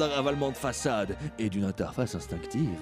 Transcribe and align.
d'un 0.00 0.08
ravalement 0.08 0.48
de 0.48 0.56
façade 0.56 1.14
et 1.38 1.50
d'une 1.50 1.64
interface 1.64 2.14
instinctive. 2.14 2.80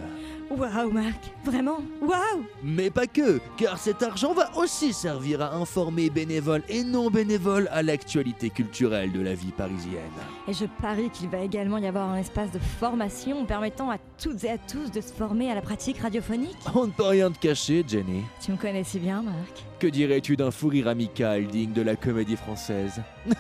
Waouh, 0.51 0.93
Marc, 0.93 1.33
vraiment, 1.45 1.79
waouh 2.01 2.45
Mais 2.63 2.91
pas 2.91 3.09
que, 3.09 3.41
car 3.57 3.77
cet 3.77 4.05
argent 4.05 4.33
va 4.35 4.57
aussi 4.57 4.93
servir 4.93 5.43
à 5.43 5.55
informer 5.55 6.11
bénévoles 6.11 6.63
et 6.69 6.85
non 6.85 7.11
bénévoles 7.11 7.69
à 7.73 7.83
l'actualité 7.83 8.51
culturelle 8.51 9.11
de 9.11 9.21
la 9.21 9.35
vie 9.35 9.51
parisienne. 9.51 10.03
Et 10.47 10.53
je 10.53 10.67
parie 10.81 11.11
qu'il 11.11 11.29
va 11.29 11.39
également 11.39 11.79
y 11.79 11.87
avoir 11.89 12.09
un 12.09 12.17
espace 12.17 12.53
de 12.53 12.61
formation 12.61 13.45
permettant 13.45 13.91
à 13.91 13.99
toutes 14.19 14.45
et 14.45 14.51
à 14.51 14.59
tous 14.59 14.91
de 14.91 15.01
se 15.01 15.13
former 15.13 15.51
à 15.51 15.55
la 15.55 15.63
pratique 15.63 15.99
radiophonique. 15.99 16.57
On 16.75 16.87
ne 16.87 16.93
peut 16.93 17.05
rien 17.05 17.31
te 17.31 17.39
cacher, 17.39 17.85
Jenny. 17.87 18.25
Tu 18.45 18.53
me 18.53 18.57
connais 18.57 18.85
si 18.85 18.99
bien, 18.99 19.23
Marc. 19.23 19.65
Que 19.79 19.87
dirais-tu 19.87 20.37
d'un 20.37 20.51
fou 20.51 20.69
rire 20.69 20.89
amical 20.89 21.47
digne 21.47 21.73
de 21.73 21.83
la 21.83 21.95
comédie 21.95 22.37
française? 22.37 23.01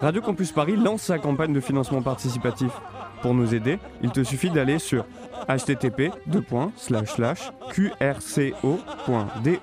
Radio 0.00 0.20
Campus 0.20 0.50
Paris 0.50 0.76
lance 0.76 1.02
sa 1.02 1.18
campagne 1.18 1.52
de 1.52 1.60
financement 1.60 2.02
participatif. 2.02 2.72
Pour 3.22 3.34
nous 3.34 3.54
aider, 3.54 3.78
il 4.02 4.10
te 4.10 4.24
suffit 4.24 4.50
d'aller 4.50 4.80
sur 4.80 5.06
http 5.48 6.10
qrco.de 7.70 9.58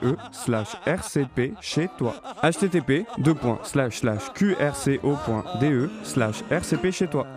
rcp 0.87 1.53
chez 1.61 1.89
toi. 1.97 2.15
http 2.41 3.05
qrco.de 4.43 5.89
rcp 6.51 6.91
chez 6.91 7.07
toi. 7.07 7.27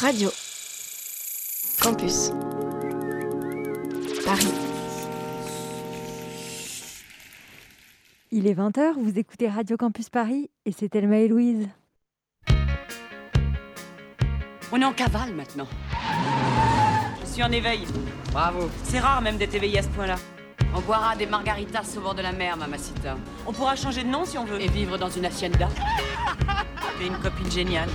Radio 0.00 0.30
Campus 1.82 2.30
Paris. 4.24 4.46
Il 8.30 8.46
est 8.46 8.54
20h, 8.54 8.92
vous 8.96 9.18
écoutez 9.18 9.48
Radio 9.48 9.76
Campus 9.76 10.08
Paris 10.08 10.50
et 10.64 10.70
c'est 10.70 10.88
Thelma 10.88 11.16
et 11.18 11.26
Louise. 11.26 11.66
On 14.70 14.80
est 14.80 14.84
en 14.84 14.92
cavale 14.92 15.34
maintenant. 15.34 15.66
Je 17.22 17.26
suis 17.26 17.42
en 17.42 17.50
éveil. 17.50 17.84
Bravo. 18.30 18.70
C'est 18.84 19.00
rare 19.00 19.20
même 19.20 19.36
d'être 19.36 19.54
éveillé 19.56 19.80
à 19.80 19.82
ce 19.82 19.88
point-là. 19.88 20.14
On 20.76 20.80
boira 20.80 21.16
des 21.16 21.26
margaritas 21.26 21.96
au 21.96 22.02
bord 22.02 22.14
de 22.14 22.22
la 22.22 22.30
mer, 22.30 22.56
mamacita. 22.56 23.16
On 23.48 23.52
pourra 23.52 23.74
changer 23.74 24.04
de 24.04 24.08
nom 24.08 24.24
si 24.24 24.38
on 24.38 24.44
veut. 24.44 24.60
Et 24.60 24.68
vivre 24.68 24.96
dans 24.96 25.10
une 25.10 25.26
hacienda. 25.26 25.68
T'es 27.00 27.08
une 27.08 27.18
copine 27.18 27.50
géniale. 27.50 27.88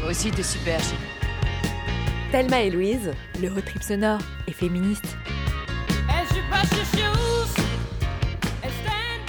Toi 0.00 0.10
aussi, 0.10 0.32
t'es 0.32 0.42
super. 0.42 0.80
Thelma 2.30 2.60
et 2.60 2.68
Louise, 2.68 3.10
le 3.40 3.48
road 3.48 3.64
trip 3.64 3.82
sonore 3.82 4.18
et 4.46 4.52
féministe. 4.52 5.16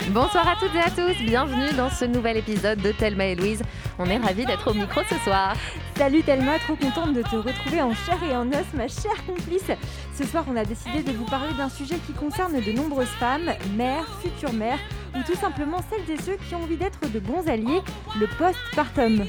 Bonsoir 0.09 0.45
à 0.45 0.55
toutes 0.59 0.75
et 0.75 0.79
à 0.79 0.89
tous, 0.89 1.17
bienvenue 1.23 1.71
dans 1.77 1.89
ce 1.89 2.03
nouvel 2.03 2.35
épisode 2.35 2.81
de 2.81 2.91
Thelma 2.91 3.27
et 3.27 3.35
Louise. 3.35 3.61
On 3.99 4.05
est 4.07 4.17
ravis 4.17 4.45
d'être 4.45 4.71
au 4.71 4.73
micro 4.73 4.99
ce 5.09 5.15
soir. 5.19 5.55
Salut 5.95 6.23
Thelma, 6.23 6.59
trop 6.59 6.75
contente 6.75 7.13
de 7.13 7.21
te 7.21 7.37
retrouver 7.37 7.81
en 7.81 7.93
chair 7.93 8.17
et 8.29 8.35
en 8.35 8.49
os, 8.49 8.65
ma 8.73 8.89
chère 8.89 9.25
complice. 9.25 9.71
Ce 10.13 10.25
soir, 10.25 10.43
on 10.51 10.57
a 10.57 10.65
décidé 10.65 11.01
de 11.01 11.13
vous 11.13 11.25
parler 11.25 11.53
d'un 11.57 11.69
sujet 11.69 11.95
qui 12.05 12.11
concerne 12.11 12.59
de 12.59 12.71
nombreuses 12.73 13.07
femmes, 13.07 13.53
mères, 13.77 14.07
futures 14.21 14.51
mères, 14.51 14.79
ou 15.15 15.23
tout 15.25 15.39
simplement 15.39 15.79
celles 15.89 16.13
et 16.13 16.21
ceux 16.21 16.35
qui 16.35 16.53
ont 16.53 16.63
envie 16.63 16.75
d'être 16.75 17.09
de 17.09 17.19
bons 17.19 17.47
alliés, 17.47 17.79
le 18.19 18.27
postpartum. 18.37 19.25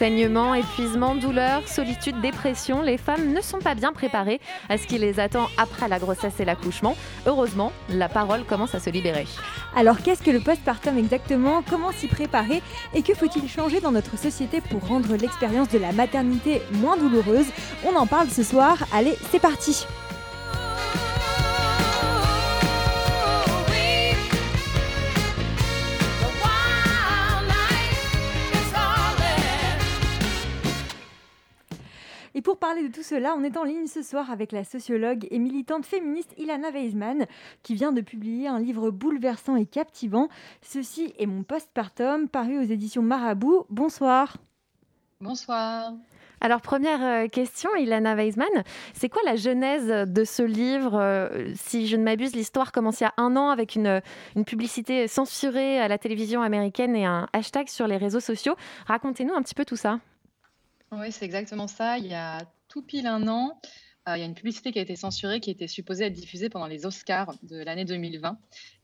Saignement, 0.00 0.54
épuisement, 0.54 1.14
douleur, 1.14 1.68
solitude, 1.68 2.22
dépression, 2.22 2.80
les 2.80 2.96
femmes 2.96 3.34
ne 3.34 3.42
sont 3.42 3.58
pas 3.58 3.74
bien 3.74 3.92
préparées 3.92 4.40
à 4.70 4.78
ce 4.78 4.86
qui 4.86 4.96
les 4.96 5.20
attend 5.20 5.46
après 5.58 5.88
la 5.88 5.98
grossesse 5.98 6.40
et 6.40 6.46
l'accouchement. 6.46 6.96
Heureusement, 7.26 7.70
la 7.90 8.08
parole 8.08 8.44
commence 8.44 8.74
à 8.74 8.80
se 8.80 8.88
libérer. 8.88 9.26
Alors 9.76 10.00
qu'est-ce 10.00 10.22
que 10.22 10.30
le 10.30 10.40
postpartum 10.40 10.96
exactement? 10.96 11.62
Comment 11.68 11.92
s'y 11.92 12.06
préparer? 12.06 12.62
Et 12.94 13.02
que 13.02 13.12
faut-il 13.12 13.46
changer 13.46 13.80
dans 13.80 13.92
notre 13.92 14.16
société 14.16 14.62
pour 14.62 14.88
rendre 14.88 15.14
l'expérience 15.16 15.68
de 15.68 15.78
la 15.78 15.92
maternité 15.92 16.62
moins 16.72 16.96
douloureuse? 16.96 17.48
On 17.86 17.94
en 17.94 18.06
parle 18.06 18.30
ce 18.30 18.42
soir. 18.42 18.78
Allez, 18.94 19.18
c'est 19.30 19.38
parti 19.38 19.84
Et 32.40 32.42
pour 32.42 32.56
parler 32.56 32.88
de 32.88 32.90
tout 32.90 33.02
cela, 33.02 33.34
on 33.36 33.44
est 33.44 33.58
en 33.58 33.64
ligne 33.64 33.86
ce 33.86 34.02
soir 34.02 34.30
avec 34.30 34.50
la 34.50 34.64
sociologue 34.64 35.26
et 35.30 35.38
militante 35.38 35.84
féministe 35.84 36.32
Ilana 36.38 36.70
Weisman, 36.70 37.26
qui 37.62 37.74
vient 37.74 37.92
de 37.92 38.00
publier 38.00 38.48
un 38.48 38.58
livre 38.58 38.90
bouleversant 38.90 39.56
et 39.56 39.66
captivant. 39.66 40.28
Ceci 40.62 41.12
est 41.18 41.26
mon 41.26 41.42
postpartum, 41.42 42.30
paru 42.30 42.58
aux 42.58 42.62
éditions 42.62 43.02
Marabout. 43.02 43.66
Bonsoir. 43.68 44.38
Bonsoir. 45.20 45.92
Alors, 46.40 46.62
première 46.62 47.04
euh, 47.04 47.28
question, 47.28 47.68
Ilana 47.76 48.14
Weisman, 48.14 48.48
c'est 48.94 49.10
quoi 49.10 49.20
la 49.26 49.36
genèse 49.36 50.08
de 50.10 50.24
ce 50.24 50.42
livre 50.42 50.98
euh, 50.98 51.52
Si 51.56 51.88
je 51.88 51.98
ne 51.98 52.04
m'abuse, 52.04 52.34
l'histoire 52.34 52.72
commence 52.72 53.00
il 53.00 53.02
y 53.02 53.06
a 53.06 53.12
un 53.18 53.36
an 53.36 53.50
avec 53.50 53.74
une, 53.74 54.00
une 54.34 54.46
publicité 54.46 55.08
censurée 55.08 55.78
à 55.78 55.88
la 55.88 55.98
télévision 55.98 56.40
américaine 56.40 56.96
et 56.96 57.04
un 57.04 57.28
hashtag 57.34 57.68
sur 57.68 57.86
les 57.86 57.98
réseaux 57.98 58.18
sociaux. 58.18 58.54
Racontez-nous 58.86 59.34
un 59.34 59.42
petit 59.42 59.54
peu 59.54 59.66
tout 59.66 59.76
ça. 59.76 60.00
Oui, 60.92 61.12
c'est 61.12 61.24
exactement 61.24 61.68
ça. 61.68 61.98
Il 61.98 62.06
y 62.06 62.14
a 62.14 62.40
tout 62.68 62.82
pile 62.82 63.06
un 63.06 63.28
an, 63.28 63.60
euh, 64.08 64.16
il 64.16 64.20
y 64.20 64.22
a 64.22 64.26
une 64.26 64.34
publicité 64.34 64.72
qui 64.72 64.78
a 64.78 64.82
été 64.82 64.96
censurée, 64.96 65.40
qui 65.40 65.50
était 65.50 65.68
supposée 65.68 66.06
être 66.06 66.12
diffusée 66.12 66.48
pendant 66.48 66.66
les 66.66 66.84
Oscars 66.84 67.34
de 67.42 67.62
l'année 67.62 67.84
2020 67.84 68.38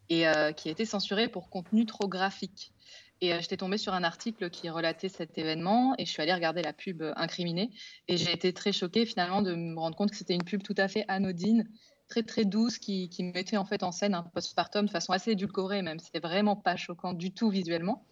et 0.09 0.29
euh, 0.29 0.53
qui 0.53 0.69
a 0.69 0.73
été 0.73 0.85
censurée 0.85 1.29
pour 1.29 1.51
contenu 1.51 1.85
trop 1.85 2.07
graphique. 2.07 2.73
Et 3.21 3.33
euh, 3.33 3.41
j'étais 3.41 3.57
tombée 3.57 3.79
sur 3.79 3.93
un 3.93 4.05
article 4.05 4.51
qui 4.51 4.69
relatait 4.69 5.09
cet 5.09 5.37
événement 5.37 5.95
et 5.99 6.05
je 6.05 6.11
suis 6.11 6.23
allée 6.23 6.35
regarder 6.35 6.63
la 6.63 6.73
pub 6.73 7.03
incriminée 7.17 7.71
et 8.07 8.17
j'ai 8.17 8.33
été 8.33 8.53
très 8.53 8.73
choquée 8.73 9.05
finalement 9.05 9.43
de 9.43 9.55
me 9.55 9.79
rendre 9.79 9.97
compte 9.97 10.11
que 10.11 10.17
c'était 10.17 10.35
une 10.35 10.45
pub 10.45 10.63
tout 10.63 10.75
à 10.77 10.87
fait 10.87 11.05
anodine 11.09 11.69
très 12.09 12.23
très 12.23 12.45
douce 12.45 12.79
qui, 12.79 13.09
qui, 13.09 13.25
mettait 13.25 13.57
en 13.57 13.65
fait 13.65 13.83
en 13.83 13.91
scène 13.91 14.15
un 14.15 14.23
postpartum 14.23 14.87
de 14.87 14.91
façon 14.91 15.13
assez 15.13 15.33
édulcorée 15.33 15.83
même 15.83 15.99
c'était 15.99 16.21
vraiment 16.21 16.55
pas 16.55 16.77
choquant 16.77 17.15
du 17.15 17.33
tout 17.33 17.51
visuellement 17.51 18.07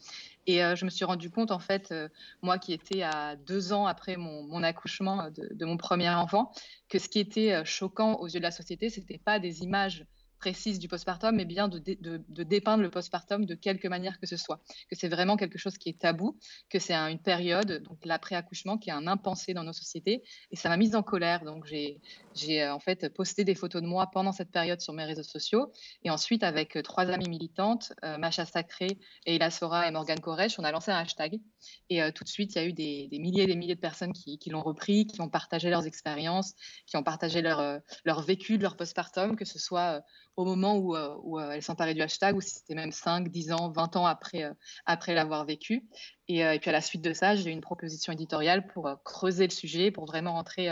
et 0.46 0.62
euh, 0.62 0.76
je 0.76 0.84
me 0.84 0.90
suis 0.90 1.04
rendu 1.04 1.30
compte, 1.30 1.50
en 1.50 1.58
fait, 1.58 1.90
euh, 1.92 2.08
moi 2.42 2.58
qui 2.58 2.72
étais 2.72 3.02
à 3.02 3.36
deux 3.36 3.72
ans 3.72 3.86
après 3.86 4.16
mon, 4.16 4.62
accouchement 4.62 5.30
de, 5.30 5.48
de, 5.52 5.64
mon 5.64 5.76
premier 5.76 6.10
enfant, 6.10 6.52
que 6.88 6.98
ce 6.98 7.08
qui 7.08 7.18
était 7.18 7.52
euh, 7.52 7.64
choquant 7.64 8.16
aux 8.16 8.26
yeux 8.26 8.40
de 8.40 8.44
la 8.44 8.50
société, 8.50 8.90
c'était 8.90 9.18
pas 9.18 9.38
des 9.38 9.62
images 9.62 10.04
précise 10.44 10.78
du 10.78 10.88
postpartum, 10.88 11.34
mais 11.34 11.46
bien 11.46 11.68
de, 11.68 11.78
de, 11.78 12.20
de, 12.28 12.42
dépeindre 12.42 12.82
le 12.82 12.90
postpartum 12.90 13.46
de 13.46 13.54
quelque 13.54 13.88
manière 13.88 14.20
que 14.20 14.26
ce 14.26 14.36
soit. 14.36 14.60
Que 14.90 14.94
c'est 14.94 15.08
vraiment 15.08 15.38
quelque 15.38 15.56
chose 15.56 15.78
qui 15.78 15.88
est 15.88 15.98
tabou, 15.98 16.36
que 16.68 16.78
c'est 16.78 16.92
un, 16.92 17.08
une 17.08 17.18
période, 17.18 17.82
donc 17.84 18.04
l'après-accouchement, 18.04 18.76
qui 18.76 18.90
est 18.90 18.92
un 18.92 19.06
impensé 19.06 19.54
dans 19.54 19.64
nos 19.64 19.72
sociétés. 19.72 20.22
Et 20.50 20.56
ça 20.56 20.68
m'a 20.68 20.76
mise 20.76 20.96
en 20.96 21.02
colère. 21.02 21.46
Donc 21.46 21.64
j'ai, 21.64 21.98
j'ai 22.34 22.68
en 22.68 22.78
fait 22.78 23.08
posté 23.08 23.44
des 23.44 23.54
photos 23.54 23.80
de 23.80 23.86
moi 23.86 24.10
pendant 24.12 24.32
cette 24.32 24.50
période 24.50 24.82
sur 24.82 24.92
mes 24.92 25.04
réseaux 25.04 25.22
sociaux. 25.22 25.72
Et 26.02 26.10
ensuite, 26.10 26.42
avec 26.42 26.76
trois 26.84 27.06
amies 27.06 27.30
militantes, 27.30 27.94
euh, 28.04 28.18
Macha 28.18 28.44
Sacré, 28.44 28.98
Eila 29.24 29.50
Sora 29.50 29.88
et 29.88 29.92
Morgane 29.92 30.20
Koresh, 30.20 30.58
on 30.58 30.64
a 30.64 30.72
lancé 30.72 30.90
un 30.90 30.98
hashtag. 30.98 31.40
Et 31.88 32.02
euh, 32.02 32.10
tout 32.10 32.24
de 32.24 32.28
suite, 32.28 32.54
il 32.54 32.58
y 32.58 32.60
a 32.60 32.66
eu 32.66 32.74
des, 32.74 33.08
des, 33.10 33.18
milliers 33.18 33.44
et 33.44 33.46
des 33.46 33.56
milliers 33.56 33.76
de 33.76 33.80
personnes 33.80 34.12
qui, 34.12 34.36
qui 34.36 34.50
l'ont 34.50 34.62
repris, 34.62 35.06
qui 35.06 35.22
ont 35.22 35.30
partagé 35.30 35.70
leurs 35.70 35.86
expériences, 35.86 36.52
qui 36.86 36.98
ont 36.98 37.02
partagé 37.02 37.40
leur, 37.40 37.60
euh, 37.60 37.78
leur 38.04 38.20
vécu 38.20 38.58
de 38.58 38.62
leur 38.62 38.76
postpartum, 38.76 39.36
que 39.36 39.46
ce 39.46 39.58
soit 39.58 40.02
au 40.36 40.44
moment 40.44 40.76
où, 40.76 40.96
euh, 40.96 41.16
euh, 41.24 41.50
elle 41.52 41.62
s'emparait 41.62 41.94
du 41.94 42.02
hashtag, 42.02 42.36
ou 42.36 42.40
si 42.40 42.56
c'était 42.56 42.74
même 42.74 42.92
5, 42.92 43.28
10 43.28 43.52
ans, 43.52 43.70
20 43.70 43.96
ans 43.96 44.06
après, 44.06 44.44
euh, 44.44 44.52
après 44.86 45.14
l'avoir 45.14 45.44
vécu. 45.44 45.84
Et, 46.28 46.42
puis 46.58 46.70
à 46.70 46.72
la 46.72 46.80
suite 46.80 47.02
de 47.02 47.12
ça, 47.12 47.34
j'ai 47.36 47.50
eu 47.50 47.52
une 47.52 47.60
proposition 47.60 48.12
éditoriale 48.12 48.66
pour 48.66 48.90
creuser 49.04 49.44
le 49.44 49.52
sujet, 49.52 49.90
pour 49.90 50.06
vraiment 50.06 50.32
rentrer 50.32 50.70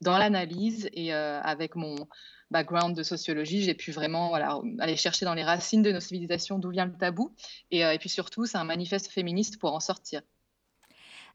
dans 0.00 0.16
l'analyse. 0.16 0.88
Et 0.94 1.12
avec 1.12 1.76
mon 1.76 2.08
background 2.50 2.96
de 2.96 3.02
sociologie, 3.02 3.62
j'ai 3.62 3.74
pu 3.74 3.92
vraiment 3.92 4.32
aller 4.32 4.96
chercher 4.96 5.26
dans 5.26 5.34
les 5.34 5.44
racines 5.44 5.82
de 5.82 5.92
nos 5.92 6.00
civilisations 6.00 6.58
d'où 6.58 6.70
vient 6.70 6.86
le 6.86 6.96
tabou. 6.96 7.34
Et 7.70 7.84
puis 8.00 8.08
surtout, 8.08 8.46
c'est 8.46 8.56
un 8.56 8.64
manifeste 8.64 9.12
féministe 9.12 9.58
pour 9.58 9.74
en 9.74 9.80
sortir. 9.80 10.22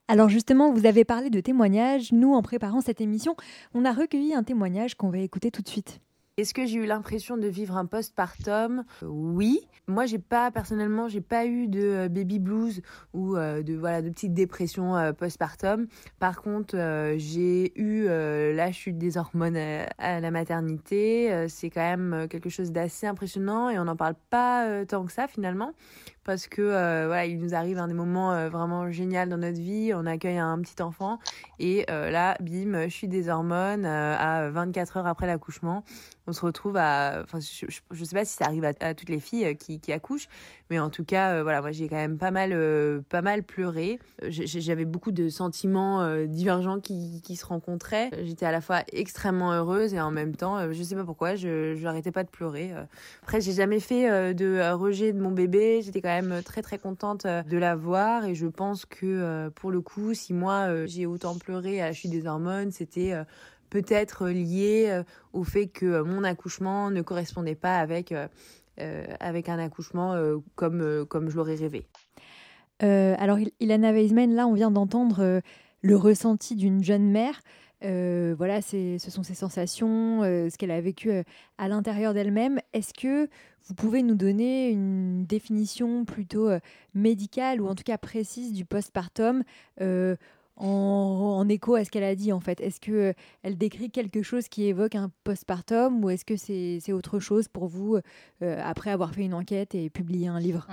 Alors 0.08 0.30
justement, 0.30 0.74
vous 0.74 0.88
avez 0.88 1.06
parlé 1.06 1.30
de 1.30 1.40
témoignages. 1.40 2.12
Nous, 2.12 2.34
en 2.34 2.42
préparant 2.42 2.82
cette 2.82 3.02
émission, 3.02 3.36
on 3.76 3.86
a 3.86 3.94
recueilli 3.94 4.34
un 4.34 4.42
témoignage 4.42 4.96
qu'on 4.96 5.12
va 5.12 5.20
écouter 5.20 5.52
tout 5.52 5.62
de 5.62 5.70
suite. 5.70 6.02
Est-ce 6.40 6.54
que 6.54 6.66
j'ai 6.66 6.78
eu 6.78 6.86
l'impression 6.86 7.36
de 7.36 7.48
vivre 7.48 7.76
un 7.76 7.86
postpartum? 7.86 8.86
Oui. 9.02 9.68
Moi, 9.88 10.06
j'ai 10.06 10.20
pas 10.20 10.52
personnellement, 10.52 11.10
j'ai 11.10 11.20
pas 11.20 11.46
eu 11.46 11.68
de 11.68 11.82
euh, 11.82 12.08
baby 12.08 12.40
blues 12.40 12.82
ou 13.12 13.36
euh, 13.36 13.62
de 13.62 13.74
voilà 13.74 14.02
de 14.02 14.10
petites 14.10 14.34
dépressions 14.34 14.96
euh, 14.96 15.12
postpartum. 15.12 15.88
Par 16.18 16.42
contre, 16.42 16.78
j'ai 17.18 17.78
eu 17.78 18.06
la 18.06 18.72
chute 18.72 18.98
des 18.98 19.18
hormones 19.18 19.58
à 19.98 20.22
la 20.22 20.32
maternité. 20.32 21.48
C'est 21.50 21.70
quand 21.70 21.82
même 21.82 22.28
quelque 22.30 22.50
chose 22.50 22.72
d'assez 22.72 23.06
impressionnant 23.06 23.70
et 23.70 23.78
on 23.78 23.84
n'en 23.84 23.98
parle 23.98 24.16
pas 24.30 24.86
tant 24.86 25.04
que 25.06 25.12
ça 25.12 25.28
finalement 25.28 25.74
parce 26.30 26.46
que 26.48 26.62
voilà, 26.62 27.26
il 27.26 27.40
nous 27.40 27.56
arrive 27.56 27.80
un 27.80 27.88
des 27.88 27.96
moments 27.96 28.48
vraiment 28.50 28.92
géniaux 28.92 29.26
dans 29.26 29.38
notre 29.38 29.60
vie. 29.60 29.94
On 29.96 30.06
accueille 30.06 30.38
un 30.38 30.60
petit 30.62 30.80
enfant 30.80 31.18
et 31.58 31.86
là, 31.88 32.38
bim, 32.40 32.88
chute 32.88 33.10
des 33.10 33.30
hormones 33.30 33.84
à 33.84 34.52
24 34.52 34.98
heures 34.98 35.08
après 35.08 35.26
l'accouchement. 35.26 35.84
on 36.28 36.34
se 36.34 36.42
retrouve 36.42 36.78
à. 36.78 37.24
Enfin, 37.24 37.40
je, 37.40 37.66
je, 37.90 38.04
sais 38.04 38.16
pas 38.16 38.26
si 38.26 38.36
ça 38.36 38.46
arrive 38.46 38.64
à, 38.64 38.94
toutes 38.94 39.10
les 39.10 39.20
filles 39.20 39.58
qui, 39.58 39.80
qui, 39.80 39.92
accouchent, 39.92 40.28
mais 40.70 40.78
en 40.78 40.92
tout 40.92 41.04
cas, 41.04 41.42
voilà, 41.42 41.62
moi 41.62 41.72
j'ai 41.72 41.90
quand 41.90 41.96
même 41.96 42.20
pas 42.20 42.30
mal, 42.30 42.56
pas 43.10 43.24
mal 43.24 43.42
pleuré. 43.42 43.98
J'avais 44.30 44.86
beaucoup 44.86 45.12
de 45.12 45.30
sentiments 45.30 46.26
divergents 46.28 46.80
qui, 46.80 47.24
qui 47.24 47.38
se 47.38 47.46
rencontraient. 47.48 48.12
J'étais 48.24 48.46
à 48.46 48.52
la 48.52 48.62
fois 48.62 48.84
extrêmement 48.94 49.52
heureuse 49.54 49.96
et 49.96 50.00
en 50.00 50.12
même 50.12 50.36
temps, 50.36 50.72
je 50.72 50.84
sais 50.84 50.96
pas 50.96 51.06
pourquoi, 51.06 51.34
je 51.34 51.82
n'arrêtais 51.82 52.12
pas 52.12 52.24
de 52.24 52.30
pleurer. 52.30 52.72
Après, 53.24 53.42
j'ai 53.42 53.54
jamais 53.54 53.80
fait 53.80 54.36
de 54.36 54.72
rejet 54.74 55.12
de 55.12 55.20
mon 55.20 55.32
bébé. 55.32 55.82
J'étais 55.82 56.02
quand 56.02 56.10
même 56.10 56.19
très 56.46 56.62
très 56.62 56.78
contente 56.78 57.26
de 57.26 57.58
l'avoir 57.58 58.26
et 58.26 58.36
je 58.36 58.48
pense 58.48 58.86
que 58.86 59.50
pour 59.56 59.72
le 59.72 59.82
coup, 59.82 60.14
si 60.14 60.34
moi 60.34 60.86
j'ai 60.86 61.06
autant 61.06 61.38
pleuré 61.38 61.82
à 61.82 61.88
la 61.88 61.94
chute 61.94 62.12
des 62.12 62.26
hormones, 62.28 62.72
c'était 62.72 63.14
peut-être 63.70 64.28
lié 64.28 64.88
euh, 64.90 65.04
au 65.34 65.44
fait 65.44 65.68
que 65.68 65.86
euh, 65.86 66.04
mon 66.04 66.24
accouchement 66.24 66.92
ne 66.92 67.02
correspondait 67.02 67.56
pas 67.56 67.78
avec, 67.78 68.12
euh, 68.12 68.28
avec 69.20 69.50
un 69.50 69.60
accouchement 69.60 70.16
comme, 70.56 71.06
comme 71.08 71.30
je 71.30 71.36
l'aurais 71.36 71.56
rêvé. 71.56 71.86
alors, 72.80 73.38
Ilana 73.60 73.92
Weisman, 73.92 74.34
là, 74.34 74.48
on 74.48 74.54
vient 74.54 74.72
d'entendre 74.72 75.42
le 75.82 75.96
ressenti 75.98 76.56
d'une 76.56 76.82
jeune 76.82 77.12
mère. 77.12 77.42
Voilà, 77.82 78.62
ce 78.62 78.98
sont 78.98 79.24
ses 79.24 79.36
sensations, 79.36 80.22
ce 80.24 80.58
qu'elle 80.58 80.72
a 80.72 80.82
vécu 80.82 81.12
à 81.58 81.68
l'intérieur 81.68 82.14
d'elle-même. 82.14 82.60
Est-ce 82.74 82.94
que 82.94 83.30
vous 83.68 83.74
pouvez 83.74 84.04
nous 84.04 84.16
donner 84.16 84.70
une 84.70 85.26
définition 85.26 86.06
plutôt 86.06 86.50
médicale 86.94 87.62
ou 87.62 87.68
en 87.68 87.76
tout 87.76 87.84
cas 87.84 87.98
précise 87.98 88.54
du 88.54 88.66
postpartum 88.66 89.44
en, 90.60 91.48
écho 91.50 91.76
à 91.76 91.86
ce 91.86 91.90
qu'elle 91.90 92.04
a 92.04 92.16
dit 92.16 92.32
en 92.32 92.40
fait? 92.40 92.60
Est-ce 92.62 92.80
qu'elle 92.80 93.16
euh, 93.46 93.56
décrit 93.56 93.90
quelque 93.90 94.22
chose 94.22 94.48
qui 94.48 94.66
évoque 94.66 94.96
un 94.96 95.12
postpartum 95.24 96.04
ou 96.04 96.10
est-ce 96.10 96.26
que 96.26 96.36
c'est 96.36 96.94
autre 96.94 97.20
chose 97.20 97.48
pour 97.48 97.68
vous 97.68 97.98
euh, 98.42 98.62
après 98.64 98.92
avoir 98.92 99.14
fait 99.14 99.24
une 99.24 99.34
enquête 99.34 99.76
et 99.76 99.90
publié 99.90 100.28
un 100.28 100.40
livre? 100.40 100.68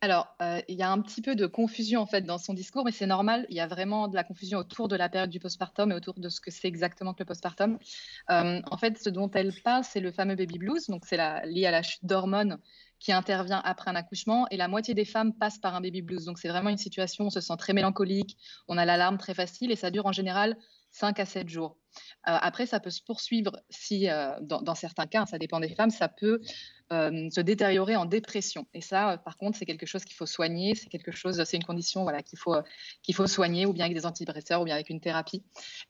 Alors, 0.00 0.28
euh, 0.42 0.60
il 0.68 0.76
y 0.76 0.82
a 0.82 0.90
un 0.90 1.00
petit 1.00 1.22
peu 1.22 1.34
de 1.34 1.46
confusion 1.46 2.00
en 2.00 2.06
fait 2.06 2.22
dans 2.22 2.38
son 2.38 2.54
discours, 2.54 2.84
mais 2.84 2.92
c'est 2.92 3.06
normal. 3.06 3.46
Il 3.50 3.56
y 3.56 3.60
a 3.60 3.66
vraiment 3.66 4.08
de 4.08 4.14
la 4.14 4.24
confusion 4.24 4.58
autour 4.58 4.88
de 4.88 4.96
la 4.96 5.08
période 5.08 5.30
du 5.30 5.40
postpartum 5.40 5.92
et 5.92 5.94
autour 5.94 6.14
de 6.14 6.28
ce 6.28 6.40
que 6.40 6.50
c'est 6.50 6.68
exactement 6.68 7.14
que 7.14 7.20
le 7.20 7.26
postpartum. 7.26 7.78
en 8.28 8.76
fait, 8.78 8.98
ce 9.02 9.10
dont 9.10 9.30
elle 9.30 9.52
parle, 9.62 9.84
c'est 9.84 10.00
le 10.00 10.12
fameux 10.12 10.36
baby 10.36 10.58
blues, 10.58 10.86
donc 10.88 11.04
c'est 11.06 11.16
lié 11.46 11.66
à 11.66 11.70
la 11.70 11.82
chute 11.82 12.04
d'hormones 12.04 12.58
qui 13.04 13.12
intervient 13.12 13.60
après 13.64 13.90
un 13.90 13.96
accouchement 13.96 14.46
et 14.50 14.56
la 14.56 14.66
moitié 14.66 14.94
des 14.94 15.04
femmes 15.04 15.34
passent 15.34 15.58
par 15.58 15.74
un 15.74 15.82
baby 15.82 16.00
blues. 16.00 16.24
Donc 16.24 16.38
c'est 16.38 16.48
vraiment 16.48 16.70
une 16.70 16.78
situation, 16.78 17.26
on 17.26 17.30
se 17.30 17.40
sent 17.40 17.56
très 17.58 17.74
mélancolique, 17.74 18.38
on 18.66 18.78
a 18.78 18.84
l'alarme 18.86 19.18
très 19.18 19.34
facile 19.34 19.70
et 19.70 19.76
ça 19.76 19.90
dure 19.90 20.06
en 20.06 20.12
général 20.12 20.56
5 20.90 21.20
à 21.20 21.26
7 21.26 21.48
jours. 21.48 21.76
Euh, 22.28 22.38
après, 22.40 22.66
ça 22.66 22.80
peut 22.80 22.90
se 22.90 23.02
poursuivre 23.02 23.60
si, 23.68 24.08
euh, 24.08 24.30
dans, 24.40 24.74
certains 24.74 25.06
cas, 25.06 25.26
ça 25.26 25.38
dépend 25.38 25.60
des 25.60 25.74
femmes, 25.74 25.90
ça 25.90 26.08
peut 26.08 26.40
euh, 26.92 27.30
se 27.30 27.40
détériorer 27.40 27.96
en 27.96 28.04
dépression. 28.04 28.66
Et 28.74 28.80
ça, 28.80 29.18
par 29.24 29.36
contre, 29.36 29.58
c'est 29.58 29.66
quelque 29.66 29.86
chose 29.86 30.04
qu'il 30.04 30.16
faut 30.16 30.26
soigner, 30.26 30.74
c'est 30.74 30.88
quelque 30.88 31.12
chose, 31.12 31.42
c'est 31.44 31.56
une 31.56 31.64
condition 31.64 32.02
voilà, 32.02 32.22
qu'il 32.22 32.38
faut, 32.38 32.56
qu'il 33.02 33.14
faut 33.14 33.26
soigner, 33.26 33.66
ou 33.66 33.72
bien 33.72 33.86
avec 33.86 33.96
des 33.96 34.06
antidépresseurs, 34.06 34.60
ou 34.60 34.64
bien 34.64 34.74
avec 34.74 34.90
une 34.90 35.00
thérapie. 35.00 35.42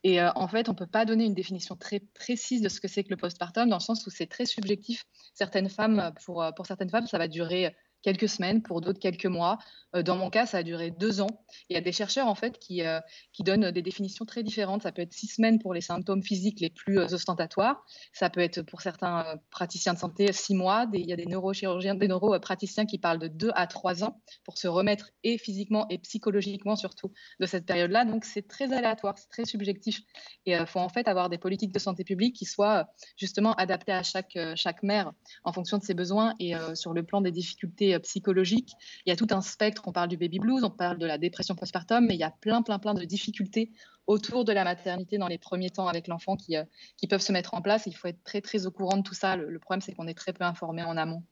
Et 0.02 0.22
en 0.22 0.48
fait, 0.48 0.68
on 0.68 0.72
ne 0.72 0.76
peut 0.76 0.86
pas 0.86 1.04
donner 1.04 1.24
une 1.24 1.34
définition 1.34 1.76
très 1.76 2.00
précise 2.00 2.62
de 2.62 2.68
ce 2.68 2.80
que 2.80 2.88
c'est 2.88 3.04
que 3.04 3.10
le 3.10 3.16
postpartum, 3.16 3.68
dans 3.68 3.76
le 3.76 3.82
sens 3.82 4.06
où 4.06 4.10
c'est 4.10 4.26
très 4.26 4.46
subjectif. 4.46 5.04
Certaines 5.34 5.68
femmes, 5.68 6.12
pour, 6.24 6.44
pour 6.56 6.66
certaines 6.66 6.90
femmes, 6.90 7.06
ça 7.06 7.18
va 7.18 7.28
durer 7.28 7.74
quelques 8.04 8.28
semaines, 8.28 8.62
pour 8.62 8.82
d'autres 8.82 9.00
quelques 9.00 9.26
mois. 9.26 9.58
Euh, 9.96 10.02
dans 10.02 10.16
mon 10.16 10.28
cas, 10.28 10.44
ça 10.44 10.58
a 10.58 10.62
duré 10.62 10.90
deux 10.90 11.22
ans. 11.22 11.42
Il 11.70 11.74
y 11.74 11.76
a 11.76 11.80
des 11.80 11.92
chercheurs 11.92 12.28
en 12.28 12.34
fait 12.34 12.58
qui, 12.58 12.82
euh, 12.82 13.00
qui 13.32 13.42
donnent 13.42 13.70
des 13.70 13.82
définitions 13.82 14.26
très 14.26 14.42
différentes. 14.42 14.82
Ça 14.82 14.92
peut 14.92 15.02
être 15.02 15.14
six 15.14 15.28
semaines 15.28 15.58
pour 15.58 15.72
les 15.72 15.80
symptômes 15.80 16.22
physiques 16.22 16.60
les 16.60 16.68
plus 16.68 16.98
euh, 16.98 17.14
ostentatoires. 17.14 17.82
Ça 18.12 18.28
peut 18.28 18.40
être 18.40 18.60
pour 18.62 18.82
certains 18.82 19.40
praticiens 19.50 19.94
de 19.94 19.98
santé 19.98 20.32
six 20.32 20.54
mois. 20.54 20.86
il 20.92 21.08
y 21.08 21.12
a 21.14 21.16
des 21.16 21.24
neurochirurgiens, 21.24 21.94
des 21.94 22.08
neuropraticiens 22.08 22.84
qui 22.84 22.98
parlent 22.98 23.18
de 23.18 23.28
deux 23.28 23.50
à 23.54 23.66
trois 23.66 24.04
ans 24.04 24.20
pour 24.44 24.58
se 24.58 24.68
remettre 24.68 25.10
et 25.22 25.38
physiquement 25.38 25.86
et 25.88 25.98
psychologiquement 25.98 26.76
surtout 26.76 27.10
de 27.40 27.46
cette 27.46 27.64
période-là. 27.64 28.04
Donc 28.04 28.26
c'est 28.26 28.46
très 28.46 28.70
aléatoire, 28.72 29.16
c'est 29.16 29.30
très 29.30 29.46
subjectif. 29.46 30.02
Et 30.44 30.52
il 30.52 30.66
faut 30.66 30.80
en 30.80 30.90
fait 30.90 31.08
avoir 31.08 31.30
des 31.30 31.38
politiques 31.38 31.72
de 31.72 31.78
santé 31.78 32.04
publique 32.04 32.36
qui 32.36 32.44
soient 32.44 32.86
justement 33.16 33.54
adaptées 33.54 33.92
à 33.92 34.02
chaque, 34.02 34.36
chaque 34.56 34.82
mère 34.82 35.12
en 35.44 35.52
fonction 35.52 35.78
de 35.78 35.82
ses 35.82 35.94
besoins 35.94 36.34
et 36.38 36.52
sur 36.74 36.92
le 36.92 37.02
plan 37.02 37.22
des 37.22 37.32
difficultés 37.32 37.93
euh, 37.94 37.98
psychologique. 38.00 38.72
Il 39.06 39.10
y 39.10 39.12
a 39.12 39.16
tout 39.16 39.28
un 39.30 39.40
spectre. 39.40 39.82
On 39.86 39.92
parle 39.92 40.08
du 40.08 40.16
baby 40.16 40.38
blues, 40.38 40.64
on 40.64 40.70
parle 40.70 40.98
de 40.98 41.06
la 41.06 41.18
dépression 41.18 41.54
postpartum, 41.54 42.06
mais 42.06 42.14
il 42.14 42.20
y 42.20 42.24
a 42.24 42.30
plein, 42.30 42.62
plein, 42.62 42.78
plein 42.78 42.94
de 42.94 43.04
difficultés 43.04 43.72
autour 44.06 44.44
de 44.44 44.52
la 44.52 44.64
maternité 44.64 45.18
dans 45.18 45.28
les 45.28 45.38
premiers 45.38 45.70
temps 45.70 45.88
avec 45.88 46.08
l'enfant 46.08 46.36
qui, 46.36 46.56
euh, 46.56 46.64
qui 46.96 47.06
peuvent 47.06 47.22
se 47.22 47.32
mettre 47.32 47.54
en 47.54 47.62
place. 47.62 47.84
Il 47.86 47.96
faut 47.96 48.08
être 48.08 48.22
très, 48.24 48.40
très 48.40 48.66
au 48.66 48.70
courant 48.70 48.98
de 48.98 49.02
tout 49.02 49.14
ça. 49.14 49.36
Le, 49.36 49.50
le 49.50 49.58
problème, 49.58 49.80
c'est 49.80 49.94
qu'on 49.94 50.06
est 50.06 50.14
très 50.14 50.32
peu 50.32 50.44
informé 50.44 50.82
en 50.82 50.96
amont. 50.96 51.22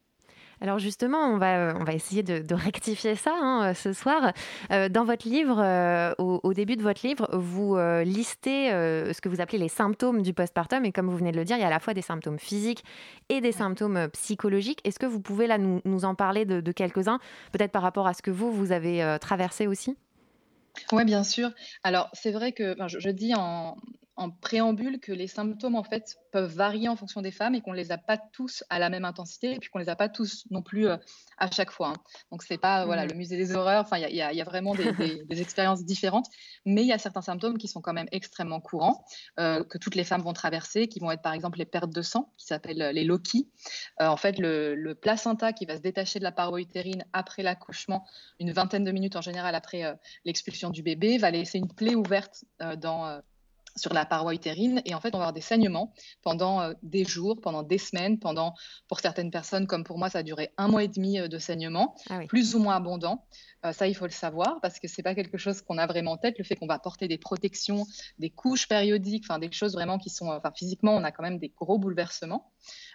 Alors 0.62 0.78
justement, 0.78 1.18
on 1.26 1.38
va, 1.38 1.72
euh, 1.72 1.86
essayer 1.86 2.22
de, 2.22 2.54
rectifier 2.54 3.16
ça 3.16 3.34
hein, 3.34 3.70
euh, 3.70 3.74
ce 3.74 3.92
soir. 3.92 4.32
Euh, 4.70 4.88
dans 4.88 5.04
votre 5.04 5.28
livre, 5.28 5.58
au, 6.18 6.54
début 6.54 6.76
de 6.76 6.82
votre 6.82 7.04
livre, 7.04 7.28
vous 7.32 7.76
listez 8.04 8.68
ce 8.70 9.20
que 9.20 9.28
vous 9.28 9.40
appelez 9.40 9.58
les 9.58 9.68
symptômes 9.68 10.22
du 10.22 10.32
postpartum. 10.32 10.84
Et 10.84 10.92
comme 10.92 11.10
vous 11.10 11.16
venez 11.16 11.32
de 11.32 11.36
le 11.36 11.44
dire, 11.44 11.56
il 11.56 11.60
y 11.60 11.64
a 11.64 11.66
à 11.66 11.70
la 11.70 11.80
fois 11.80 11.94
des 11.94 12.02
symptômes 12.02 12.38
physiques 12.38 12.84
et 13.28 13.40
des 13.40 13.50
symptômes 13.50 14.08
psychologiques. 14.12 14.80
Est-ce 14.84 15.00
que 15.00 15.06
vous 15.06 15.20
pouvez 15.20 15.48
là 15.48 15.58
nous, 15.58 16.04
en 16.04 16.14
parler 16.14 16.44
de, 16.44 16.72
quelques-uns, 16.72 17.18
peut-être 17.50 17.72
par 17.72 17.82
rapport 17.82 18.06
à 18.06 18.14
ce 18.14 18.22
que 18.22 18.30
vous, 18.30 18.52
vous 18.52 18.70
avez 18.70 19.16
traversé 19.20 19.66
aussi? 19.66 19.96
Oui, 20.92 21.04
bien 21.04 21.24
sûr. 21.24 21.50
Alors, 21.82 22.08
c'est 22.12 22.30
vrai 22.30 22.52
que 22.52 22.76
je, 22.86 23.10
dis 23.10 23.34
en, 23.34 23.76
en 24.16 24.30
préambule 24.30 25.00
que 25.00 25.12
les 25.12 25.26
symptômes 25.26 25.74
en 25.74 25.84
fait 25.84 26.16
peuvent 26.32 26.52
varier 26.54 26.88
en 26.88 26.96
fonction 26.96 27.22
des 27.22 27.30
femmes 27.30 27.54
et 27.54 27.62
qu'on 27.62 27.72
les 27.72 27.92
a 27.92 27.98
pas 27.98 28.18
tous 28.18 28.62
à 28.68 28.78
la 28.78 28.90
même 28.90 29.06
intensité 29.06 29.52
et 29.52 29.58
puis 29.58 29.70
qu'on 29.70 29.78
les 29.78 29.88
a 29.88 29.96
pas 29.96 30.10
tous 30.10 30.44
non 30.50 30.62
plus 30.62 30.86
euh, 30.86 30.96
à 31.38 31.50
chaque 31.50 31.70
fois. 31.70 31.88
Hein. 31.88 32.02
Donc 32.30 32.42
c'est 32.42 32.58
pas 32.58 32.84
voilà 32.84 33.04
mmh. 33.04 33.08
le 33.08 33.14
musée 33.14 33.36
des 33.36 33.54
horreurs. 33.54 33.82
Enfin 33.82 33.96
il 33.98 34.14
y, 34.14 34.20
a, 34.22 34.44
vraiment 34.44 34.74
des, 34.74 35.40
expériences 35.40 35.84
différentes, 35.84 36.26
mais 36.66 36.82
il 36.82 36.88
y 36.88 36.92
a 36.92 36.98
certains 36.98 37.22
symptômes 37.22 37.56
qui 37.56 37.68
sont 37.68 37.80
quand 37.80 37.94
même 37.94 38.08
extrêmement 38.12 38.60
courants 38.60 39.04
euh, 39.40 39.64
que 39.64 39.78
toutes 39.78 39.94
les 39.94 40.04
femmes 40.04 40.22
vont 40.22 40.34
traverser, 40.34 40.88
qui 40.88 41.00
vont 41.00 41.10
être 41.10 41.22
par 41.22 41.32
exemple 41.32 41.58
les 41.58 41.64
pertes 41.64 41.92
de 41.92 42.02
sang, 42.02 42.30
qui 42.36 42.46
s'appellent 42.46 42.90
les 42.92 43.04
loquis. 43.04 43.50
Euh, 44.00 44.06
en 44.06 44.16
fait 44.18 44.38
le, 44.38 44.74
le, 44.74 44.94
placenta 44.94 45.52
qui 45.52 45.64
va 45.64 45.76
se 45.76 45.80
détacher 45.80 46.18
de 46.18 46.24
la 46.24 46.32
paroi 46.32 46.60
utérine 46.60 47.04
après 47.14 47.42
l'accouchement, 47.42 48.06
une 48.38 48.52
vingtaine 48.52 48.84
de 48.84 48.92
minutes 48.92 49.16
en 49.16 49.22
général 49.22 49.54
après 49.54 49.98
l'expulsion 50.24 50.70
du 50.70 50.82
bébé, 50.82 51.16
va 51.16 51.30
laisser 51.30 51.58
une 51.58 51.72
plaie 51.72 51.94
ouverte 51.94 52.44
dans 52.76 53.20
sur 53.76 53.92
la 53.92 54.04
paroi 54.04 54.34
utérine 54.34 54.82
et 54.84 54.94
en 54.94 55.00
fait 55.00 55.14
on 55.14 55.18
va 55.18 55.24
avoir 55.24 55.32
des 55.32 55.40
saignements 55.40 55.92
pendant 56.22 56.60
euh, 56.60 56.72
des 56.82 57.04
jours, 57.04 57.40
pendant 57.40 57.62
des 57.62 57.78
semaines, 57.78 58.18
pendant 58.18 58.54
pour 58.88 59.00
certaines 59.00 59.30
personnes 59.30 59.66
comme 59.66 59.84
pour 59.84 59.98
moi 59.98 60.10
ça 60.10 60.18
a 60.18 60.22
duré 60.22 60.50
un 60.58 60.68
mois 60.68 60.84
et 60.84 60.88
demi 60.88 61.18
euh, 61.18 61.28
de 61.28 61.38
saignement, 61.38 61.94
ah 62.10 62.20
plus 62.28 62.54
ou 62.54 62.58
moins 62.58 62.76
abondant. 62.76 63.26
Euh, 63.64 63.72
ça 63.72 63.86
il 63.88 63.94
faut 63.94 64.06
le 64.06 64.10
savoir 64.10 64.60
parce 64.60 64.78
que 64.78 64.88
c'est 64.88 65.02
pas 65.02 65.14
quelque 65.14 65.38
chose 65.38 65.62
qu'on 65.62 65.78
a 65.78 65.86
vraiment 65.86 66.12
en 66.12 66.16
tête. 66.16 66.38
Le 66.38 66.44
fait 66.44 66.56
qu'on 66.56 66.66
va 66.66 66.78
porter 66.78 67.08
des 67.08 67.18
protections, 67.18 67.86
des 68.18 68.30
couches 68.30 68.68
périodiques, 68.68 69.24
enfin 69.28 69.38
des 69.38 69.50
choses 69.52 69.72
vraiment 69.72 69.98
qui 69.98 70.10
sont, 70.10 70.28
enfin 70.28 70.52
physiquement 70.54 70.94
on 70.94 71.04
a 71.04 71.12
quand 71.12 71.22
même 71.22 71.38
des 71.38 71.48
gros 71.48 71.78
bouleversements. 71.78 72.51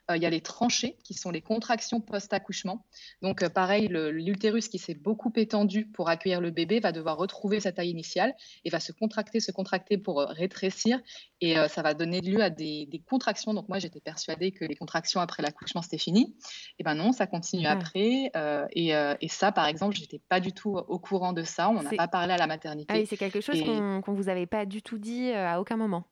Euh, 0.10 0.16
il 0.16 0.24
y 0.24 0.26
a 0.26 0.30
les 0.30 0.42
tranchées, 0.42 0.98
qui 1.04 1.14
sont 1.14 1.32
les 1.32 1.42
contractions 1.42 2.00
post-accouchement. 2.00 2.86
Donc, 3.22 3.44
euh, 3.44 3.50
pareil, 3.50 3.88
l'utérus 3.90 4.70
qui 4.70 4.78
s'est 4.78 4.96
beaucoup 4.96 5.32
étendu 5.36 5.86
pour 5.86 6.10
accueillir 6.10 6.40
le 6.40 6.52
bébé 6.52 6.80
va 6.80 6.92
devoir 6.92 7.18
retrouver 7.18 7.60
sa 7.60 7.72
taille 7.72 7.90
initiale 7.90 8.34
et 8.64 8.70
va 8.70 8.80
se 8.80 8.92
contracter, 8.92 9.40
se 9.40 9.52
contracter 9.52 9.98
pour 9.98 10.22
euh, 10.22 10.26
rétrécir. 10.28 11.00
Et 11.40 11.56
ça 11.70 11.84
va 11.84 11.94
donner 11.94 12.20
lieu 12.20 12.42
à 12.42 12.50
des, 12.50 12.90
contractions. 13.08 13.54
Donc, 13.54 13.70
moi, 13.70 13.78
j'étais 13.78 14.00
persuadée 14.00 14.52
que 14.52 14.66
les 14.66 14.76
contractions 14.76 15.20
après 15.22 15.44
l'accouchement, 15.44 15.84
c'était 15.84 16.00
fini. 16.00 16.36
Et 16.80 16.84
ben 16.84 16.96
non, 16.96 17.12
ça 17.12 17.28
continue 17.28 17.68
après. 17.68 18.32
et, 18.72 19.28
ça, 19.30 19.52
par 19.52 19.68
exemple, 19.68 19.96
je 19.96 20.02
n'étais 20.02 20.20
pas 20.30 20.40
du 20.40 20.52
tout 20.52 20.76
au 20.76 20.98
courant 20.98 21.34
de 21.34 21.44
ça. 21.44 21.70
On 21.70 21.84
n'a 21.84 21.92
pas 21.92 22.08
parlé 22.08 22.34
à 22.34 22.38
la 22.38 22.48
maternité. 22.48 22.92
Ah 22.92 23.06
c'est 23.08 23.18
quelque 23.18 23.42
chose 23.42 23.62
qu'on 23.62 24.02
ne 24.12 24.18
vous 24.18 24.30
avait 24.30 24.48
pas 24.48 24.66
du 24.66 24.82
tout 24.82 24.98
dit 24.98 25.32
à 25.32 25.62
aucun 25.62 25.78
moment. 25.78 26.06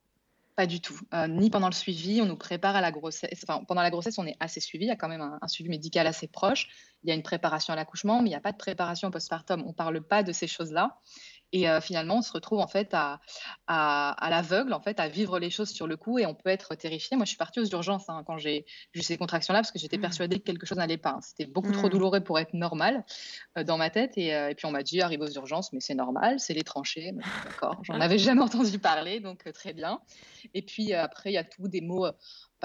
Pas 0.55 0.67
du 0.67 0.79
tout. 0.79 0.97
Euh, 1.13 1.27
ni 1.27 1.49
pendant 1.49 1.67
le 1.67 1.73
suivi, 1.73 2.21
on 2.21 2.25
nous 2.25 2.37
prépare 2.37 2.77
à 2.77 2.81
la 2.81 2.91
grossesse. 2.91 3.43
Enfin, 3.43 3.65
pendant 3.65 3.81
la 3.81 3.89
grossesse, 3.89 4.17
on 4.17 4.25
est 4.25 4.37
assez 4.39 4.61
suivi. 4.61 4.85
Il 4.85 4.87
y 4.87 4.91
a 4.91 4.95
quand 4.95 5.09
même 5.09 5.37
un, 5.41 5.47
suivi 5.49 5.69
médical 5.69 6.07
assez 6.07 6.27
proche. 6.27 6.69
Il 7.03 7.09
y 7.09 7.11
a 7.11 7.15
une 7.15 7.23
préparation 7.23 7.73
à 7.73 7.75
l'accouchement, 7.75 8.21
mais 8.21 8.29
il 8.29 8.31
n'y 8.31 8.37
a 8.37 8.41
pas 8.41 8.53
de 8.53 8.57
préparation 8.57 9.11
postpartum. 9.11 9.63
On 9.65 9.69
ne 9.69 9.73
parle 9.73 10.01
pas 10.01 10.23
de 10.23 10.31
ces 10.31 10.47
choses-là. 10.47 10.97
Et 11.55 11.69
euh, 11.69 11.79
finalement, 11.79 12.17
on 12.17 12.21
se 12.21 12.33
retrouve 12.33 12.59
en 12.59 12.67
fait 12.67 12.89
à, 12.91 13.21
à, 13.65 14.29
l'aveugle, 14.29 14.73
en 14.73 14.81
fait, 14.81 14.99
à 14.99 15.07
vivre 15.07 15.39
les 15.39 15.49
choses 15.49 15.69
sur 15.69 15.87
le 15.87 15.95
coup, 15.95 16.19
et 16.19 16.25
on 16.25 16.35
peut 16.35 16.49
être 16.49 16.75
terrifié. 16.75 17.15
Moi, 17.15 17.23
je 17.23 17.29
suis 17.29 17.37
partie 17.37 17.61
aux 17.61 17.65
urgences 17.65 18.09
hein, 18.09 18.25
quand 18.27 18.37
j'ai 18.37 18.65
eu 18.93 19.01
ces 19.01 19.15
contractions-là, 19.15 19.59
parce 19.59 19.71
que 19.71 19.79
j'étais 19.79 19.97
mmh. 19.97 20.01
persuadée 20.01 20.39
que 20.39 20.43
quelque 20.43 20.65
chose 20.65 20.77
n'allait 20.77 20.97
pas. 20.97 21.11
Hein. 21.11 21.21
C'était 21.21 21.45
beaucoup 21.49 21.71
trop 21.71 21.87
mmh. 21.87 21.91
douloureux 21.91 22.19
pour 22.19 22.39
être 22.39 22.53
normal 22.53 23.05
euh, 23.57 23.63
dans 23.63 23.77
ma 23.77 23.89
tête. 23.89 24.17
Et, 24.17 24.31
et, 24.31 24.53
puis 24.53 24.65
on 24.65 24.71
m'a 24.71 24.83
dit, 24.83 24.99
arrive 24.99 25.21
aux 25.21 25.31
urgences, 25.31 25.71
mais 25.71 25.79
c'est 25.79 25.95
normal, 25.95 26.41
c'est 26.41 26.53
les 26.53 26.63
tranchées. 26.63 27.13
D'accord, 27.45 27.79
j'en 27.83 27.93
avais 28.01 28.17
jamais 28.17 28.41
entendu 28.41 28.77
parler, 28.77 29.21
donc 29.21 29.49
très 29.53 29.71
bien. 29.71 30.01
Et 30.53 30.61
puis 30.61 30.93
après, 30.93 31.31
il 31.31 31.35
y 31.35 31.37
a 31.37 31.45
tout 31.45 31.69
des 31.69 31.79
mots 31.79 32.07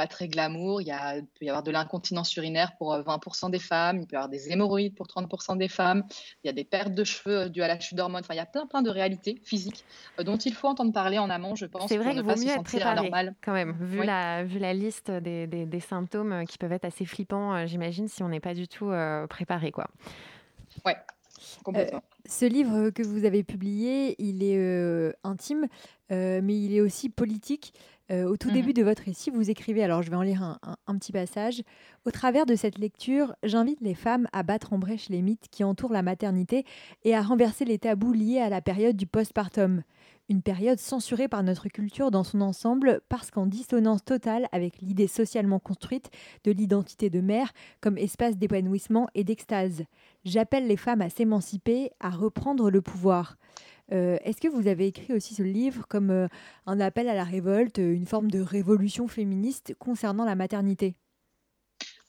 pas 0.00 0.07
très 0.07 0.28
glamour. 0.28 0.80
Il, 0.80 0.87
y 0.87 0.92
a, 0.92 1.16
peut 1.21 1.45
y 1.45 1.49
avoir 1.50 1.62
de 1.62 1.71
l'incontinence 1.71 2.35
urinaire 2.37 2.73
pour 2.78 2.95
20% 2.97 3.50
des 3.50 3.59
femmes, 3.59 3.99
il 4.00 4.07
peut 4.07 4.14
y 4.14 4.16
avoir 4.16 4.30
des 4.30 4.50
hémorroïdes 4.50 4.95
pour 4.95 5.07
30% 5.07 5.59
des 5.59 5.69
femmes, 5.69 6.04
il 6.42 6.47
y 6.47 6.50
a 6.50 6.54
des 6.54 6.64
pertes 6.64 6.95
de 6.95 7.04
cheveux 7.04 7.50
dues 7.50 7.61
à 7.62 7.69
la 7.69 7.78
chute 7.78 7.99
d'hormones. 7.99 8.23
Enfin, 8.25 8.33
il 8.33 8.38
y 8.38 8.40
a 8.40 8.47
plein, 8.47 8.66
plein 8.66 8.80
de 8.80 8.88
réalités 8.88 9.38
physiques 9.45 9.85
dont 10.25 10.38
il 10.38 10.54
faut 10.54 10.69
entendre 10.69 10.92
parler 10.92 11.19
en 11.19 11.28
amont, 11.28 11.54
je 11.54 11.66
pense. 11.66 11.88
C'est 11.88 11.99
vrai 11.99 12.14
qu'il 12.14 12.23
vaut 12.23 12.35
mieux 12.35 12.49
être 12.49 12.62
préparé 12.62 13.11
quand 13.45 13.52
même, 13.52 13.76
vu, 13.78 14.00
Oui. 14.00 14.07
la, 14.07 14.42
vu 14.45 14.59
la 14.59 14.73
liste 14.73 15.11
des, 15.11 15.47
des- 15.47 15.66
des 15.66 15.80
symptômes 15.80 16.45
qui 16.49 16.57
peuvent 16.57 16.73
être 16.73 16.87
assez 16.87 17.04
flippants, 17.04 17.54
euh, 17.54 17.66
j'imagine, 17.66 18.09
si 18.09 18.23
on 18.23 18.28
n'est 18.30 18.40
pas 18.40 18.54
du 18.54 18.69
tout 18.69 18.88
euh, 18.90 19.26
préparé. 19.26 19.71
Quoi. 19.71 19.87
Ouais, 20.87 20.97
complètement. 21.62 22.02
Ce 22.26 22.45
livre 22.45 22.90
que 22.90 23.02
vous 23.02 23.25
avez 23.25 23.42
publié, 23.42 24.14
il 24.19 24.42
est 24.42 24.57
euh, 24.59 25.12
intime, 25.25 25.66
euh, 26.12 26.40
mais 26.42 26.57
il 26.59 26.75
est 26.75 26.80
aussi 26.80 27.09
politique. 27.09 27.75
Euh, 28.11 28.25
au 28.29 28.37
tout 28.37 28.49
Mhm. 28.49 28.55
début 28.55 28.73
de 28.73 28.83
votre 28.83 29.05
récit, 29.05 29.31
vous 29.31 29.50
écrivez, 29.50 29.85
alors 29.85 30.02
je 30.02 30.11
vais 30.11 30.17
en 30.17 30.23
lire 30.23 30.43
un, 30.43 30.59
un- 30.64 30.76
un 30.88 30.97
petit 30.99 31.12
passage, 31.12 31.62
Au 32.07 32.11
travers 32.11 32.47
de 32.47 32.57
cette 32.57 32.79
lecture, 32.79 33.35
j'invite 33.43 33.81
les 33.83 33.95
femmes 33.95 34.26
à 34.33 34.43
battre 34.43 34.73
en 34.73 34.79
brèche 34.79 35.11
les 35.11 35.21
mythes 35.21 35.49
qui 35.50 35.62
entourent 35.64 35.93
la 35.93 36.02
maternité 36.02 36.64
et 37.05 37.14
à 37.14 37.21
renverser 37.21 37.64
les 37.67 37.79
tabous 37.79 38.12
liés 38.14 38.40
à 38.40 38.49
la 38.49 38.62
période 38.62 38.97
du 38.97 39.07
postpartum. 39.07 39.83
Une 40.31 40.40
période 40.43 40.79
censurée 40.79 41.29
par 41.29 41.43
notre 41.43 41.69
culture 41.69 42.11
dans 42.11 42.25
son 42.25 42.40
ensemble 42.40 43.00
parce 43.11 43.31
qu'en 43.31 43.47
dissonance 43.47 44.02
totale 44.05 44.49
avec 44.50 44.81
l'idée 44.81 45.09
socialement 45.09 45.59
construite 45.59 46.09
de 46.45 46.52
l'identité 46.52 47.11
de 47.11 47.21
mère 47.21 47.52
comme 47.83 47.99
espace 47.99 48.38
d'épanouissement 48.38 49.09
et 49.14 49.23
d'extase. 49.25 49.85
J'appelle 50.25 50.67
les 50.67 50.76
femmes 50.79 51.02
à 51.02 51.11
s'émanciper, 51.11 51.90
à 52.00 52.09
reprendre 52.11 52.71
le 52.71 52.81
pouvoir. 52.81 53.37
Euh, 53.92 54.18
Est-ce 54.25 54.40
que 54.40 54.49
vous 54.49 54.68
avez 54.68 54.87
écrit 54.87 55.12
aussi 55.12 55.35
ce 55.35 55.42
livre 55.42 55.87
comme 55.88 56.11
euh, 56.11 56.28
un 56.66 56.80
appel 56.80 57.09
à 57.09 57.14
la 57.14 57.25
révolte, 57.25 57.78
euh, 57.78 57.92
une 57.92 58.06
forme 58.06 58.30
de 58.30 58.40
révolution 58.40 59.09
féministe 59.09 59.75
concernant 59.78 60.25
la 60.25 60.37
maternité? 60.37 60.97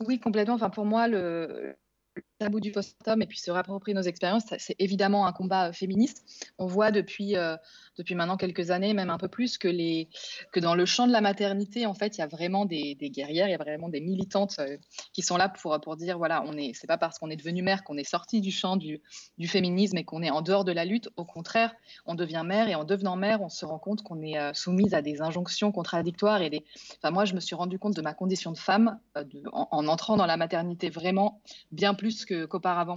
Oui, 0.05 0.19
complètement. 0.19 0.55
Enfin, 0.55 0.69
pour 0.69 0.85
moi, 0.85 1.07
le, 1.07 1.75
le 2.15 2.23
tabou 2.41 2.59
du 2.59 2.71
postpartum 2.71 3.21
et 3.21 3.27
puis 3.27 3.37
se 3.37 3.51
réapproprier 3.51 3.93
nos 3.93 4.01
expériences, 4.01 4.45
c'est 4.57 4.75
évidemment 4.79 5.27
un 5.27 5.31
combat 5.31 5.69
euh, 5.69 5.73
féministe. 5.73 6.23
On 6.57 6.65
voit 6.65 6.89
depuis, 6.89 7.37
euh, 7.37 7.55
depuis 7.99 8.15
maintenant 8.15 8.35
quelques 8.35 8.71
années, 8.71 8.95
même 8.95 9.11
un 9.11 9.19
peu 9.19 9.27
plus, 9.27 9.59
que, 9.59 9.67
les, 9.67 10.09
que 10.51 10.59
dans 10.59 10.73
le 10.73 10.87
champ 10.87 11.05
de 11.05 11.11
la 11.11 11.21
maternité, 11.21 11.85
en 11.85 11.93
fait, 11.93 12.17
il 12.17 12.21
y 12.21 12.23
a 12.23 12.27
vraiment 12.27 12.65
des, 12.65 12.95
guerrières, 12.95 13.47
il 13.47 13.51
y 13.51 13.53
a 13.53 13.59
vraiment 13.59 13.89
des 13.89 14.01
militantes 14.01 14.55
euh, 14.57 14.75
qui 15.13 15.21
sont 15.21 15.37
là 15.37 15.49
pour, 15.49 15.79
pour 15.81 15.97
dire 15.97 16.17
voilà, 16.17 16.43
on 16.47 16.57
est, 16.57 16.71
c'est 16.73 16.87
pas 16.87 16.97
parce 16.97 17.19
qu'on 17.19 17.29
est 17.29 17.35
devenu 17.35 17.61
mère 17.61 17.83
qu'on 17.83 17.97
est 17.97 18.09
sorti 18.09 18.41
du 18.41 18.49
champ 18.49 18.75
du, 18.75 19.01
du 19.37 19.47
féminisme 19.47 19.97
et 19.97 20.03
qu'on 20.03 20.23
est 20.23 20.31
en 20.31 20.41
dehors 20.41 20.65
de 20.65 20.71
la 20.71 20.83
lutte. 20.83 21.09
Au 21.17 21.25
contraire, 21.25 21.75
on 22.07 22.15
devient 22.15 22.41
mère 22.43 22.67
et 22.69 22.73
en 22.73 22.85
devenant 22.85 23.17
mère, 23.17 23.43
on 23.43 23.49
se 23.49 23.65
rend 23.65 23.77
compte 23.77 24.01
qu'on 24.01 24.23
est 24.23 24.35
soumise 24.55 24.95
à 24.95 25.03
des 25.03 25.21
injonctions 25.21 25.71
contradictoires 25.71 26.41
et 26.41 26.49
des. 26.49 26.65
Enfin, 26.97 27.11
moi, 27.11 27.25
je 27.25 27.35
me 27.35 27.39
suis 27.39 27.53
rendu 27.55 27.77
compte 27.77 27.95
de 27.95 28.01
ma 28.01 28.15
condition 28.15 28.51
de 28.51 28.57
femme 28.57 28.99
en, 29.51 29.67
en 29.69 29.87
entrant 29.87 30.17
dans 30.17 30.25
la 30.25 30.37
maternité 30.37 30.89
vraiment 30.89 31.41
bien 31.71 31.93
plus 31.93 32.25
que- 32.25 32.30
qu'auparavant. 32.31 32.95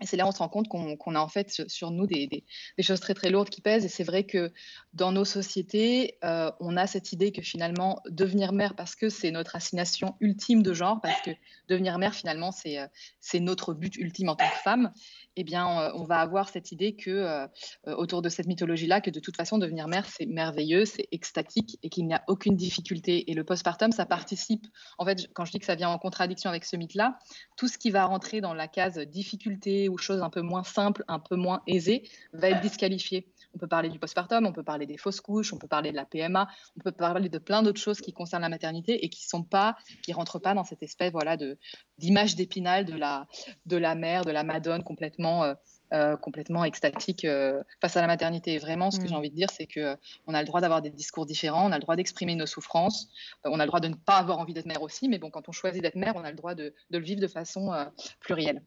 Et 0.00 0.06
c'est 0.06 0.16
là 0.16 0.24
où 0.24 0.28
on 0.28 0.32
se 0.32 0.38
rend 0.38 0.48
compte 0.48 0.68
qu'on 0.68 1.14
a 1.14 1.20
en 1.20 1.28
fait 1.28 1.62
sur- 1.68 1.90
nous 1.92 2.06
des, 2.06 2.44
choses 2.80 2.98
très 2.98 3.14
très 3.14 3.30
lourdes 3.30 3.48
qui 3.48 3.60
pèsent. 3.60 3.84
Et 3.84 3.88
c'est 3.88 4.02
vrai 4.02 4.24
que 4.24 4.52
dans 4.92 5.12
nos 5.12 5.24
sociétés, 5.24 6.18
euh, 6.24 6.50
on 6.58 6.76
a 6.76 6.86
cette 6.88 7.12
idée 7.12 7.30
que 7.30 7.42
finalement 7.42 8.00
devenir 8.10 8.52
mère, 8.52 8.74
parce 8.74 8.96
que 8.96 9.08
c'est 9.08 9.30
notre 9.30 9.54
assignation 9.54 10.16
ultime 10.20 10.62
de 10.62 10.74
genre, 10.74 11.00
parce 11.00 11.20
que 11.22 11.30
devenir 11.68 11.98
mère 11.98 12.14
finalement 12.14 12.50
c'est 12.50 12.80
euh, 12.80 12.86
c'est 13.20 13.40
notre 13.40 13.72
but 13.72 13.96
ultime 13.96 14.30
en 14.30 14.36
tant 14.36 14.48
que 14.48 14.62
femme, 14.64 14.92
eh 15.36 15.44
bien 15.44 15.66
euh, 15.68 15.90
on 15.94 16.04
va 16.04 16.18
avoir 16.18 16.48
cette 16.48 16.72
idée 16.72 16.94
que 16.94 17.10
euh, 17.10 17.46
euh, 17.86 17.94
autour 17.96 18.22
de 18.22 18.28
cette 18.28 18.46
mythologie-là, 18.46 19.00
que 19.00 19.10
de 19.10 19.20
toute 19.20 19.36
façon 19.36 19.58
devenir 19.58 19.88
mère 19.88 20.06
c'est 20.06 20.26
merveilleux, 20.26 20.84
c'est 20.84 21.08
extatique 21.12 21.78
et 21.82 21.88
qu'il 21.88 22.06
n'y 22.06 22.14
a 22.14 22.22
aucune 22.28 22.56
difficulté. 22.56 23.30
Et 23.30 23.34
le 23.34 23.44
postpartum, 23.44 23.92
ça 23.92 24.06
participe. 24.06 24.66
En 24.98 25.04
fait, 25.04 25.28
quand 25.34 25.44
je 25.44 25.52
dis 25.52 25.58
que 25.58 25.66
ça 25.66 25.74
vient 25.74 25.88
en 25.88 25.98
contradiction 25.98 26.50
avec 26.50 26.64
ce 26.64 26.76
mythe-là, 26.76 27.18
tout 27.56 27.68
ce 27.68 27.78
qui 27.78 27.90
va 27.90 28.04
rentrer 28.04 28.40
dans 28.40 28.54
la 28.54 28.68
case 28.68 28.98
difficulté 28.98 29.88
ou 29.88 29.98
choses 29.98 30.22
un 30.22 30.30
peu 30.30 30.42
moins 30.42 30.64
simples, 30.64 31.04
un 31.08 31.18
peu 31.18 31.36
moins 31.36 31.62
aisées, 31.66 32.08
va 32.32 32.50
être 32.50 32.60
disqualifié. 32.60 33.32
On 33.54 33.58
peut 33.58 33.68
parler 33.68 33.88
du 33.88 33.98
postpartum, 33.98 34.46
on 34.46 34.52
peut 34.52 34.62
parler 34.62 34.86
des 34.86 34.96
fausses 34.96 35.20
couches, 35.20 35.52
on 35.52 35.58
peut 35.58 35.68
parler 35.68 35.90
de 35.90 35.96
la 35.96 36.04
PMA, 36.04 36.48
on 36.76 36.80
peut 36.80 36.92
parler 36.92 37.28
de 37.28 37.38
plein 37.38 37.62
d'autres 37.62 37.80
choses 37.80 38.00
qui 38.00 38.12
concernent 38.12 38.42
la 38.42 38.48
maternité 38.48 39.04
et 39.04 39.08
qui 39.08 39.26
sont 39.26 39.42
pas, 39.42 39.76
qui 40.02 40.12
rentrent 40.12 40.38
pas 40.38 40.54
dans 40.54 40.64
cette 40.64 40.82
espèce 40.82 41.12
voilà 41.12 41.36
de 41.36 41.58
d'image 41.98 42.34
d'épinal 42.36 42.84
de 42.84 42.94
la 42.94 43.26
de 43.66 43.76
la 43.76 43.94
mère, 43.94 44.24
de 44.24 44.30
la 44.32 44.44
madone 44.44 44.82
complètement 44.82 45.44
euh, 45.44 45.54
euh, 45.94 46.16
complètement 46.16 46.64
extatique 46.64 47.24
euh, 47.24 47.62
face 47.80 47.96
à 47.96 48.00
la 48.00 48.08
maternité. 48.08 48.54
Et 48.54 48.58
vraiment, 48.58 48.90
ce 48.90 48.98
que 48.98 49.04
Mm. 49.04 49.08
j'ai 49.08 49.14
envie 49.14 49.30
de 49.30 49.36
dire, 49.36 49.50
c'est 49.50 49.66
que 49.66 49.80
euh, 49.80 49.96
on 50.26 50.34
a 50.34 50.40
le 50.40 50.46
droit 50.46 50.60
d'avoir 50.60 50.82
des 50.82 50.90
discours 50.90 51.24
différents, 51.24 51.68
on 51.68 51.72
a 51.72 51.76
le 51.76 51.82
droit 51.82 51.94
d'exprimer 51.94 52.34
nos 52.34 52.46
souffrances, 52.46 53.08
on 53.44 53.60
a 53.60 53.64
le 53.64 53.68
droit 53.68 53.78
de 53.78 53.88
ne 53.88 53.94
pas 53.94 54.16
avoir 54.16 54.38
envie 54.38 54.54
d'être 54.54 54.66
mère 54.66 54.82
aussi, 54.82 55.08
mais 55.08 55.18
bon, 55.18 55.30
quand 55.30 55.48
on 55.48 55.52
choisit 55.52 55.82
d'être 55.82 55.94
mère, 55.94 56.14
on 56.16 56.24
a 56.24 56.30
le 56.30 56.36
droit 56.36 56.56
de, 56.56 56.74
de 56.90 56.98
le 56.98 57.04
vivre 57.04 57.20
de 57.20 57.28
façon 57.28 57.70
plurielle. 58.18 58.62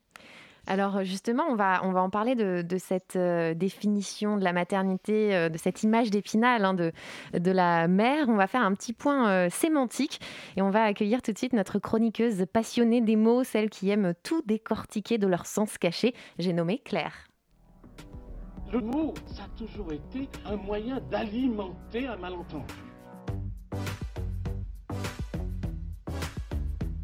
Alors 0.70 1.06
justement, 1.06 1.46
on 1.50 1.56
va, 1.56 1.80
on 1.86 1.94
va 1.94 2.02
en 2.02 2.10
parler 2.10 2.36
de, 2.36 2.62
de 2.62 2.78
cette 2.78 3.16
euh, 3.16 3.54
définition 3.54 4.36
de 4.36 4.44
la 4.44 4.52
maternité, 4.52 5.34
euh, 5.34 5.48
de 5.48 5.58
cette 5.58 5.84
image 5.84 6.12
d'épinal 6.12 6.66
hein, 6.66 6.74
de, 6.74 6.92
de 7.34 7.52
la 7.52 7.88
mère. 7.88 8.28
On 8.28 8.36
va 8.36 8.48
faire 8.48 8.64
un 8.64 8.74
petit 8.74 8.92
point 8.92 9.30
euh, 9.30 9.50
sémantique 9.50 10.20
et 10.58 10.62
on 10.62 10.70
va 10.70 10.84
accueillir 10.84 11.22
tout 11.22 11.32
de 11.32 11.38
suite 11.38 11.54
notre 11.54 11.80
chroniqueuse 11.80 12.46
passionnée 12.52 13.00
des 13.00 13.16
mots, 13.16 13.46
celle 13.46 13.70
qui 13.70 13.90
aime 13.90 14.14
tout 14.24 14.42
décortiquer 14.46 15.18
de 15.18 15.26
leur 15.26 15.46
sens 15.46 15.78
caché. 15.78 16.14
J'ai 16.38 16.52
nommé 16.52 16.80
Claire. 16.80 17.16
Le 18.74 18.82
mot, 18.82 19.14
ça 19.26 19.44
a 19.44 19.58
toujours 19.58 19.94
été 19.94 20.28
un 20.46 20.58
moyen 20.58 21.00
d'alimenter 21.10 22.08
un 22.08 22.18
malentendu. 22.18 22.74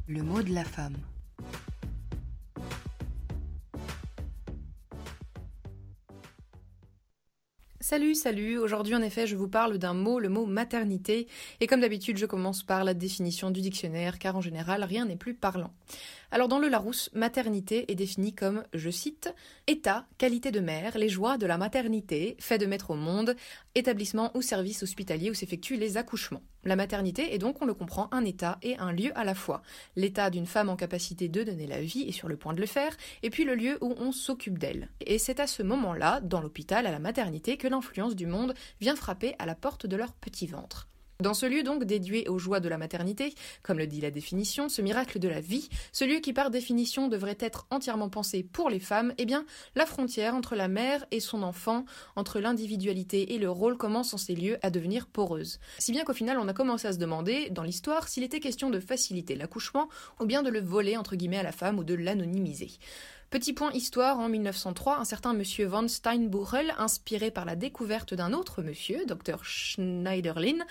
Le 0.09 0.21
mot 0.21 0.41
de 0.41 0.53
la 0.53 0.65
femme. 0.65 0.97
Salut, 7.93 8.15
salut. 8.15 8.57
Aujourd'hui, 8.57 8.95
en 8.95 9.03
effet, 9.03 9.27
je 9.27 9.35
vous 9.35 9.47
parle 9.47 9.77
d'un 9.77 9.93
mot, 9.93 10.19
le 10.19 10.27
mot 10.27 10.47
maternité. 10.47 11.27
Et 11.59 11.67
comme 11.67 11.81
d'habitude, 11.81 12.17
je 12.17 12.25
commence 12.25 12.63
par 12.63 12.83
la 12.83 12.95
définition 12.95 13.51
du 13.51 13.61
dictionnaire, 13.61 14.17
car 14.17 14.35
en 14.35 14.41
général, 14.41 14.83
rien 14.83 15.05
n'est 15.05 15.15
plus 15.15 15.35
parlant. 15.35 15.69
Alors, 16.33 16.47
dans 16.47 16.57
le 16.57 16.67
Larousse, 16.67 17.11
maternité 17.13 17.91
est 17.91 17.95
définie 17.95 18.33
comme, 18.33 18.63
je 18.73 18.89
cite, 18.89 19.31
état, 19.67 20.07
qualité 20.17 20.49
de 20.49 20.61
mère, 20.61 20.97
les 20.97 21.07
joies 21.07 21.37
de 21.37 21.45
la 21.45 21.59
maternité, 21.59 22.37
fait 22.39 22.57
de 22.57 22.65
mettre 22.65 22.89
au 22.89 22.95
monde, 22.95 23.35
établissement 23.75 24.31
ou 24.35 24.41
service 24.41 24.81
hospitalier 24.81 25.29
où 25.29 25.35
s'effectuent 25.35 25.77
les 25.77 25.95
accouchements. 25.95 26.41
La 26.63 26.75
maternité 26.75 27.35
est 27.35 27.37
donc, 27.37 27.61
on 27.61 27.67
le 27.67 27.75
comprend, 27.75 28.09
un 28.11 28.25
état 28.25 28.57
et 28.63 28.75
un 28.79 28.91
lieu 28.91 29.11
à 29.13 29.25
la 29.25 29.35
fois. 29.35 29.61
L'état 29.95 30.31
d'une 30.31 30.47
femme 30.47 30.69
en 30.69 30.75
capacité 30.75 31.29
de 31.29 31.43
donner 31.43 31.67
la 31.67 31.81
vie 31.81 32.05
et 32.07 32.11
sur 32.11 32.27
le 32.27 32.35
point 32.35 32.55
de 32.55 32.61
le 32.61 32.65
faire, 32.65 32.97
et 33.21 33.29
puis 33.29 33.43
le 33.43 33.53
lieu 33.53 33.77
où 33.81 33.93
on 33.99 34.11
s'occupe 34.11 34.57
d'elle. 34.57 34.89
Et 35.01 35.19
c'est 35.19 35.39
à 35.39 35.45
ce 35.45 35.61
moment-là, 35.61 36.19
dans 36.19 36.41
l'hôpital, 36.41 36.87
à 36.87 36.91
la 36.91 36.97
maternité, 36.97 37.57
que 37.57 37.67
l'influence 37.67 38.15
du 38.15 38.25
monde 38.25 38.55
vient 38.81 38.95
frapper 38.95 39.35
à 39.37 39.45
la 39.45 39.53
porte 39.53 39.85
de 39.85 39.97
leur 39.97 40.13
petit 40.13 40.47
ventre. 40.47 40.87
Dans 41.19 41.33
ce 41.33 41.45
lieu 41.45 41.63
donc 41.63 41.83
dédué 41.83 42.27
aux 42.27 42.39
joies 42.39 42.59
de 42.59 42.69
la 42.69 42.77
maternité, 42.77 43.35
comme 43.61 43.77
le 43.77 43.87
dit 43.87 44.01
la 44.01 44.11
définition, 44.11 44.67
ce 44.67 44.81
miracle 44.81 45.19
de 45.19 45.27
la 45.27 45.41
vie, 45.41 45.69
ce 45.91 46.05
lieu 46.05 46.19
qui 46.19 46.33
par 46.33 46.49
définition 46.49 47.07
devrait 47.07 47.37
être 47.39 47.67
entièrement 47.69 48.09
pensé 48.09 48.43
pour 48.43 48.69
les 48.69 48.79
femmes, 48.79 49.13
eh 49.17 49.25
bien, 49.25 49.45
la 49.75 49.85
frontière 49.85 50.35
entre 50.35 50.55
la 50.55 50.67
mère 50.67 51.05
et 51.11 51.19
son 51.19 51.43
enfant, 51.43 51.85
entre 52.15 52.39
l'individualité 52.39 53.33
et 53.35 53.37
le 53.37 53.49
rôle 53.49 53.77
commence 53.77 54.13
en 54.13 54.17
ces 54.17 54.35
lieux 54.35 54.57
à 54.63 54.69
devenir 54.69 55.05
poreuse. 55.07 55.59
Si 55.77 55.91
bien 55.91 56.03
qu'au 56.03 56.13
final 56.13 56.37
on 56.39 56.47
a 56.47 56.53
commencé 56.53 56.87
à 56.87 56.93
se 56.93 56.97
demander, 56.97 57.49
dans 57.51 57.63
l'histoire, 57.63 58.07
s'il 58.07 58.23
était 58.23 58.39
question 58.39 58.69
de 58.69 58.79
faciliter 58.79 59.35
l'accouchement 59.35 59.89
ou 60.19 60.25
bien 60.25 60.41
de 60.41 60.49
le 60.49 60.61
voler 60.61 60.97
entre 60.97 61.15
guillemets 61.15 61.37
à 61.37 61.43
la 61.43 61.51
femme 61.51 61.77
ou 61.79 61.83
de 61.83 61.93
l'anonymiser. 61.93 62.71
Petit 63.33 63.53
point 63.53 63.71
histoire, 63.71 64.19
en 64.19 64.29
1903, 64.29 64.99
un 64.99 65.05
certain 65.05 65.33
monsieur 65.33 65.65
von 65.65 65.87
Steinbuchel, 65.87 66.71
inspiré 66.77 67.31
par 67.31 67.45
la 67.45 67.55
découverte 67.55 68.13
d'un 68.13 68.31
autre 68.31 68.61
monsieur, 68.61 69.07
Dr 69.07 69.43
Schneiderlin, 69.43 70.63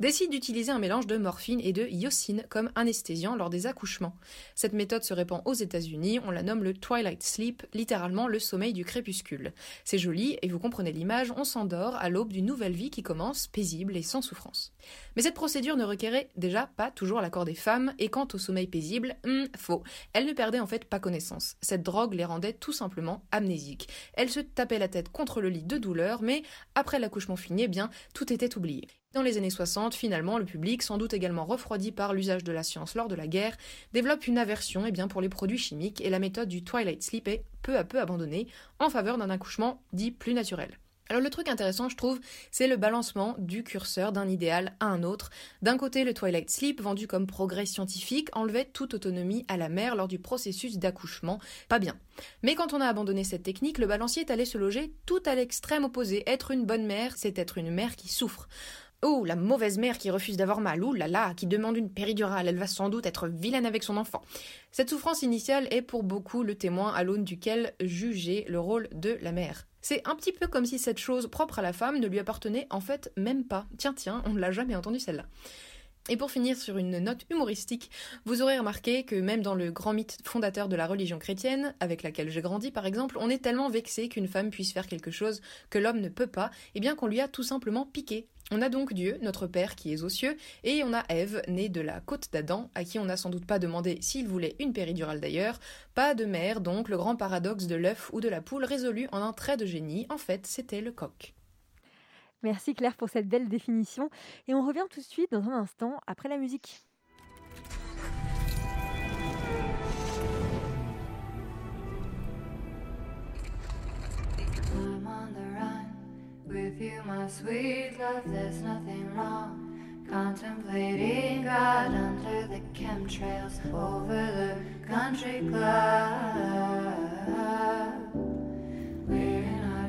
décide 0.00 0.30
d'utiliser 0.30 0.70
un 0.70 0.78
mélange 0.78 1.06
de 1.06 1.16
morphine 1.16 1.62
et 1.62 1.72
de 1.72 1.86
hyoscine 1.86 2.44
comme 2.50 2.70
anesthésiant 2.74 3.36
lors 3.36 3.48
des 3.48 3.66
accouchements. 3.66 4.14
Cette 4.54 4.74
méthode 4.74 5.02
se 5.02 5.14
répand 5.14 5.40
aux 5.46 5.54
États-Unis, 5.54 6.20
on 6.22 6.30
la 6.30 6.42
nomme 6.42 6.62
le 6.62 6.74
Twilight 6.74 7.22
Sleep, 7.22 7.64
littéralement 7.72 8.28
le 8.28 8.38
sommeil 8.38 8.74
du 8.74 8.84
crépuscule. 8.84 9.54
C'est 9.86 9.96
joli, 9.96 10.36
et 10.42 10.48
vous 10.48 10.58
comprenez 10.58 10.92
l'image, 10.92 11.32
on 11.38 11.44
s'endort 11.44 11.94
à 11.94 12.10
l'aube 12.10 12.34
d'une 12.34 12.44
nouvelle 12.44 12.74
vie 12.74 12.90
qui 12.90 13.02
commence, 13.02 13.46
paisible 13.46 13.96
et 13.96 14.02
sans 14.02 14.20
souffrance. 14.20 14.74
Mais 15.16 15.22
cette 15.22 15.32
procédure 15.32 15.78
ne 15.78 15.84
requérait 15.84 16.28
déjà 16.36 16.68
pas 16.76 16.90
toujours 16.90 17.22
l'accord 17.22 17.46
des 17.46 17.54
femmes, 17.54 17.94
et 17.98 18.10
quant 18.10 18.28
au 18.34 18.36
sommeil 18.36 18.66
paisible, 18.66 19.16
hum, 19.24 19.48
faux. 19.56 19.82
Elles 20.12 20.26
ne 20.26 20.34
perdaient 20.34 20.60
en 20.60 20.66
fait 20.66 20.84
pas 20.84 21.00
connaissance. 21.00 21.56
Cette 21.62 21.82
drogue 21.82 22.09
les 22.16 22.24
rendait 22.24 22.52
tout 22.52 22.72
simplement 22.72 23.22
amnésiques. 23.30 23.88
Elles 24.14 24.30
se 24.30 24.40
tapaient 24.40 24.78
la 24.78 24.88
tête 24.88 25.10
contre 25.10 25.40
le 25.40 25.48
lit 25.48 25.62
de 25.62 25.78
douleur, 25.78 26.22
mais 26.22 26.42
après 26.74 26.98
l'accouchement 26.98 27.36
fini, 27.36 27.64
eh 27.64 27.68
bien, 27.68 27.90
tout 28.14 28.32
était 28.32 28.56
oublié. 28.56 28.88
Dans 29.12 29.22
les 29.22 29.38
années 29.38 29.50
60, 29.50 29.94
finalement, 29.94 30.38
le 30.38 30.44
public, 30.44 30.82
sans 30.82 30.96
doute 30.96 31.14
également 31.14 31.44
refroidi 31.44 31.90
par 31.90 32.14
l'usage 32.14 32.44
de 32.44 32.52
la 32.52 32.62
science 32.62 32.94
lors 32.94 33.08
de 33.08 33.14
la 33.14 33.26
guerre, 33.26 33.56
développe 33.92 34.26
une 34.26 34.38
aversion 34.38 34.86
eh 34.86 35.06
pour 35.08 35.20
les 35.20 35.28
produits 35.28 35.58
chimiques 35.58 36.00
et 36.00 36.10
la 36.10 36.18
méthode 36.18 36.48
du 36.48 36.62
Twilight 36.62 37.02
Sleep 37.02 37.28
est 37.28 37.44
peu 37.62 37.76
à 37.76 37.84
peu 37.84 38.00
abandonnée 38.00 38.46
en 38.78 38.88
faveur 38.88 39.18
d'un 39.18 39.30
accouchement 39.30 39.82
dit 39.92 40.10
plus 40.10 40.34
naturel. 40.34 40.79
Alors 41.10 41.20
le 41.20 41.28
truc 41.28 41.48
intéressant, 41.48 41.88
je 41.88 41.96
trouve, 41.96 42.20
c'est 42.52 42.68
le 42.68 42.76
balancement 42.76 43.34
du 43.38 43.64
curseur 43.64 44.12
d'un 44.12 44.28
idéal 44.28 44.76
à 44.78 44.86
un 44.86 45.02
autre. 45.02 45.30
D'un 45.60 45.76
côté, 45.76 46.04
le 46.04 46.14
Twilight 46.14 46.48
Sleep, 46.48 46.80
vendu 46.80 47.08
comme 47.08 47.26
progrès 47.26 47.66
scientifique, 47.66 48.28
enlevait 48.32 48.66
toute 48.72 48.94
autonomie 48.94 49.44
à 49.48 49.56
la 49.56 49.68
mère 49.68 49.96
lors 49.96 50.06
du 50.06 50.20
processus 50.20 50.78
d'accouchement. 50.78 51.40
Pas 51.68 51.80
bien. 51.80 51.98
Mais 52.44 52.54
quand 52.54 52.74
on 52.74 52.80
a 52.80 52.86
abandonné 52.86 53.24
cette 53.24 53.42
technique, 53.42 53.78
le 53.78 53.88
balancier 53.88 54.22
est 54.22 54.30
allé 54.30 54.44
se 54.44 54.56
loger 54.56 54.94
tout 55.04 55.22
à 55.26 55.34
l'extrême 55.34 55.82
opposé. 55.82 56.22
Être 56.30 56.52
une 56.52 56.64
bonne 56.64 56.86
mère, 56.86 57.14
c'est 57.16 57.36
être 57.40 57.58
une 57.58 57.72
mère 57.72 57.96
qui 57.96 58.08
souffre. 58.08 58.46
Oh, 59.02 59.24
la 59.24 59.34
mauvaise 59.34 59.78
mère 59.78 59.96
qui 59.96 60.10
refuse 60.10 60.36
d'avoir 60.36 60.60
mal, 60.60 60.84
ou 60.84 60.92
là 60.92 61.08
là, 61.08 61.32
qui 61.32 61.46
demande 61.46 61.78
une 61.78 61.90
péridurale, 61.90 62.48
elle 62.48 62.58
va 62.58 62.66
sans 62.66 62.90
doute 62.90 63.06
être 63.06 63.28
vilaine 63.28 63.64
avec 63.64 63.82
son 63.82 63.96
enfant. 63.96 64.20
Cette 64.72 64.90
souffrance 64.90 65.22
initiale 65.22 65.68
est 65.70 65.80
pour 65.80 66.02
beaucoup 66.02 66.42
le 66.42 66.54
témoin 66.54 66.92
à 66.92 67.02
l'aune 67.02 67.24
duquel 67.24 67.72
juger 67.80 68.44
le 68.48 68.60
rôle 68.60 68.88
de 68.92 69.18
la 69.22 69.32
mère. 69.32 69.66
C'est 69.80 70.06
un 70.06 70.14
petit 70.14 70.32
peu 70.32 70.46
comme 70.46 70.66
si 70.66 70.78
cette 70.78 70.98
chose 70.98 71.28
propre 71.28 71.60
à 71.60 71.62
la 71.62 71.72
femme 71.72 71.98
ne 71.98 72.06
lui 72.06 72.18
appartenait 72.18 72.66
en 72.68 72.80
fait 72.80 73.10
même 73.16 73.44
pas. 73.44 73.66
Tiens, 73.78 73.94
tiens, 73.94 74.22
on 74.26 74.34
ne 74.34 74.38
l'a 74.38 74.52
jamais 74.52 74.76
entendu 74.76 75.00
celle-là. 75.00 75.24
Et 76.08 76.16
pour 76.16 76.30
finir 76.30 76.56
sur 76.56 76.78
une 76.78 76.98
note 76.98 77.26
humoristique, 77.30 77.90
vous 78.24 78.42
aurez 78.42 78.58
remarqué 78.58 79.04
que 79.04 79.14
même 79.14 79.42
dans 79.42 79.54
le 79.54 79.70
grand 79.70 79.92
mythe 79.92 80.18
fondateur 80.24 80.68
de 80.68 80.74
la 80.74 80.86
religion 80.86 81.18
chrétienne, 81.18 81.74
avec 81.78 82.02
laquelle 82.02 82.30
j'ai 82.30 82.40
grandi 82.40 82.70
par 82.70 82.86
exemple, 82.86 83.16
on 83.20 83.30
est 83.30 83.42
tellement 83.42 83.68
vexé 83.68 84.08
qu'une 84.08 84.26
femme 84.26 84.50
puisse 84.50 84.72
faire 84.72 84.86
quelque 84.86 85.10
chose 85.10 85.40
que 85.68 85.78
l'homme 85.78 86.00
ne 86.00 86.08
peut 86.08 86.26
pas, 86.26 86.50
et 86.74 86.80
bien 86.80 86.96
qu'on 86.96 87.06
lui 87.06 87.20
a 87.20 87.28
tout 87.28 87.42
simplement 87.42 87.86
piqué. 87.86 88.26
On 88.50 88.62
a 88.62 88.68
donc 88.68 88.92
Dieu, 88.92 89.18
notre 89.22 89.46
Père 89.46 89.76
qui 89.76 89.92
est 89.92 90.02
aux 90.02 90.08
cieux, 90.08 90.36
et 90.64 90.82
on 90.82 90.92
a 90.92 91.04
Ève, 91.08 91.42
née 91.46 91.68
de 91.68 91.80
la 91.80 92.00
côte 92.00 92.32
d'Adam, 92.32 92.68
à 92.74 92.82
qui 92.82 92.98
on 92.98 93.04
n'a 93.04 93.16
sans 93.16 93.30
doute 93.30 93.46
pas 93.46 93.60
demandé 93.60 93.98
s'il 94.00 94.26
voulait 94.26 94.56
une 94.58 94.72
péridurale 94.72 95.20
d'ailleurs. 95.20 95.60
Pas 95.94 96.14
de 96.14 96.24
mère, 96.24 96.60
donc 96.60 96.88
le 96.88 96.96
grand 96.96 97.14
paradoxe 97.14 97.66
de 97.66 97.76
l'œuf 97.76 98.10
ou 98.12 98.20
de 98.20 98.28
la 98.28 98.40
poule 98.40 98.64
résolu 98.64 99.06
en 99.12 99.22
un 99.22 99.32
trait 99.32 99.56
de 99.56 99.66
génie, 99.66 100.06
en 100.10 100.18
fait 100.18 100.46
c'était 100.48 100.80
le 100.80 100.90
coq. 100.90 101.34
Merci 102.42 102.74
Claire 102.74 102.96
pour 102.96 103.08
cette 103.08 103.28
belle 103.28 103.48
définition. 103.48 104.10
Et 104.48 104.54
on 104.54 104.66
revient 104.66 104.86
tout 104.90 105.00
de 105.00 105.04
suite 105.04 105.32
dans 105.32 105.48
un 105.48 105.54
instant 105.54 106.00
après 106.06 106.28
la 106.28 106.38
musique. 106.38 106.82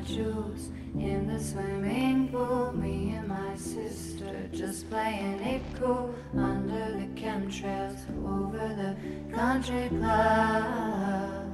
Jewels 0.04 0.70
in 0.94 1.26
the 1.28 1.38
swimming 1.42 2.28
pool. 2.28 2.72
Me 2.72 3.14
and 3.14 3.28
my 3.28 3.56
sister 3.56 4.48
just 4.52 4.90
playing 4.90 5.40
it 5.40 5.62
cool 5.78 6.14
under 6.36 6.92
the 6.92 7.06
chemtrails 7.14 8.00
over 8.26 8.68
the 8.74 8.96
country 9.34 9.88
club. 9.88 11.46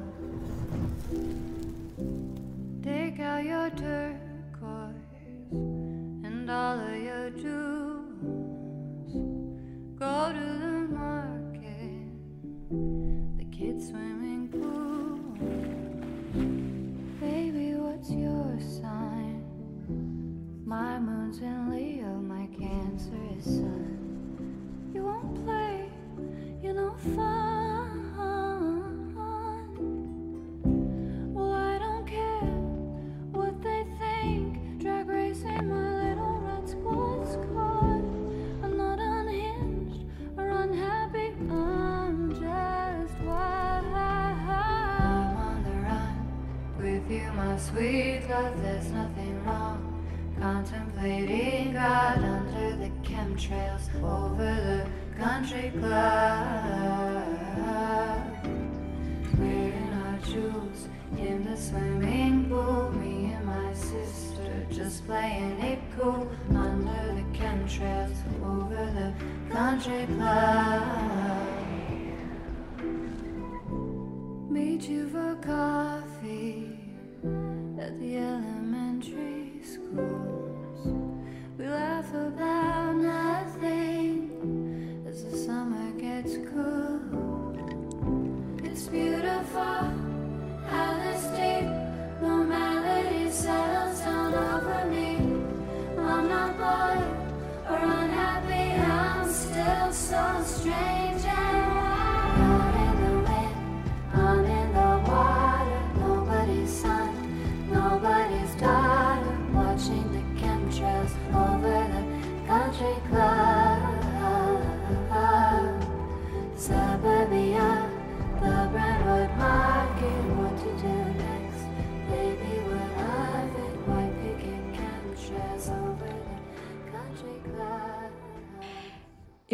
Take 2.83 3.21
out 3.21 3.45
your 3.45 3.71
turquoise 3.71 4.95
and 5.53 6.51
all 6.51 6.81
of 6.81 6.97
your 6.97 7.31
jewels. 7.31 8.09
Go 9.99 10.33
to 10.33 10.47
the 10.65 10.89
market, 10.91 12.09
My 20.69 20.99
moon's 20.99 21.39
in 21.41 21.71
Leo, 21.71 22.13
my 22.21 22.47
Cancer 22.49 23.17
is 23.39 23.45
Sun. 23.45 24.91
You 24.93 25.03
won't 25.03 25.43
play, 25.47 25.89
you 26.63 26.75
know, 26.75 26.95
fun. 27.17 27.38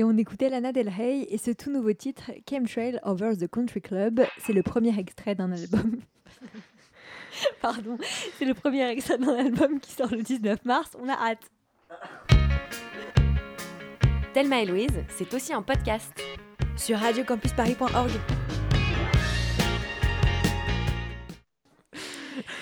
Et 0.05 0.07
on 0.07 0.19
écoutait 0.19 0.51
Lana 0.51 0.71
Del 0.71 0.90
Rey 0.90 1.27
et 1.31 1.38
ce 1.38 1.51
tout 1.51 1.71
nouveau 1.71 1.95
titre, 1.95 2.31
Chemtrail 2.47 3.01
Over 3.05 3.38
the 3.40 3.49
Country 3.51 3.81
Club. 3.81 4.21
C'est 4.37 4.53
le 4.53 4.62
premier 4.62 4.99
extrait 4.99 5.35
d'un 5.35 5.51
album. 5.51 5.99
Pardon, 7.62 7.97
c'est 8.38 8.45
le 8.45 8.53
premier 8.53 8.87
extrait 8.90 9.17
d'un 9.17 9.35
album 9.35 9.81
qui 9.81 9.93
sort 9.93 10.11
le 10.11 10.21
19 10.23 10.62
mars. 10.67 10.90
On 11.01 11.09
a 11.09 11.14
hâte. 11.14 11.51
Thelma 14.35 14.61
et 14.61 14.67
Louise, 14.67 14.90
c'est 15.09 15.33
aussi 15.33 15.55
un 15.55 15.62
podcast. 15.62 16.12
Sur 16.77 16.99
radiocampusparis.org. 16.99 18.11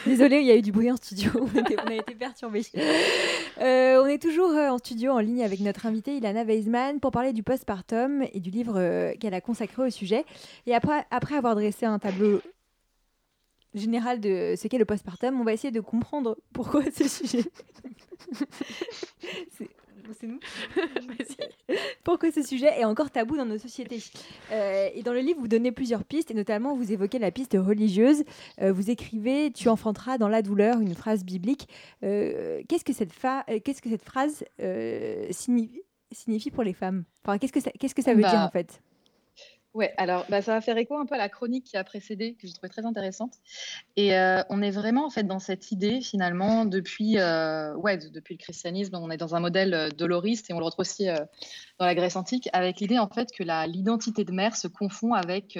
Désolée, 0.06 0.38
il 0.42 0.46
y 0.46 0.50
a 0.52 0.56
eu 0.56 0.62
du 0.62 0.70
bruit 0.70 0.92
en 0.92 0.96
studio, 0.96 1.30
on, 1.40 1.58
était- 1.58 1.76
on 1.80 1.86
a 1.90 1.94
été 1.94 2.14
perturbés. 2.14 2.64
Euh, 3.60 4.02
on 4.02 4.06
est 4.06 4.20
toujours 4.20 4.50
euh, 4.50 4.70
en 4.70 4.78
studio 4.78 5.12
en 5.12 5.18
ligne 5.18 5.44
avec 5.44 5.60
notre 5.60 5.86
invitée 5.86 6.16
Ilana 6.16 6.44
Weisman 6.44 7.00
pour 7.00 7.10
parler 7.10 7.32
du 7.32 7.42
postpartum 7.42 8.24
et 8.32 8.40
du 8.40 8.50
livre 8.50 8.74
euh, 8.76 9.12
qu'elle 9.20 9.34
a 9.34 9.40
consacré 9.40 9.86
au 9.86 9.90
sujet. 9.90 10.24
Et 10.66 10.74
après, 10.74 11.06
après 11.10 11.36
avoir 11.36 11.54
dressé 11.54 11.86
un 11.86 11.98
tableau 11.98 12.40
général 13.74 14.20
de 14.20 14.54
ce 14.56 14.68
qu'est 14.68 14.78
le 14.78 14.84
postpartum, 14.84 15.40
on 15.40 15.44
va 15.44 15.52
essayer 15.52 15.70
de 15.70 15.80
comprendre 15.80 16.36
pourquoi 16.52 16.82
ce 16.90 17.08
sujet. 17.08 17.44
C'est- 20.20 20.26
nous. 20.26 20.38
Pourquoi 22.04 22.30
ce 22.32 22.42
sujet 22.42 22.68
est 22.78 22.84
encore 22.84 23.10
tabou 23.10 23.36
dans 23.36 23.44
nos 23.46 23.58
sociétés 23.58 23.98
Euh, 24.50 24.88
Et 24.94 25.02
dans 25.02 25.12
le 25.12 25.20
livre, 25.20 25.40
vous 25.40 25.48
donnez 25.48 25.72
plusieurs 25.72 26.04
pistes, 26.04 26.30
et 26.30 26.34
notamment 26.34 26.74
vous 26.76 26.92
évoquez 26.92 27.18
la 27.18 27.30
piste 27.30 27.56
religieuse. 27.58 28.24
Euh, 28.60 28.72
vous 28.72 28.90
écrivez 28.90 29.50
Tu 29.52 29.68
enfanteras 29.68 30.18
dans 30.18 30.28
la 30.28 30.42
douleur, 30.42 30.80
une 30.80 30.94
phrase 30.94 31.24
biblique. 31.24 31.68
Euh, 32.02 32.62
qu'est-ce, 32.68 32.84
que 32.84 32.92
cette 32.92 33.12
fa- 33.12 33.44
qu'est-ce 33.64 33.80
que 33.82 33.88
cette 33.88 34.04
phrase 34.04 34.44
signifie, 35.30 35.82
signifie 36.10 36.50
pour 36.50 36.62
les 36.64 36.72
femmes? 36.74 37.04
Enfin, 37.24 37.38
qu'est-ce, 37.38 37.52
que 37.52 37.60
ça, 37.60 37.70
qu'est-ce 37.78 37.94
que 37.94 38.02
ça 38.02 38.14
veut 38.14 38.22
Bah, 38.22 38.30
dire 38.30 38.40
en 38.40 38.50
fait? 38.50 38.82
Ouais, 39.74 39.94
alors 39.96 40.26
bah, 40.28 40.42
ça 40.42 40.52
va 40.52 40.60
faire 40.60 40.76
écho 40.76 40.98
un 40.98 41.06
peu 41.06 41.14
à 41.14 41.18
la 41.18 41.30
chronique 41.30 41.64
qui 41.64 41.78
a 41.78 41.84
précédé, 41.84 42.34
que 42.34 42.46
j'ai 42.46 42.52
trouvé 42.52 42.68
très 42.68 42.84
intéressante. 42.84 43.36
Et 43.96 44.14
euh, 44.14 44.42
on 44.50 44.60
est 44.60 44.70
vraiment 44.70 45.06
en 45.06 45.10
fait 45.10 45.22
dans 45.22 45.38
cette 45.38 45.72
idée 45.72 46.02
finalement 46.02 46.66
depuis, 46.66 47.18
euh, 47.18 47.74
ouais, 47.76 47.96
de- 47.96 48.08
depuis 48.08 48.34
le 48.34 48.38
christianisme, 48.38 48.94
on 48.96 49.10
est 49.10 49.16
dans 49.16 49.34
un 49.34 49.40
modèle 49.40 49.72
euh, 49.72 49.88
doloriste 49.88 50.50
et 50.50 50.52
on 50.52 50.58
le 50.58 50.64
retrouve 50.66 50.82
aussi 50.82 51.06
dans 51.78 51.86
la 51.86 51.94
Grèce 51.94 52.16
antique 52.16 52.50
avec 52.52 52.80
l'idée 52.80 52.98
en 52.98 53.08
fait 53.08 53.30
que 53.32 53.42
l'identité 53.66 54.24
de 54.24 54.32
mère 54.32 54.56
se 54.56 54.68
confond 54.68 55.14
avec 55.14 55.58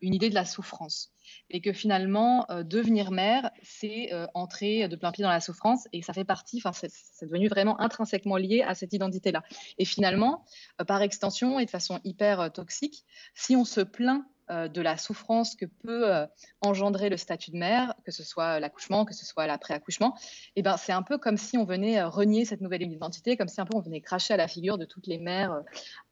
une 0.00 0.14
idée 0.14 0.30
de 0.30 0.34
la 0.34 0.44
souffrance 0.44 1.10
et 1.50 1.60
que 1.60 1.72
finalement 1.72 2.46
euh, 2.50 2.62
devenir 2.62 3.10
mère 3.10 3.50
c'est 3.62 4.12
euh, 4.12 4.26
entrer 4.34 4.88
de 4.88 4.96
plein 4.96 5.12
pied 5.12 5.22
dans 5.22 5.30
la 5.30 5.40
souffrance 5.40 5.88
et 5.92 6.02
ça 6.02 6.12
fait 6.12 6.24
partie, 6.24 6.60
enfin 6.64 6.72
c'est 6.72 7.26
devenu 7.26 7.48
vraiment 7.48 7.80
intrinsèquement 7.80 8.36
lié 8.36 8.62
à 8.62 8.74
cette 8.74 8.92
identité 8.92 9.32
là. 9.32 9.42
Et 9.78 9.84
finalement, 9.84 10.44
euh, 10.80 10.84
par 10.84 11.02
extension 11.02 11.58
et 11.58 11.64
de 11.64 11.70
façon 11.70 12.00
hyper 12.04 12.52
toxique 12.52 13.04
si 13.34 13.56
on 13.56 13.64
se 13.64 13.80
plaint 13.80 14.24
de 14.50 14.80
la 14.80 14.96
souffrance 14.96 15.54
que 15.54 15.66
peut 15.66 16.12
euh, 16.12 16.26
engendrer 16.60 17.08
le 17.08 17.16
statut 17.16 17.50
de 17.50 17.56
mère, 17.56 17.94
que 18.04 18.10
ce 18.10 18.24
soit 18.24 18.60
l'accouchement, 18.60 19.04
que 19.04 19.14
ce 19.14 19.24
soit 19.24 19.46
l'après-accouchement, 19.46 20.16
eh 20.56 20.62
ben, 20.62 20.76
c'est 20.76 20.92
un 20.92 21.02
peu 21.02 21.18
comme 21.18 21.36
si 21.36 21.56
on 21.56 21.64
venait 21.64 22.00
euh, 22.00 22.08
renier 22.08 22.44
cette 22.44 22.60
nouvelle 22.60 22.82
identité, 22.82 23.36
comme 23.36 23.48
si 23.48 23.60
un 23.60 23.66
peu 23.66 23.76
on 23.76 23.80
venait 23.80 24.00
cracher 24.00 24.34
à 24.34 24.36
la 24.36 24.48
figure 24.48 24.78
de 24.78 24.84
toutes 24.84 25.06
les 25.06 25.18
mères 25.18 25.52
euh, 25.52 25.60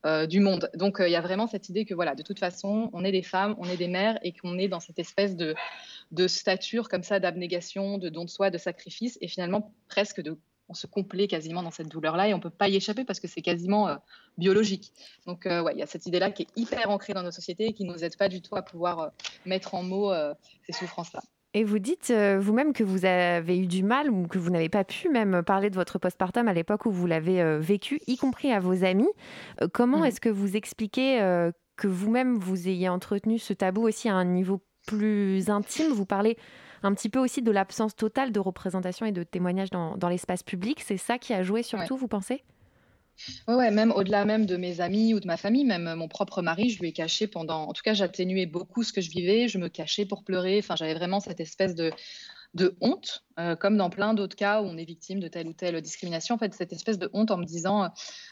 euh, 0.07 0.27
du 0.27 0.39
monde. 0.39 0.71
Donc 0.75 1.01
euh, 1.01 1.09
il 1.09 1.13
y 1.13 1.17
a 1.17 1.21
vraiment 1.21 1.49
cette 1.49 1.69
idée 1.69 1.85
que 1.85 1.93
voilà, 1.93 2.15
de 2.15 2.23
toute 2.23 2.39
façon, 2.39 2.89
on 2.93 3.05
est 3.05 3.11
des 3.11 3.25
femmes, 3.25 3.57
on 3.59 3.65
est 3.65 3.77
des 3.77 3.89
mères 3.89 4.17
et 4.23 4.33
qu'on 4.33 4.57
est 4.57 4.69
dans 4.69 4.79
cette 4.79 5.01
espèce 5.01 5.35
de, 5.35 5.57
de 6.13 6.29
stature 6.29 6.89
comme 6.89 7.03
ça 7.03 7.19
d'abnégation, 7.19 7.99
de 7.99 8.09
don 8.09 8.25
de 8.25 8.31
soi, 8.31 8.51
de 8.51 8.59
sacrifice 8.59 9.19
et 9.21 9.27
finalement 9.27 9.75
presque 9.89 10.21
de 10.21 10.39
on 10.69 10.75
se 10.75 10.87
complaît 10.87 11.29
quasiment 11.29 11.63
dans 11.63 11.71
cette 11.71 11.89
douleur-là 11.89 12.29
et 12.29 12.35
on 12.35 12.41
peut 12.41 12.51
pas 12.51 12.69
y 12.69 12.77
échapper 12.77 13.05
parce 13.05 13.21
que 13.21 13.29
c'est 13.29 13.41
quasiment 13.43 13.89
euh, 13.89 13.97
biologique. 14.37 14.93
Donc, 15.27 15.47
euh, 15.47 15.63
ouais, 15.63 15.73
il 15.75 15.79
y 15.79 15.83
a 15.83 15.87
cette 15.87 16.07
idée-là 16.07 16.31
qui 16.31 16.43
est 16.43 16.49
hyper 16.57 16.91
ancrée 16.91 17.15
dans 17.15 17.23
nos 17.23 17.31
sociétés 17.31 17.67
et 17.67 17.73
qui 17.73 17.85
nous 17.85 18.05
aide 18.05 18.17
pas 18.17 18.29
du 18.29 18.43
tout 18.43 18.55
à 18.57 18.63
pouvoir 18.63 18.99
euh, 19.01 19.09
mettre 19.47 19.75
en 19.75 19.83
mots 19.83 20.13
euh, 20.13 20.35
ces 20.67 20.73
souffrances-là. 20.73 21.21
Et 21.55 21.65
vous 21.65 21.79
dites 21.79 22.13
vous-même 22.13 22.75
que 22.75 22.85
vous 22.85 23.07
avez 23.07 23.59
eu 23.59 23.67
du 23.67 23.83
mal 23.83 24.11
ou 24.11 24.27
que 24.29 24.37
vous 24.39 24.51
n'avez 24.51 24.69
pas 24.69 24.85
pu 24.85 25.09
même 25.09 25.43
parler 25.43 25.71
de 25.71 25.75
votre 25.77 25.99
postpartum 25.99 26.47
à 26.47 26.53
l'époque 26.53 26.85
où 26.85 26.91
vous 26.93 27.07
l'avez 27.07 27.59
vécu, 27.59 28.01
y 28.07 28.19
compris 28.19 28.53
à 28.53 28.61
vos 28.61 28.85
amis. 28.85 29.09
Comment 29.73 30.01
Mhm. 30.01 30.05
est-ce 30.05 30.21
que 30.21 30.29
vous 30.29 30.57
expliquez 30.57 31.19
que 31.77 31.89
vous-même 31.89 32.37
vous 32.37 32.69
ayez 32.69 32.91
entretenu 32.91 33.39
ce 33.39 33.55
tabou 33.55 33.89
aussi 33.89 34.11
à 34.11 34.15
un 34.15 34.27
niveau 34.27 34.61
plus 34.87 35.49
intime? 35.49 35.91
Vous 35.91 36.05
parlez 36.05 36.37
un 36.83 36.95
petit 36.95 37.09
peu 37.09 37.19
aussi 37.19 37.43
de 37.43 37.51
l'absence 37.51 37.97
totale 37.97 38.33
de 38.33 38.41
représentation 38.41 39.07
et 39.07 39.13
de 39.13 39.23
témoignage 39.23 39.71
dans, 39.71 39.97
dans 39.97 40.09
l'espace 40.09 40.43
public. 40.43 40.81
C'est 40.81 40.97
ça 40.97 41.19
qui 41.19 41.35
a 41.35 41.43
joué 41.43 41.63
surtout, 41.63 41.97
vous 41.97 42.09
pensez? 42.09 42.43
Ouais, 43.49 43.55
ouais, 43.55 43.71
même 43.73 43.91
au-delà 43.91 44.25
même 44.25 44.47
de 44.47 44.57
mes 44.57 44.81
amis 44.81 45.13
ou 45.13 45.19
de 45.19 45.27
ma 45.27 45.37
famille, 45.37 45.65
même 45.65 45.93
mon 45.95 46.07
propre 46.07 46.41
mari, 46.41 46.71
je 46.71 46.79
lui 46.81 46.91
ai 46.91 46.93
caché 46.93 47.27
pendant. 47.27 47.65
En 47.65 47.73
tout 47.73 47.83
cas, 47.83 47.93
j'atténuais 47.93 48.47
beaucoup 48.47 48.85
ce 48.85 48.93
que 48.93 49.01
je 49.01 49.11
vivais. 49.11 49.49
Je 49.49 49.59
me 49.59 49.69
cachais 49.69 50.07
pour 50.07 50.23
pleurer. 50.23 50.59
Enfin, 50.61 50.77
j'avais 50.77 50.95
vraiment 50.95 51.19
cette 51.19 51.41
espèce 51.41 51.75
de 51.75 51.91
de 52.55 52.77
honte, 52.81 53.25
euh, 53.39 53.57
comme 53.57 53.77
dans 53.77 53.91
plein 53.91 54.15
d'autres 54.15 54.35
cas 54.35 54.63
où 54.63 54.65
on 54.65 54.77
est 54.79 54.85
victime 54.85 55.21
de 55.21 55.29
telle 55.29 55.47
ou 55.47 55.53
telle 55.53 55.81
discrimination. 55.81 56.35
En 56.35 56.39
fait, 56.39 56.53
cette 56.55 56.73
espèce 56.73 56.99
de 56.99 57.11
honte 57.13 57.31
en 57.31 57.37
me 57.37 57.45
disant 57.45 57.85
euh, 57.85 57.89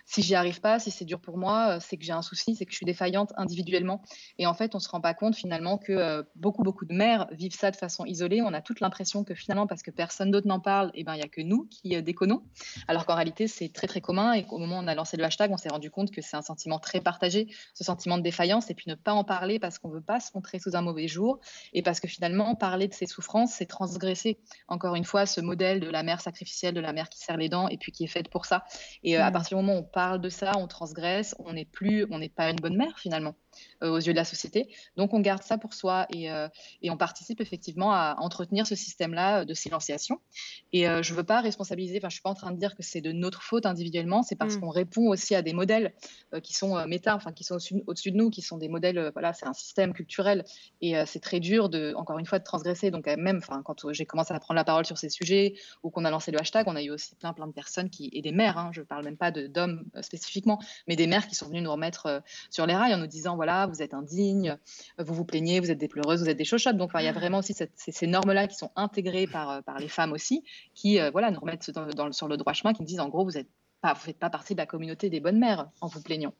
si 0.06 0.22
j'y 0.22 0.34
arrive 0.34 0.60
pas, 0.60 0.78
si 0.78 0.90
c'est 0.90 1.04
dur 1.04 1.20
pour 1.20 1.36
moi, 1.36 1.76
euh, 1.76 1.78
c'est 1.80 1.96
que 1.96 2.04
j'ai 2.04 2.12
un 2.12 2.22
souci, 2.22 2.56
c'est 2.56 2.64
que 2.64 2.72
je 2.72 2.76
suis 2.76 2.86
défaillante 2.86 3.32
individuellement. 3.36 4.02
Et 4.38 4.46
en 4.46 4.54
fait, 4.54 4.74
on 4.74 4.80
se 4.80 4.88
rend 4.88 5.00
pas 5.00 5.14
compte 5.14 5.36
finalement 5.36 5.76
que 5.76 6.26
beaucoup 6.34 6.62
beaucoup 6.62 6.86
de 6.86 6.94
mères 6.94 7.28
vivent 7.30 7.54
ça 7.54 7.70
de 7.70 7.76
façon 7.76 8.04
isolée. 8.06 8.40
On 8.42 8.54
a 8.54 8.62
toute 8.62 8.80
l'impression 8.80 9.22
que 9.22 9.34
finalement, 9.34 9.66
parce 9.66 9.82
que 9.82 9.90
personne 9.90 10.30
d'autre 10.30 10.48
n'en 10.48 10.60
parle, 10.60 10.90
et 10.94 11.04
ben 11.04 11.14
il 11.14 11.20
y 11.20 11.24
a 11.24 11.28
que 11.28 11.42
nous 11.42 11.68
qui 11.70 12.00
déconnons. 12.02 12.42
Alors 12.88 13.06
qu'en 13.06 13.14
réalité, 13.14 13.48
c'est 13.48 13.68
très 13.68 13.86
très 13.86 14.00
commun. 14.00 14.32
Et 14.32 14.44
qu'au 14.44 14.58
moment 14.58 14.78
où 14.78 14.82
on 14.82 14.88
a 14.88 14.94
lancé 14.94 15.16
le 15.16 15.24
hashtag, 15.24 15.52
on 15.52 15.56
s'est 15.56 15.68
rendu 15.68 15.90
compte 15.90 16.10
que 16.10 16.22
c'est 16.22 16.36
un 16.36 16.42
sentiment 16.42 16.78
très 16.78 17.00
partagé, 17.00 17.48
ce 17.74 17.84
sentiment 17.84 18.18
de 18.18 18.22
défaillance, 18.22 18.70
et 18.70 18.74
puis 18.74 18.86
ne 18.88 18.94
pas 18.94 19.12
en 19.12 19.24
parler 19.24 19.58
parce 19.58 19.78
qu'on 19.78 19.88
veut 19.88 20.00
pas 20.00 20.20
se 20.20 20.30
montrer 20.34 20.58
sous 20.58 20.74
un 20.74 20.82
mauvais 20.82 21.06
jour, 21.06 21.38
et 21.74 21.82
parce 21.82 22.00
que 22.00 22.08
finalement, 22.08 22.54
parler 22.54 22.88
de 22.88 22.94
ses 22.94 23.06
souffrances, 23.06 23.52
c'est 23.52 23.66
transgresser 23.66 24.05
encore 24.68 24.94
une 24.94 25.04
fois 25.04 25.26
ce 25.26 25.40
modèle 25.40 25.80
de 25.80 25.88
la 25.90 26.02
mère 26.02 26.20
sacrificielle, 26.20 26.74
de 26.74 26.80
la 26.80 26.92
mère 26.92 27.08
qui 27.08 27.18
serre 27.20 27.36
les 27.36 27.48
dents 27.48 27.68
et 27.68 27.78
puis 27.78 27.92
qui 27.92 28.04
est 28.04 28.08
faite 28.08 28.28
pour 28.30 28.46
ça. 28.46 28.64
Et 29.02 29.18
euh, 29.18 29.24
à 29.24 29.30
Mm. 29.30 29.32
partir 29.32 29.58
du 29.58 29.64
moment 29.64 29.78
où 29.78 29.82
on 29.82 29.84
parle 29.84 30.20
de 30.20 30.28
ça, 30.28 30.52
on 30.56 30.66
transgresse, 30.66 31.34
on 31.38 31.52
n'est 31.52 31.64
plus, 31.64 32.06
on 32.10 32.18
n'est 32.18 32.28
pas 32.28 32.50
une 32.50 32.56
bonne 32.56 32.76
mère 32.76 32.98
finalement 32.98 33.36
aux 33.82 33.98
yeux 33.98 34.12
de 34.12 34.16
la 34.16 34.24
société. 34.24 34.68
Donc 34.96 35.14
on 35.14 35.20
garde 35.20 35.42
ça 35.42 35.58
pour 35.58 35.74
soi 35.74 36.06
et, 36.10 36.30
euh, 36.30 36.48
et 36.82 36.90
on 36.90 36.96
participe 36.96 37.40
effectivement 37.40 37.92
à 37.92 38.16
entretenir 38.18 38.66
ce 38.66 38.74
système-là 38.74 39.44
de 39.44 39.54
silenciation. 39.54 40.20
Et 40.72 40.88
euh, 40.88 41.02
je 41.02 41.14
veux 41.14 41.24
pas 41.24 41.40
responsabiliser, 41.40 41.98
enfin 41.98 42.08
je 42.08 42.14
suis 42.14 42.22
pas 42.22 42.30
en 42.30 42.34
train 42.34 42.50
de 42.52 42.58
dire 42.58 42.74
que 42.74 42.82
c'est 42.82 43.00
de 43.00 43.12
notre 43.12 43.42
faute 43.42 43.66
individuellement, 43.66 44.22
c'est 44.22 44.36
parce 44.36 44.56
Mm. 44.56 44.60
qu'on 44.60 44.70
répond 44.70 45.08
aussi 45.08 45.34
à 45.34 45.42
des 45.42 45.52
modèles 45.52 45.92
euh, 46.34 46.40
qui 46.40 46.54
sont 46.54 46.76
euh, 46.76 46.86
méta, 46.86 47.14
enfin 47.14 47.32
qui 47.32 47.44
sont 47.44 47.58
au-dessus 47.86 48.10
de 48.10 48.16
nous, 48.16 48.30
qui 48.30 48.42
sont 48.42 48.58
des 48.58 48.68
modèles, 48.68 48.98
euh, 48.98 49.10
voilà, 49.12 49.32
c'est 49.32 49.46
un 49.46 49.52
système 49.52 49.92
culturel 49.92 50.44
et 50.80 50.96
euh, 50.96 51.04
c'est 51.06 51.20
très 51.20 51.40
dur 51.40 51.68
de, 51.68 51.94
encore 51.96 52.18
une 52.18 52.26
fois, 52.26 52.38
de 52.38 52.44
transgresser. 52.44 52.90
Donc 52.90 53.08
euh, 53.08 53.16
même, 53.18 53.38
enfin 53.38 53.62
quand 53.64 53.84
euh, 53.84 53.92
j'ai 53.92 54.06
commencé 54.06 54.32
à 54.34 54.40
prendre 54.40 54.56
la 54.56 54.64
parole 54.64 54.86
sur 54.86 54.98
ces 54.98 55.08
sujets 55.08 55.54
ou 55.82 55.90
qu'on 55.90 56.04
a 56.04 56.10
lancé 56.10 56.30
le 56.30 56.40
hashtag, 56.40 56.66
on 56.68 56.76
a 56.76 56.82
eu 56.82 56.90
aussi 56.90 57.14
plein 57.16 57.32
plein 57.32 57.46
de 57.46 57.52
personnes 57.52 57.90
qui 57.90 58.10
et 58.12 58.22
des 58.22 58.32
mères, 58.32 58.58
hein, 58.58 58.70
je 58.72 58.82
parle 58.82 59.04
même 59.04 59.16
pas 59.16 59.30
d'hommes 59.30 59.84
euh, 59.96 60.02
spécifiquement, 60.02 60.60
mais 60.88 60.96
des 60.96 61.06
mères 61.06 61.26
qui 61.26 61.34
sont 61.34 61.48
venues 61.48 61.62
nous 61.62 61.72
remettre 61.72 62.06
euh, 62.06 62.20
sur 62.50 62.66
les 62.66 62.74
rails 62.74 62.94
en 62.94 62.98
nous 62.98 63.06
disant 63.06 63.36
voilà, 63.36 63.45
vous 63.68 63.82
êtes 63.82 63.94
indigne, 63.94 64.58
vous 64.98 65.14
vous 65.14 65.24
plaignez, 65.24 65.60
vous 65.60 65.70
êtes 65.70 65.78
des 65.78 65.88
pleureuses, 65.88 66.22
vous 66.22 66.28
êtes 66.28 66.36
des 66.36 66.44
chochottes. 66.44 66.76
Donc 66.76 66.90
il 66.94 67.04
y 67.04 67.08
a 67.08 67.12
vraiment 67.12 67.38
aussi 67.38 67.54
cette- 67.54 67.72
ces, 67.76 67.92
ces 67.92 68.06
normes-là 68.06 68.46
qui 68.48 68.56
sont 68.56 68.70
intégrées 68.76 69.26
par, 69.26 69.50
euh, 69.50 69.60
par 69.62 69.78
les 69.78 69.88
femmes 69.88 70.12
aussi, 70.12 70.42
qui 70.74 71.00
euh, 71.00 71.10
voilà, 71.10 71.30
nous 71.30 71.40
remettent 71.40 71.70
dans- 71.70 71.86
dans 71.86 72.06
le- 72.06 72.12
sur 72.12 72.28
le 72.28 72.36
droit 72.36 72.52
chemin, 72.52 72.72
qui 72.74 72.82
nous 72.82 72.86
disent 72.88 73.00
en 73.00 73.08
gros, 73.08 73.24
vous 73.24 73.38
êtes 73.38 73.48
pas, 73.80 73.92
vous 73.94 74.00
faites 74.00 74.18
pas 74.18 74.30
partie 74.30 74.54
de 74.54 74.58
la 74.58 74.66
communauté 74.66 75.10
des 75.10 75.20
bonnes 75.20 75.38
mères 75.38 75.70
en 75.80 75.86
vous 75.86 76.02
plaignant. 76.02 76.32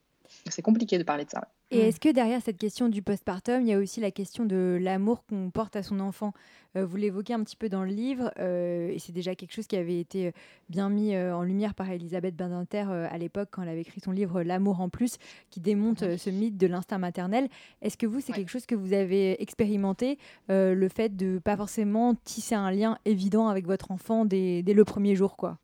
C'est 0.49 0.63
compliqué 0.63 0.99
de 0.99 1.03
parler 1.05 1.25
de 1.25 1.31
ça. 1.31 1.41
ouais. 1.73 1.79
Et 1.79 1.81
est-ce 1.89 1.99
que 2.01 2.09
derrière 2.09 2.41
cette 2.43 2.59
question 2.59 2.89
du 2.89 3.03
postpartum, 3.03 3.63
il 3.63 3.69
y 3.69 3.73
a 3.73 3.79
aussi 3.79 4.01
la 4.01 4.11
question 4.11 4.45
de 4.45 4.79
l'amour 4.81 5.25
qu'on 5.27 5.51
porte 5.51 5.77
à 5.77 5.83
son 5.83 5.99
enfant? 6.01 6.33
Euh, 6.77 6.85
Vous 6.87 6.97
l'évoquez 6.97 7.33
un 7.35 7.43
petit 7.43 7.57
peu 7.57 7.69
dans 7.69 7.83
le 7.83 7.91
livre, 7.91 8.31
euh, 8.39 8.89
et 8.89 8.99
c'est 8.99 9.13
déjà 9.13 9.35
quelque 9.35 9.53
chose 9.53 9.67
qui 9.67 9.77
avait 9.77 9.99
été 9.99 10.29
euh, 10.29 10.31
bien 10.69 10.91
mis 10.91 11.15
euh, 11.15 11.35
en 11.35 11.43
lumière 11.43 11.75
par 11.75 11.91
Elisabeth 11.91 12.37
Badinter 12.37 12.85
euh, 12.89 13.09
à 13.11 13.19
l'époque 13.19 13.49
quand 13.51 13.63
elle 13.63 13.71
avait 13.71 13.81
écrit 13.81 14.01
son 14.01 14.13
livre 14.13 14.43
L'amour 14.43 14.81
en 14.81 14.89
plus, 14.89 15.17
qui 15.51 15.61
démonte 15.61 16.03
euh, 16.03 16.17
ce 16.17 16.31
mythe 16.31 16.57
de 16.57 16.67
l'instinct 16.67 16.99
maternel. 16.99 17.49
Est-ce 17.83 17.97
que 17.97 18.07
vous, 18.07 18.21
c'est 18.21 18.33
quelque 18.33 18.51
chose 18.51 18.67
que 18.67 18.75
vous 18.75 18.93
avez 18.93 19.43
expérimenté, 19.43 20.19
euh, 20.51 20.75
le 20.75 20.89
fait 20.89 21.17
de 21.17 21.39
pas 21.39 21.57
forcément 21.57 22.15
tisser 22.15 22.55
un 22.55 22.71
lien 22.71 22.99
évident 23.05 23.49
avec 23.49 23.67
votre 23.67 23.91
enfant 23.91 24.25
dès, 24.25 24.63
dès 24.63 24.75
le 24.75 24.85
premier 24.85 25.17
jour, 25.17 25.37
quoi? 25.37 25.59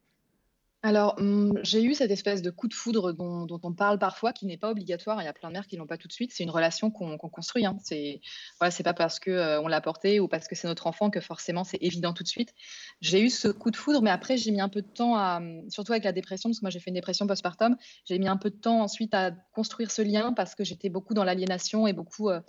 Alors, 0.84 1.14
hum, 1.18 1.56
j'ai 1.62 1.80
eu 1.84 1.94
cette 1.94 2.10
espèce 2.10 2.42
de 2.42 2.50
coup 2.50 2.66
de 2.66 2.74
foudre 2.74 3.12
dont, 3.12 3.46
on 3.62 3.72
parle 3.72 4.00
parfois, 4.00 4.32
qui 4.32 4.46
n'est 4.46 4.56
pas 4.56 4.68
obligatoire. 4.68 5.22
Il 5.22 5.24
y 5.24 5.28
a 5.28 5.32
plein 5.32 5.48
de 5.48 5.52
mères 5.52 5.68
qui 5.68 5.76
l'ont 5.76 5.86
pas 5.86 5.96
tout 5.96 6.08
de 6.08 6.12
suite. 6.12 6.32
C'est 6.34 6.42
une 6.42 6.50
relation 6.50 6.90
qu'on 6.90 7.16
construit. 7.18 7.64
Hein. 7.64 7.76
C'est 7.84 8.20
voilà, 8.58 8.72
c'est 8.72 8.82
pas 8.82 8.92
parce 8.92 9.20
que 9.20 9.30
euh, 9.30 9.60
on 9.60 9.68
l'a 9.68 9.80
porté 9.80 10.18
ou 10.18 10.26
parce 10.26 10.48
que 10.48 10.56
c'est 10.56 10.66
notre 10.66 10.88
enfant 10.88 11.08
que 11.08 11.20
forcément 11.20 11.62
c'est 11.62 11.78
évident 11.80 12.12
tout 12.12 12.24
de 12.24 12.28
suite. 12.28 12.52
J'ai 13.00 13.20
eu 13.20 13.30
ce 13.30 13.46
coup 13.46 13.70
de 13.70 13.76
foudre, 13.76 14.02
mais 14.02 14.10
après 14.10 14.36
j'ai 14.36 14.50
mis 14.50 14.60
un 14.60 14.68
peu 14.68 14.82
de 14.82 14.88
temps 14.88 15.16
à, 15.16 15.36
hum, 15.36 15.70
surtout 15.70 15.92
avec 15.92 16.02
la 16.02 16.10
dépression, 16.10 16.50
parce 16.50 16.58
que 16.58 16.64
moi 16.64 16.70
j'ai 16.70 16.80
fait 16.80 16.90
une 16.90 16.96
dépression 16.96 17.28
postpartum. 17.28 17.76
J'ai 18.04 18.18
mis 18.18 18.26
un 18.26 18.36
peu 18.36 18.50
de 18.50 18.56
temps 18.56 18.80
ensuite 18.80 19.14
à 19.14 19.30
construire 19.54 19.92
ce 19.92 20.02
lien 20.02 20.32
parce 20.32 20.56
que 20.56 20.64
j'étais 20.64 20.88
beaucoup 20.88 21.14
dans 21.14 21.22
l'aliénation 21.24 21.86
et 21.86 21.92
beaucoup, 21.92 22.28
euh, 22.28 22.40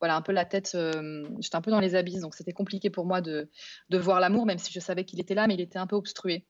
voilà, 0.00 0.16
un 0.16 0.22
peu 0.22 0.32
la 0.32 0.46
tête, 0.46 0.72
euh, 0.76 1.28
j'étais 1.40 1.56
un 1.56 1.60
peu 1.62 1.70
dans 1.70 1.80
les 1.80 1.94
abysses, 1.94 2.20
donc 2.20 2.34
c'était 2.34 2.52
compliqué 2.54 2.88
pour 2.88 3.04
moi 3.04 3.20
de 3.20 3.48
voir 3.92 4.18
l'amour, 4.18 4.46
même 4.46 4.58
si 4.58 4.72
je 4.72 4.80
savais 4.80 5.04
qu'il 5.04 5.20
était 5.20 5.34
là, 5.34 5.46
mais 5.46 5.54
il 5.54 5.60
était 5.60 5.78
un 5.78 5.86
peu 5.86 5.96
obstrué. 5.96 6.46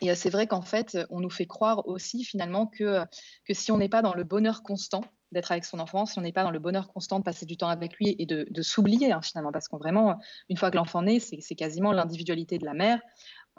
Et 0.00 0.10
euh, 0.10 0.14
c'est 0.14 0.30
vrai 0.30 0.46
qu'en 0.46 0.62
fait, 0.62 0.94
euh, 0.94 1.06
on 1.10 1.20
nous 1.20 1.30
fait 1.30 1.46
croire 1.46 1.86
aussi 1.86 2.24
finalement 2.24 2.66
que, 2.66 2.84
euh, 2.84 3.04
que 3.46 3.54
si 3.54 3.70
on 3.72 3.78
n'est 3.78 3.88
pas 3.88 4.02
dans 4.02 4.14
le 4.14 4.24
bonheur 4.24 4.62
constant 4.62 5.02
d'être 5.32 5.52
avec 5.52 5.64
son 5.64 5.78
enfant, 5.78 6.06
si 6.06 6.18
on 6.18 6.22
n'est 6.22 6.32
pas 6.32 6.42
dans 6.42 6.50
le 6.50 6.58
bonheur 6.58 6.88
constant 6.92 7.18
de 7.20 7.24
passer 7.24 7.46
du 7.46 7.56
temps 7.56 7.68
avec 7.68 7.96
lui 7.96 8.16
et 8.18 8.26
de, 8.26 8.46
de 8.50 8.62
s'oublier 8.62 9.12
hein, 9.12 9.22
finalement, 9.22 9.52
parce 9.52 9.68
qu'on 9.68 9.78
vraiment, 9.78 10.18
une 10.48 10.56
fois 10.56 10.72
que 10.72 10.76
l'enfant 10.76 11.02
naît, 11.02 11.20
c'est 11.20 11.54
quasiment 11.54 11.92
l'individualité 11.92 12.58
de 12.58 12.64
la 12.64 12.74
mère. 12.74 13.00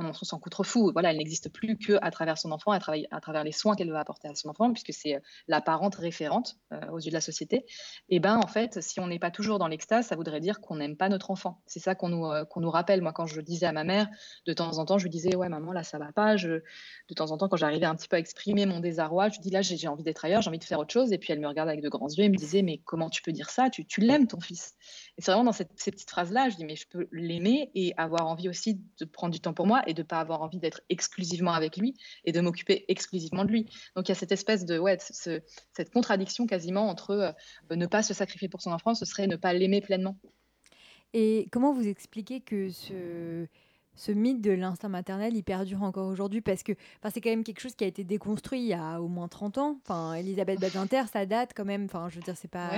On 0.01 0.09
on 0.09 0.13
s'en 0.13 0.39
contrefou. 0.39 0.91
Voilà, 0.93 1.11
elle 1.11 1.17
n'existe 1.17 1.49
plus 1.51 1.77
qu'à 1.77 2.11
travers 2.11 2.37
son 2.37 2.51
enfant, 2.51 2.71
à, 2.71 2.79
travailler- 2.79 3.07
à 3.11 3.19
travers 3.21 3.43
les 3.43 3.51
soins 3.51 3.75
qu'elle 3.75 3.91
va 3.91 3.99
apporter 3.99 4.27
à 4.27 4.35
son 4.35 4.49
enfant, 4.49 4.71
puisque 4.73 4.93
c'est 4.93 5.15
euh, 5.15 5.19
la 5.47 5.61
parente 5.61 5.95
référente 5.95 6.57
euh, 6.73 6.79
aux 6.91 6.99
yeux 6.99 7.09
de 7.09 7.13
la 7.13 7.21
société. 7.21 7.65
Et 8.09 8.19
ben 8.19 8.37
en 8.37 8.47
fait, 8.47 8.81
si 8.81 8.99
on 8.99 9.07
n'est 9.07 9.19
pas 9.19 9.31
toujours 9.31 9.59
dans 9.59 9.67
l'extase, 9.67 10.07
ça 10.07 10.15
voudrait 10.15 10.39
dire 10.39 10.59
qu'on 10.61 10.75
n'aime 10.75 10.97
pas 10.97 11.09
notre 11.09 11.31
enfant. 11.31 11.61
C'est 11.65 11.79
ça 11.79 11.95
qu'on 11.95 12.09
nous, 12.09 12.25
euh, 12.25 12.45
qu'on 12.45 12.61
nous 12.61 12.69
rappelle. 12.69 13.01
Moi, 13.01 13.13
quand 13.13 13.25
je 13.25 13.39
disais 13.41 13.65
à 13.65 13.71
ma 13.71 13.83
mère, 13.83 14.07
de 14.45 14.53
temps 14.53 14.77
en 14.79 14.85
temps, 14.85 14.97
je 14.97 15.03
lui 15.03 15.09
disais 15.09 15.35
ouais 15.35 15.49
maman 15.49 15.71
là 15.73 15.83
ça 15.83 15.97
va 15.97 16.11
pas. 16.11 16.35
Je... 16.37 16.61
De 17.09 17.13
temps 17.15 17.31
en 17.31 17.37
temps, 17.37 17.47
quand 17.49 17.57
j'arrivais 17.57 17.85
un 17.85 17.95
petit 17.95 18.07
peu 18.07 18.15
à 18.15 18.19
exprimer 18.19 18.65
mon 18.65 18.79
désarroi, 18.79 19.29
je 19.29 19.35
lui 19.35 19.41
dis 19.41 19.49
là 19.49 19.61
j'ai 19.61 19.87
envie 19.87 20.03
d'être 20.03 20.23
ailleurs, 20.25 20.41
j'ai 20.41 20.49
envie 20.49 20.59
de 20.59 20.63
faire 20.63 20.79
autre 20.79 20.93
chose. 20.93 21.11
Et 21.11 21.17
puis 21.17 21.33
elle 21.33 21.39
me 21.39 21.47
regardait 21.47 21.71
avec 21.71 21.83
de 21.83 21.89
grands 21.89 22.07
yeux 22.09 22.23
et 22.23 22.29
me 22.29 22.35
disait 22.37 22.61
mais 22.61 22.79
comment 22.85 23.09
tu 23.09 23.21
peux 23.21 23.31
dire 23.31 23.49
ça? 23.49 23.69
Tu, 23.69 23.85
l'aimes 24.01 24.27
ton 24.27 24.39
fils. 24.39 24.73
Et 25.17 25.21
c'est 25.21 25.31
vraiment 25.31 25.45
dans 25.45 25.51
cette- 25.51 25.71
ces 25.75 25.91
petites 25.91 26.09
phrases 26.09 26.31
là, 26.31 26.49
je 26.49 26.55
dis 26.55 26.65
mais 26.65 26.75
je 26.75 26.87
peux 26.87 27.07
l'aimer 27.11 27.71
et 27.75 27.93
avoir 27.97 28.27
envie 28.27 28.49
aussi 28.49 28.81
de 28.99 29.05
prendre 29.05 29.33
du 29.33 29.39
temps 29.39 29.53
pour 29.53 29.67
moi 29.67 29.81
de 29.93 30.03
pas 30.03 30.19
avoir 30.19 30.41
envie 30.41 30.59
d'être 30.59 30.81
exclusivement 30.89 31.53
avec 31.53 31.77
lui 31.77 31.95
et 32.25 32.31
de 32.31 32.41
m'occuper 32.41 32.85
exclusivement 32.87 33.45
de 33.45 33.51
lui. 33.51 33.65
Donc 33.95 34.07
il 34.07 34.09
y 34.09 34.13
a 34.13 34.15
cette 34.15 34.31
espèce 34.31 34.65
de 34.65 34.81
cette 34.99 35.91
contradiction 35.91 36.45
quasiment 36.47 36.89
entre 36.89 37.11
euh, 37.11 37.75
ne 37.75 37.85
pas 37.85 38.03
se 38.03 38.13
sacrifier 38.13 38.49
pour 38.49 38.61
son 38.61 38.71
enfant, 38.71 38.93
ce 38.95 39.05
serait 39.05 39.27
ne 39.27 39.35
pas 39.35 39.53
l'aimer 39.53 39.81
pleinement. 39.81 40.17
Et 41.13 41.47
comment 41.51 41.73
vous 41.73 41.87
expliquez 41.87 42.41
que 42.41 42.69
ce, 42.69 43.47
ce 44.01 44.11
mythe 44.11 44.41
de 44.41 44.49
l'instinct 44.49 44.89
maternel, 44.89 45.35
il 45.35 45.43
perdure 45.43 45.83
encore 45.83 46.07
aujourd'hui 46.07 46.41
parce 46.41 46.63
que 46.63 46.71
c'est 47.11 47.21
quand 47.21 47.29
même 47.29 47.43
quelque 47.43 47.59
chose 47.59 47.75
qui 47.75 47.83
a 47.83 47.87
été 47.87 48.03
déconstruit 48.03 48.59
il 48.59 48.65
y 48.65 48.73
a 48.73 48.99
au 48.99 49.07
moins 49.07 49.27
30 49.27 49.59
ans. 49.59 49.77
Enfin, 49.83 50.15
Elisabeth 50.15 50.59
Badinter, 50.59 51.03
ça 51.13 51.27
date 51.27 51.51
quand 51.55 51.65
même. 51.65 51.85
Enfin, 51.85 52.09
je 52.09 52.15
veux 52.15 52.23
dire, 52.23 52.35
c'est 52.35 52.49
pas. 52.49 52.71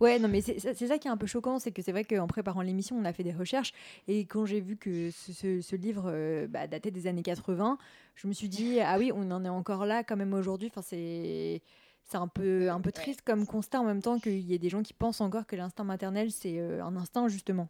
Ouais, 0.00 0.18
non, 0.18 0.28
mais 0.28 0.40
c'est 0.40 0.58
ça 0.58 0.96
qui 0.96 1.06
est 1.06 1.10
un 1.10 1.18
peu 1.18 1.26
choquant, 1.26 1.58
c'est 1.58 1.70
que 1.70 1.82
c'est 1.82 1.92
vrai 1.92 2.04
qu'en 2.04 2.26
préparant 2.26 2.62
l'émission, 2.62 2.96
on 2.96 3.04
a 3.04 3.12
fait 3.12 3.22
des 3.22 3.34
recherches 3.34 3.74
et 4.08 4.20
quand 4.20 4.46
j'ai 4.46 4.60
vu 4.60 4.78
que 4.78 5.10
ce, 5.10 5.60
ce, 5.60 5.76
livre 5.76 6.04
euh, 6.06 6.46
bah, 6.48 6.66
datait 6.66 6.90
des 6.90 7.06
années 7.08 7.22
80, 7.22 7.76
je 8.14 8.26
me 8.26 8.32
suis 8.32 8.48
dit, 8.48 8.80
ah 8.84 8.96
oui, 8.98 9.12
on 9.14 9.30
en 9.32 9.44
est 9.44 9.50
encore 9.50 9.84
là 9.84 10.02
quand 10.02 10.16
même 10.16 10.32
aujourd'hui. 10.32 10.68
Enfin, 10.70 10.82
c'est 10.82 11.60
c'est 12.06 12.18
un 12.18 12.28
peu, 12.28 12.70
un 12.70 12.80
peu 12.80 12.92
triste 12.92 13.20
comme 13.22 13.46
constat 13.46 13.80
en 13.80 13.84
même 13.84 14.02
temps 14.02 14.18
qu'il 14.18 14.40
y 14.40 14.54
ait 14.54 14.58
des 14.58 14.68
gens 14.68 14.82
qui 14.82 14.92
pensent 14.94 15.20
encore 15.20 15.46
que 15.46 15.56
l'instinct 15.56 15.84
maternel, 15.84 16.30
c'est 16.30 16.58
euh, 16.58 16.82
un 16.82 16.96
instinct 16.96 17.28
justement. 17.28 17.68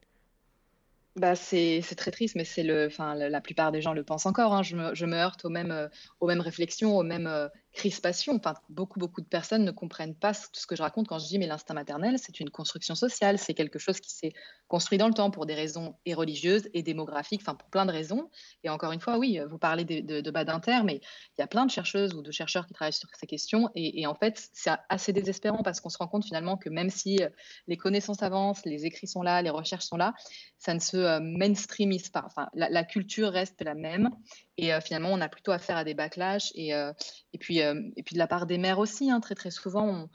Bah, 1.17 1.37
c'est 1.37 1.81
très 1.97 2.11
triste, 2.11 2.35
mais 2.35 2.45
c'est 2.45 2.65
le, 2.65 2.87
enfin, 2.87 3.15
la, 3.15 3.41
plupart 3.41 3.71
des 3.71 3.81
gens 3.81 3.93
le 3.93 4.03
pensent 4.03 4.27
encore. 4.27 4.53
Hein. 4.53 4.65
Je, 4.65 4.75
me, 4.75 5.15
heurte 5.15 5.45
aux 5.45 5.49
mêmes, 5.49 5.71
euh, 5.71 5.89
aux 6.19 6.27
mêmes 6.27 6.41
réflexions, 6.41 6.97
aux 6.97 7.05
mêmes 7.05 7.29
euh, 7.29 7.49
crispation. 7.73 8.35
Enfin, 8.35 8.55
beaucoup, 8.69 8.99
beaucoup 8.99 9.21
de 9.21 9.27
personnes 9.29 9.65
ne 9.65 9.71
comprennent 9.71 10.17
pas 10.17 10.35
tout 10.35 10.49
ce 10.61 10.67
que 10.67 10.75
je 10.75 10.83
raconte 10.83 11.07
quand 11.07 11.21
je 11.21 11.29
dis 11.29 11.39
mais 11.39 11.47
l'instinct 11.47 11.75
maternel, 11.75 12.19
c'est 12.19 12.41
une 12.41 12.51
construction 12.51 12.97
sociale, 12.97 13.39
c'est 13.39 13.55
quelque 13.55 13.79
chose 13.79 14.01
qui 14.01 14.11
s'est 14.11 14.33
construit 14.69 14.99
dans 14.99 15.09
le 15.09 15.15
temps 15.15 15.31
pour 15.31 15.47
des 15.47 15.55
raisons 15.55 15.97
et 16.07 16.15
religieuses 16.15 16.69
et 16.75 16.83
démographiques, 16.83 17.43
enfin 17.43 17.55
pour 17.55 17.69
plein 17.69 17.87
de 17.87 17.93
raisons. 17.93 18.31
Et 18.63 18.71
encore 18.71 18.93
une 18.93 19.01
fois, 19.01 19.19
oui, 19.19 19.39
vous 19.49 19.59
parlez 19.59 19.85
de, 19.85 20.01
de, 20.01 20.21
de 20.21 20.31
Badinter, 20.31 20.81
mais 20.85 21.01
il 21.37 21.41
y 21.41 21.43
a 21.43 21.47
plein 21.47 21.67
de 21.67 21.71
chercheuses 21.71 22.15
ou 22.15 22.23
de 22.23 22.31
chercheurs 22.31 22.67
qui 22.67 22.75
travaillent 22.75 22.93
sur 22.93 23.09
ces 23.19 23.27
questions. 23.27 23.71
Et, 23.75 24.07
en 24.07 24.15
fait, 24.15 24.49
c'est 24.53 24.71
assez 24.89 25.13
désespérant 25.13 25.63
parce 25.63 25.81
qu'on 25.81 25.89
se 25.89 25.99
rend 25.99 26.09
compte 26.09 26.25
finalement 26.25 26.57
que 26.57 26.69
même 26.69 26.91
si 26.91 27.23
euh, 27.23 27.29
les 27.67 27.77
connaissances 27.77 28.23
avancent, 28.23 28.65
les 28.65 28.87
écrits 28.87 29.07
sont 29.07 29.23
là, 29.23 29.43
les 29.43 29.51
recherches 29.51 29.85
sont 29.85 29.97
là, 29.97 30.15
ça 30.59 30.75
ne 30.75 30.81
se 30.81 30.97
euh, 30.97 31.21
mainstreamise 31.21 32.09
pas. 32.09 32.23
Enfin, 32.27 32.49
la, 32.55 32.85
culture 32.85 33.31
reste 33.31 33.63
la 33.63 33.75
même. 33.75 34.11
Et 34.57 34.73
euh, 34.73 34.81
finalement, 34.81 35.11
on 35.11 35.21
a 35.21 35.29
plutôt 35.29 35.53
affaire 35.53 35.77
à 35.77 35.85
des 35.85 35.95
backlash. 35.95 36.53
Et, 36.55 36.71
et, 36.71 37.39
puis, 37.39 37.59
et 37.59 38.03
puis 38.05 38.15
de 38.15 38.19
la 38.19 38.27
part 38.27 38.47
des 38.47 38.59
mères 38.59 38.79
aussi, 38.79 39.11
hein, 39.11 39.21
très 39.21 39.35
très 39.35 39.51
souvent, 39.51 39.87
on, 39.89 40.09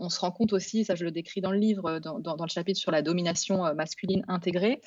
on, 0.00 0.08
se 0.08 0.20
rend 0.20 0.30
compte 0.30 0.52
aussi, 0.52 0.84
ça 0.84 0.94
je 0.94 1.04
le 1.04 1.10
décris 1.10 1.40
dans 1.40 1.52
le 1.52 1.58
livre, 1.58 1.98
dans, 1.98 2.18
dans, 2.18 2.44
le 2.44 2.50
chapitre 2.50 2.78
sur 2.78 2.90
la 2.90 3.02
domination 3.02 3.74
masculine 3.74 4.24
intégrée, 4.28 4.80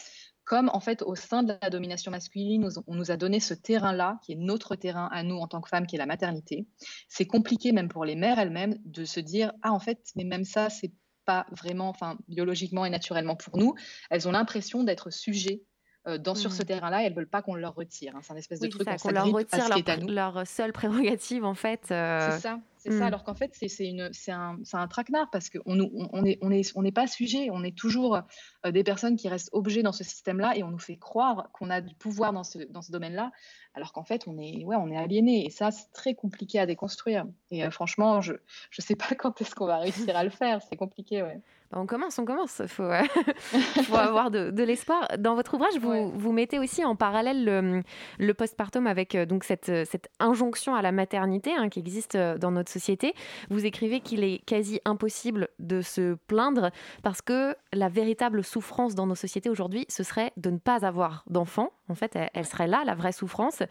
comme 0.45 0.69
en 0.73 0.79
fait 0.79 1.01
au 1.01 1.15
sein 1.15 1.43
de 1.43 1.57
la 1.61 1.69
domination 1.69 2.11
masculine, 2.11 2.69
on 2.87 2.95
nous 2.95 3.11
a 3.11 3.17
donné 3.17 3.39
ce 3.39 3.53
terrain-là, 3.53 4.19
qui 4.23 4.33
est 4.33 4.37
notre 4.37 4.75
terrain 4.75 5.09
à 5.11 5.23
nous 5.23 5.37
en 5.37 5.47
tant 5.47 5.59
que 5.59 5.69
femmes, 5.69 5.87
qui 5.87 5.95
est 5.95 5.99
la 5.99 6.05
maternité. 6.05 6.67
C'est 7.09 7.25
compliqué 7.25 7.71
même 7.71 7.89
pour 7.89 8.05
les 8.05 8.15
mères 8.15 8.39
elles-mêmes 8.39 8.77
de 8.85 9.05
se 9.05 9.19
dire, 9.19 9.51
ah 9.63 9.71
en 9.71 9.79
fait, 9.79 9.99
mais 10.15 10.23
même 10.23 10.45
ça, 10.45 10.69
c'est 10.69 10.93
pas 11.25 11.47
vraiment, 11.51 11.89
enfin 11.89 12.17
biologiquement 12.27 12.85
et 12.85 12.91
naturellement 12.91 13.35
pour 13.35 13.57
nous. 13.57 13.73
Elles 14.11 14.27
ont 14.27 14.31
l'impression 14.31 14.83
d'être 14.83 15.11
sujets 15.11 15.63
euh, 16.07 16.19
dans, 16.19 16.35
sur 16.35 16.51
ce 16.51 16.61
mmh. 16.61 16.65
terrain-là 16.65 17.03
elles 17.03 17.13
veulent 17.13 17.27
pas 17.27 17.41
qu'on 17.41 17.55
leur 17.55 17.73
retire. 17.73 18.15
Hein. 18.15 18.19
C'est 18.21 18.33
un 18.33 18.35
espèce 18.35 18.59
de 18.59 18.67
truc 18.67 18.87
qu'on 18.87 19.09
leur 19.09 19.25
retire 19.31 19.67
leur, 19.69 20.33
leur, 20.35 20.47
seule 20.47 20.71
prérogative 20.71 21.43
en 21.45 21.55
fait. 21.55 21.87
Euh, 21.89 22.29
c'est 22.31 22.41
ça. 22.41 22.59
C'est 22.77 22.91
ça, 22.91 23.05
mmh. 23.05 23.07
alors 23.07 23.23
qu'en 23.23 23.33
fait, 23.33 23.51
c'est 23.55 24.31
un, 24.31 24.59
un 24.73 24.87
traquenard 24.87 25.31
parce 25.31 25.49
qu'on 25.49 25.75
n'est 25.75 25.89
on 26.11 26.23
est, 26.23 26.37
on 26.43 26.51
est, 26.51 26.71
on 26.75 26.85
est 26.85 26.91
pas 26.91 27.07
sujet, 27.07 27.47
on 27.51 27.63
est 27.63 27.75
toujours 27.75 28.21
euh, 28.63 28.71
des 28.71 28.83
personnes 28.83 29.15
qui 29.15 29.27
restent 29.27 29.49
objets 29.53 29.81
dans 29.81 29.91
ce 29.91 30.03
système-là 30.03 30.55
et 30.55 30.61
on 30.61 30.69
nous 30.69 30.77
fait 30.77 30.97
croire 30.97 31.49
qu'on 31.51 31.71
a 31.71 31.81
du 31.81 31.95
pouvoir 31.95 32.31
dans 32.31 32.43
ce, 32.43 32.59
dans 32.69 32.83
ce 32.83 32.91
domaine-là, 32.91 33.31
alors 33.73 33.91
qu'en 33.91 34.03
fait, 34.03 34.27
on 34.27 34.37
est, 34.37 34.63
ouais, 34.63 34.75
on 34.75 34.91
est 34.91 34.97
aliéné. 34.97 35.47
Et 35.47 35.49
ça, 35.49 35.71
c'est 35.71 35.91
très 35.93 36.13
compliqué 36.13 36.59
à 36.59 36.67
déconstruire. 36.67 37.25
Et 37.49 37.67
franchement, 37.71 38.21
je 38.21 38.33
ne 38.33 38.37
sais 38.83 38.95
pas 38.95 39.15
quand 39.17 39.41
est-ce 39.41 39.55
qu'on 39.55 39.65
va 39.65 39.79
réussir 39.79 40.15
à 40.15 40.23
le 40.23 40.29
faire, 40.29 40.61
c'est 40.61 40.75
compliqué, 40.75 41.23
ouais. 41.23 41.41
Bah, 41.75 41.81
on 41.81 41.85
commence, 41.85 42.17
on 42.19 42.25
commence. 42.25 42.59
Il 42.59 42.67
faut, 42.69 42.89
faut, 43.83 43.95
avoir 43.95 44.31
de, 44.31 44.49
de 44.49 44.63
l'espoir. 44.63 45.07
Dans 45.19 45.35
votre 45.35 45.53
ouvrage, 45.55 45.77
vous, 45.79 46.09
vous, 46.09 46.31
mettez 46.31 46.57
aussi 46.57 46.85
en 46.85 46.95
parallèle 46.95 47.43
le, 47.43 47.83
le 48.17 48.33
postpartum 48.33 48.87
avec 48.87 49.13
euh, 49.13 49.25
donc 49.25 49.43
cette, 49.43 49.65
cette, 49.85 50.09
injonction 50.19 50.73
à 50.73 50.81
la 50.81 50.93
maternité 50.93 51.53
hein, 51.53 51.67
qui 51.67 51.79
existe 51.79 52.15
euh, 52.15 52.37
dans 52.37 52.51
notre 52.51 52.71
société. 52.71 53.13
Vous 53.49 53.65
écrivez 53.65 53.99
qu'il 53.99 54.23
est 54.23 54.39
quasi 54.45 54.79
impossible 54.85 55.49
de 55.59 55.81
se 55.81 56.15
plaindre 56.27 56.71
parce 57.03 57.21
que 57.21 57.55
la 57.73 57.89
véritable 57.89 58.43
souffrance 58.43 58.95
dans 58.95 59.05
nos 59.05 59.15
sociétés 59.15 59.49
aujourd'hui, 59.49 59.85
ce 59.89 60.03
serait 60.03 60.31
de 60.37 60.49
ne 60.49 60.57
pas 60.57 60.85
avoir 60.85 61.25
d'enfants. 61.27 61.71
En 61.89 61.95
fait, 61.95 62.17
elle, 62.33 62.45
serait 62.45 62.67
là, 62.67 62.83
la 62.85 62.95
vraie 62.95 63.11
souffrance. 63.11 63.61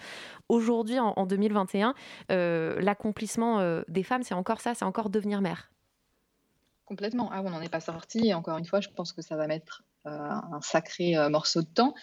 Aujourd'hui, 0.49 0.99
en, 0.99 1.27
2021, 1.27 1.95
euh, 2.31 2.79
l'accomplissement 2.81 3.83
des 3.89 4.03
femmes, 4.03 4.23
c'est 4.23 4.35
encore 4.35 4.61
ça, 4.61 4.75
c'est 4.75 4.85
encore 4.85 5.11
devenir 5.11 5.41
mère. 5.41 5.71
Complètement. 6.87 7.31
Ah, 7.33 7.43
on 7.43 7.51
n'en 7.51 7.63
est 7.63 7.71
pas 7.71 7.81
sorti. 7.81 8.27
Et 8.27 8.35
encore 8.35 8.59
une 8.59 8.67
fois, 8.67 8.81
je 8.81 8.89
pense 8.91 9.13
que 9.13 9.23
ça 9.23 9.37
va 9.37 9.47
mettre 9.47 9.85
euh, 10.07 10.11
un 10.11 10.61
sacré 10.61 11.17
euh, 11.17 11.31
morceau 11.31 11.63
de 11.63 11.67
temps. 11.67 11.95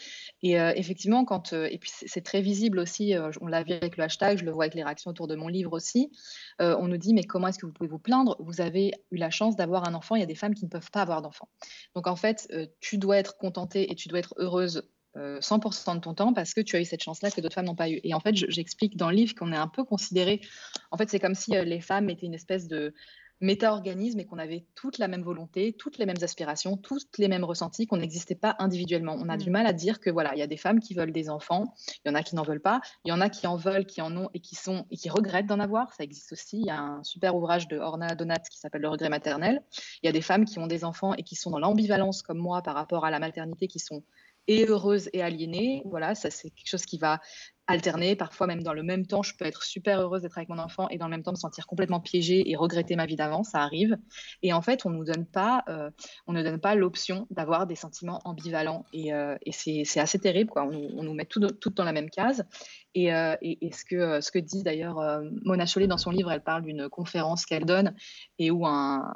Et 0.41 0.60
euh, 0.60 0.74
effectivement, 0.76 1.24
quand 1.24 1.54
et 1.54 1.78
puis 1.78 1.91
c'est 1.94 2.24
très 2.24 2.41
visible 2.41 2.80
aussi. 2.80 3.13
on 3.41 3.46
l'a 3.46 3.62
vu 3.62 3.74
avec 3.74 3.96
le 3.96 4.04
hashtag, 4.04 4.39
je 4.39 4.44
le 4.44 4.52
vois 4.52 4.63
avec 4.63 4.74
les 4.74 4.84
réactions 4.84 5.12
autour 5.12 5.28
de 5.28 5.36
mon 5.36 5.48
livre 5.48 5.74
aussi. 5.74 6.12
on 6.60 6.88
nous 6.88 6.98
dit 6.98 7.13
mais 7.13 7.24
comment 7.24 7.48
est-ce 7.48 7.60
que 7.60 7.67
vous 7.67 7.74
pouvez 7.74 7.89
vous 7.89 8.00
plaindre? 8.00 8.36
Vous 8.39 8.60
avez 8.60 8.94
eu 9.12 9.17
la 9.17 9.30
chance 9.30 9.56
d'avoir 9.56 9.88
un 9.88 9.94
enfant. 9.94 10.15
Il 10.15 10.20
y 10.20 10.24
a 10.24 10.28
des 10.28 10.36
femmes 10.36 10.56
qui 10.56 10.65
ne 10.65 10.70
peuvent 10.70 10.89
pas 10.89 11.04
avoir 11.04 11.22
d'enfant. 11.22 11.48
Donc 11.94 12.08
en 12.08 12.15
fait, 12.15 12.52
tu 12.80 12.98
dois 12.98 13.17
être 13.17 13.38
contentée 13.38 13.91
et 13.91 13.96
tu 13.96 14.08
dois 14.08 14.17
être 14.17 14.34
heureuse 14.38 14.82
100% 15.15 15.96
de 15.96 16.00
ton 16.00 16.13
temps 16.15 16.34
parce 16.34 16.54
que 16.54 16.62
tu 16.62 16.78
as 16.78 16.82
eu 16.82 16.86
cette 16.86 17.04
chance-là 17.04 17.30
que 17.30 17.39
d'autres 17.41 17.54
femmes 17.54 17.65
n'ont 17.65 17.76
pas 17.76 17.89
eu. 17.89 18.00
Et 18.04 18.15
en 18.15 18.20
fait, 18.20 18.36
j'explique 18.36 18.98
dans 18.98 19.12
le 19.12 19.15
livre 19.15 19.36
qu'on 19.36 19.52
est 19.54 19.58
un 19.58 19.67
peu 19.67 19.84
considéré. 19.84 20.41
En 20.89 20.98
fait, 20.98 21.08
c'est 21.10 21.20
comme 21.20 21.36
si 21.36 21.52
les 21.52 21.82
femmes 21.82 22.10
étaient 22.10 22.26
une 22.26 22.34
espèce 22.34 22.67
de 22.67 22.96
méta-organisme 23.41 24.19
et 24.19 24.25
qu'on 24.25 24.38
avait 24.38 24.65
toute 24.75 24.99
la 24.99 25.08
même 25.08 25.23
volonté, 25.23 25.73
toutes 25.73 25.97
les 25.97 26.06
mêmes 26.06 26.21
aspirations, 26.21 26.77
tous 26.77 27.08
les 27.17 27.27
mêmes 27.27 27.43
ressentis, 27.43 27.88
qu'on 27.88 27.97
n'existait 27.97 28.36
pas 28.36 28.56
individuellement. 28.60 29.17
On 29.19 29.30
a 29.30 29.38
du 29.38 29.49
mm. 29.49 29.54
mal 29.54 29.67
à 29.67 29.73
dire 29.73 29.99
que 29.99 30.10
voilà, 30.10 30.34
il 30.36 30.39
y 30.39 30.43
a 30.43 30.47
des 30.47 30.58
femmes 30.58 30.80
qui 30.80 30.93
veulent 30.93 31.12
des 31.12 31.30
enfants, 31.30 31.73
il 32.06 32.10
y 32.10 32.12
en 32.12 32.15
a 32.15 32.23
qui 32.23 32.36
n'en 32.36 32.43
veulent 32.43 32.62
pas, 32.62 32.82
il 33.04 33.10
y 33.10 33.12
en 33.12 33.19
a 33.19 33.30
qui 33.30 33.47
en 33.47 33.58
veulent, 33.58 33.86
qui 33.86 34.01
en 34.01 34.15
ont 34.15 34.30
et 34.34 34.39
qui 34.39 34.56
sont 34.56 34.86
et 34.91 34.97
qui 34.97 35.10
regrettent 35.10 35.47
d'en 35.47 35.60
avoir. 35.60 35.93
Ça 35.93 36.04
existe 36.04 36.32
aussi. 36.32 36.60
Il 36.60 36.65
y 36.65 36.71
a 36.71 36.80
un 36.80 37.04
super 37.04 37.36
ouvrage 37.36 37.67
de 37.67 37.77
Orna 37.77 38.15
Donat 38.15 38.39
qui 38.49 38.60
s'appelle 38.60 38.82
Le 38.82 38.89
regret 38.89 39.10
maternel. 39.10 39.62
Il 40.04 40.06
y 40.06 40.10
a 40.10 40.13
des 40.13 40.21
femmes 40.21 40.45
qui 40.45 40.60
ont 40.60 40.67
des 40.67 40.86
enfants 40.86 41.13
et 41.15 41.23
qui 41.23 41.36
sont 41.36 41.49
dans 41.49 41.60
l'ambivalence 41.60 42.21
comme 42.21 42.38
moi 42.38 42.62
par 42.62 42.75
rapport 42.75 43.06
à 43.06 43.12
la 43.12 43.19
maternité, 43.19 43.67
qui 43.67 43.80
sont 43.80 44.04
et 44.47 44.65
heureuses 44.65 45.10
et 45.13 45.21
aliénées. 45.21 45.84
Voilà, 45.86 46.15
ça 46.15 46.30
c'est 46.30 46.49
quelque 46.49 46.69
chose 46.69 46.86
qui 46.86 46.97
va 46.97 47.19
alterner. 47.67 48.15
Parfois, 48.15 48.47
même 48.47 48.63
dans 48.63 48.74
le 48.74 48.84
même 48.84 49.06
temps, 49.06 49.24
je 49.24 49.36
peux 49.36 49.45
être 49.45 49.63
super 49.63 50.00
heureuse 50.00 50.21
d'être 50.21 50.38
avec 50.38 50.50
mon 50.50 50.60
enfant 50.60 50.89
et 50.89 50.97
dans 50.97 51.06
le 51.06 51.12
même 51.12 51.24
temps 51.24 51.32
me 51.32 51.38
sentir 51.38 51.67
complètement 51.67 52.00
piégée 52.00 52.50
et 52.50 52.56
regretter 52.56 52.95
ma 52.95 53.06
vie 53.06 53.15
d'avant. 53.15 53.43
Ça 53.43 53.60
arrive. 53.62 53.97
Et 54.41 54.54
en 54.54 54.62
fait, 54.62 54.86
on 54.86 54.89
nous 54.89 55.06
donne 55.06 55.26
pas, 55.26 55.63
euh, 55.69 55.89
on 56.28 56.34
ne 56.34 56.43
donne 56.43 56.60
pas 56.60 56.76
l'option 56.76 57.28
d'avoir 57.30 57.67
des 57.67 57.76
sentiments 57.76 58.19
ambivalents. 58.26 58.86
Et, 58.93 59.13
euh, 59.13 59.38
et 59.45 59.52
c'est 59.52 60.00
assez 60.00 60.19
terrible. 60.19 60.50
Quoi. 60.50 60.63
On, 60.63 61.04
nous 61.04 61.13
met 61.13 61.26
tout, 61.26 61.39
tout, 61.39 61.69
dans 61.71 61.84
la 61.84 61.93
même 61.93 62.10
case. 62.10 62.45
Et, 62.93 63.13
euh, 63.13 63.38
et, 63.41 63.71
ce, 63.71 63.86
que, 63.86 64.19
ce 64.19 64.32
que 64.32 64.39
dit 64.39 64.63
d'ailleurs 64.63 65.00
Mona 65.45 65.65
Chollet 65.65 65.88
dans 65.88 65.97
son 65.97 66.12
livre, 66.12 66.30
elle 66.30 66.43
parle 66.43 66.63
d'une 66.63 66.89
conférence 66.89 67.45
qu'elle 67.45 67.63
donne 67.63 67.95
et 68.38 68.52
où 68.52 68.67
un, 68.67 69.13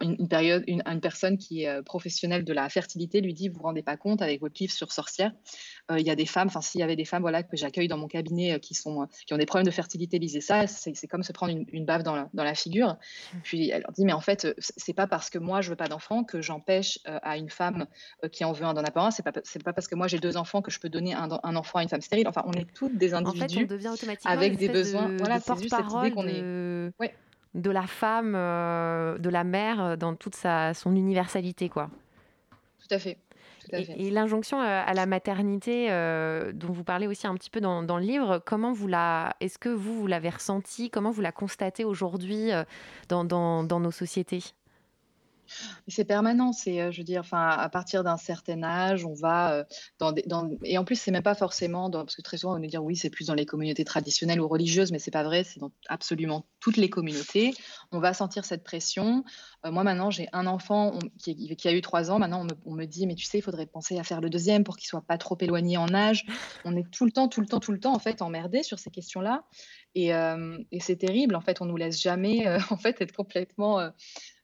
une, 0.00 0.28
période, 0.28 0.62
une, 0.68 0.82
personne 1.00 1.36
qui 1.36 1.64
est 1.64 1.82
professionnelle 1.82 2.44
de 2.44 2.52
la 2.52 2.68
fertilité 2.68 3.20
lui 3.20 3.34
dit 3.34 3.48
Vous 3.48 3.56
vous 3.56 3.64
rendez 3.64 3.82
pas 3.82 3.96
compte 3.96 4.22
avec 4.22 4.40
votre 4.40 4.54
livre 4.60 4.72
sur 4.72 4.92
sorcières, 4.92 5.32
il 5.90 6.06
y 6.06 6.10
a 6.10 6.14
des 6.14 6.26
femmes, 6.26 6.46
enfin, 6.46 6.60
s'il 6.60 6.80
y 6.80 6.84
avait 6.84 6.94
des 6.94 7.04
femmes 7.04 7.22
voilà, 7.22 7.42
que 7.42 7.56
j'accueille 7.56 7.79
dans 7.88 7.98
mon 7.98 8.08
cabinet 8.08 8.54
euh, 8.54 8.58
qui, 8.58 8.74
sont, 8.74 9.02
euh, 9.02 9.06
qui 9.26 9.34
ont 9.34 9.38
des 9.38 9.46
problèmes 9.46 9.66
de 9.66 9.70
fertilité, 9.70 10.18
lisez 10.18 10.40
ça, 10.40 10.66
c'est 10.66 11.06
comme 11.06 11.22
se 11.22 11.32
prendre 11.32 11.54
une, 11.72 11.84
bave 11.84 12.02
dans 12.02 12.16
la, 12.16 12.28
dans 12.34 12.44
la, 12.44 12.54
figure. 12.54 12.96
Puis 13.42 13.70
elle 13.70 13.82
leur 13.82 13.92
dit, 13.92 14.04
mais 14.04 14.12
en 14.12 14.20
fait, 14.20 14.44
euh, 14.44 14.54
c'est 14.58 14.92
pas 14.92 15.06
parce 15.06 15.30
que 15.30 15.38
moi 15.38 15.60
je 15.60 15.70
veux 15.70 15.76
pas 15.76 15.88
d'enfant 15.88 16.24
que 16.24 16.40
j'empêche 16.40 16.98
à 17.04 17.36
une 17.36 17.50
femme 17.50 17.86
qui 18.32 18.44
en 18.44 18.52
veut 18.52 18.64
un 18.64 18.74
d'en 18.74 18.82
avoir 18.82 19.06
un. 19.06 19.10
C'est 19.10 19.22
pas, 19.22 19.32
pas 19.32 19.72
parce 19.72 19.88
que 19.88 19.94
moi 19.94 20.06
j'ai 20.06 20.18
deux 20.18 20.36
enfants 20.36 20.62
que 20.62 20.70
je 20.70 20.78
peux 20.80 20.88
donner 20.88 21.14
un, 21.14 21.28
un, 21.42 21.56
enfant 21.56 21.78
à 21.78 21.82
une 21.82 21.88
femme 21.88 22.00
stérile. 22.00 22.28
Enfin, 22.28 22.42
on 22.46 22.52
est 22.52 22.66
toutes 22.74 22.96
des 22.96 23.14
individus 23.14 23.66
avec 24.24 24.56
des 24.56 24.68
besoins. 24.68 25.16
voilà, 25.18 25.40
c'est 25.40 25.58
juste 25.58 25.74
cette 25.74 25.92
idée 25.92 26.10
qu'on 26.10 26.26
est. 26.26 26.92
Ouais. 26.98 27.14
De 27.54 27.70
la 27.70 27.86
femme, 27.86 28.32
de 28.32 29.28
la 29.28 29.44
mère 29.44 29.96
dans 29.98 30.14
toute 30.14 30.36
sa, 30.36 30.72
son 30.74 30.94
universalité, 30.94 31.68
quoi. 31.68 31.90
Tout 32.78 32.94
à 32.94 32.98
fait. 32.98 33.18
Et, 33.72 34.10
l'injonction 34.10 34.60
à 34.60 34.92
la 34.92 35.06
maternité, 35.06 35.88
euh, 35.90 36.52
dont 36.52 36.72
vous 36.72 36.84
parlez 36.84 37.06
aussi 37.06 37.26
un 37.26 37.34
petit 37.34 37.50
peu 37.50 37.60
dans, 37.60 37.82
le 37.82 38.02
livre, 38.02 38.42
comment 38.44 38.72
vous 38.72 38.86
la, 38.86 39.36
est-ce 39.40 39.58
que 39.58 39.68
vous, 39.68 39.94
vous 39.94 40.06
l'avez 40.06 40.30
ressenti 40.30 40.90
Comment 40.90 41.10
vous 41.10 41.20
la 41.20 41.32
constatez 41.32 41.84
aujourd'hui 41.84 42.52
euh, 42.52 42.64
dans, 43.08 43.24
dans, 43.24 43.80
nos 43.80 43.90
sociétés? 43.90 44.42
C'est 45.88 46.04
permanent, 46.04 46.52
c'est, 46.52 46.80
euh, 46.80 46.90
je 46.90 46.98
veux 46.98 47.04
dire, 47.04 47.20
enfin, 47.20 47.48
à 47.48 47.68
partir 47.68 48.04
d'un 48.04 48.16
certain 48.16 48.62
âge, 48.62 49.04
on 49.04 49.14
va 49.14 49.52
euh, 49.52 49.64
dans, 49.98 50.14
et 50.62 50.78
en 50.78 50.84
plus, 50.84 50.96
c'est 50.96 51.10
même 51.10 51.22
pas 51.22 51.34
forcément 51.34 51.90
parce 51.90 52.16
que 52.16 52.22
très 52.22 52.36
souvent 52.36 52.54
on 52.54 52.58
nous 52.58 52.66
dire 52.66 52.82
oui, 52.82 52.96
c'est 52.96 53.10
plus 53.10 53.26
dans 53.26 53.34
les 53.34 53.46
communautés 53.46 53.84
traditionnelles 53.84 54.40
ou 54.40 54.48
religieuses, 54.48 54.92
mais 54.92 54.98
c'est 54.98 55.10
pas 55.10 55.22
vrai, 55.22 55.44
c'est 55.44 55.60
dans 55.60 55.72
absolument 55.88 56.46
toutes 56.60 56.76
les 56.76 56.90
communautés. 56.90 57.52
On 57.92 58.00
va 58.00 58.14
sentir 58.14 58.44
cette 58.44 58.64
pression. 58.64 59.24
Euh, 59.64 59.70
moi 59.70 59.82
maintenant, 59.82 60.10
j'ai 60.10 60.28
un 60.32 60.46
enfant 60.46 60.98
qui, 61.18 61.56
a 61.64 61.72
eu 61.72 61.80
trois 61.80 62.10
ans. 62.10 62.18
Maintenant, 62.18 62.46
on 62.64 62.74
me, 62.74 62.86
dit, 62.86 63.06
mais 63.06 63.14
tu 63.14 63.24
sais, 63.24 63.38
il 63.38 63.42
faudrait 63.42 63.66
penser 63.66 63.98
à 63.98 64.04
faire 64.04 64.20
le 64.20 64.30
deuxième 64.30 64.64
pour 64.64 64.76
qu'il 64.76 64.88
soit 64.88 65.02
pas 65.02 65.18
trop 65.18 65.36
éloigné 65.40 65.76
en 65.76 65.92
âge. 65.94 66.24
On 66.64 66.76
est 66.76 66.88
tout 66.90 67.04
le 67.04 67.12
temps, 67.12 67.28
tout 67.28 67.40
le 67.40 67.46
temps, 67.46 67.60
tout 67.60 67.72
le 67.72 67.80
temps 67.80 67.94
en 67.94 67.98
fait 67.98 68.22
emmerdé 68.22 68.62
sur 68.62 68.78
ces 68.78 68.90
questions-là, 68.90 69.44
et, 69.94 70.10
et 70.10 70.80
c'est 70.80 70.96
terrible. 70.96 71.34
En 71.34 71.40
fait, 71.40 71.60
on 71.60 71.66
nous 71.66 71.76
laisse 71.76 72.00
jamais 72.00 72.46
en 72.70 72.76
fait 72.76 73.00
être 73.00 73.12
complètement 73.12 73.90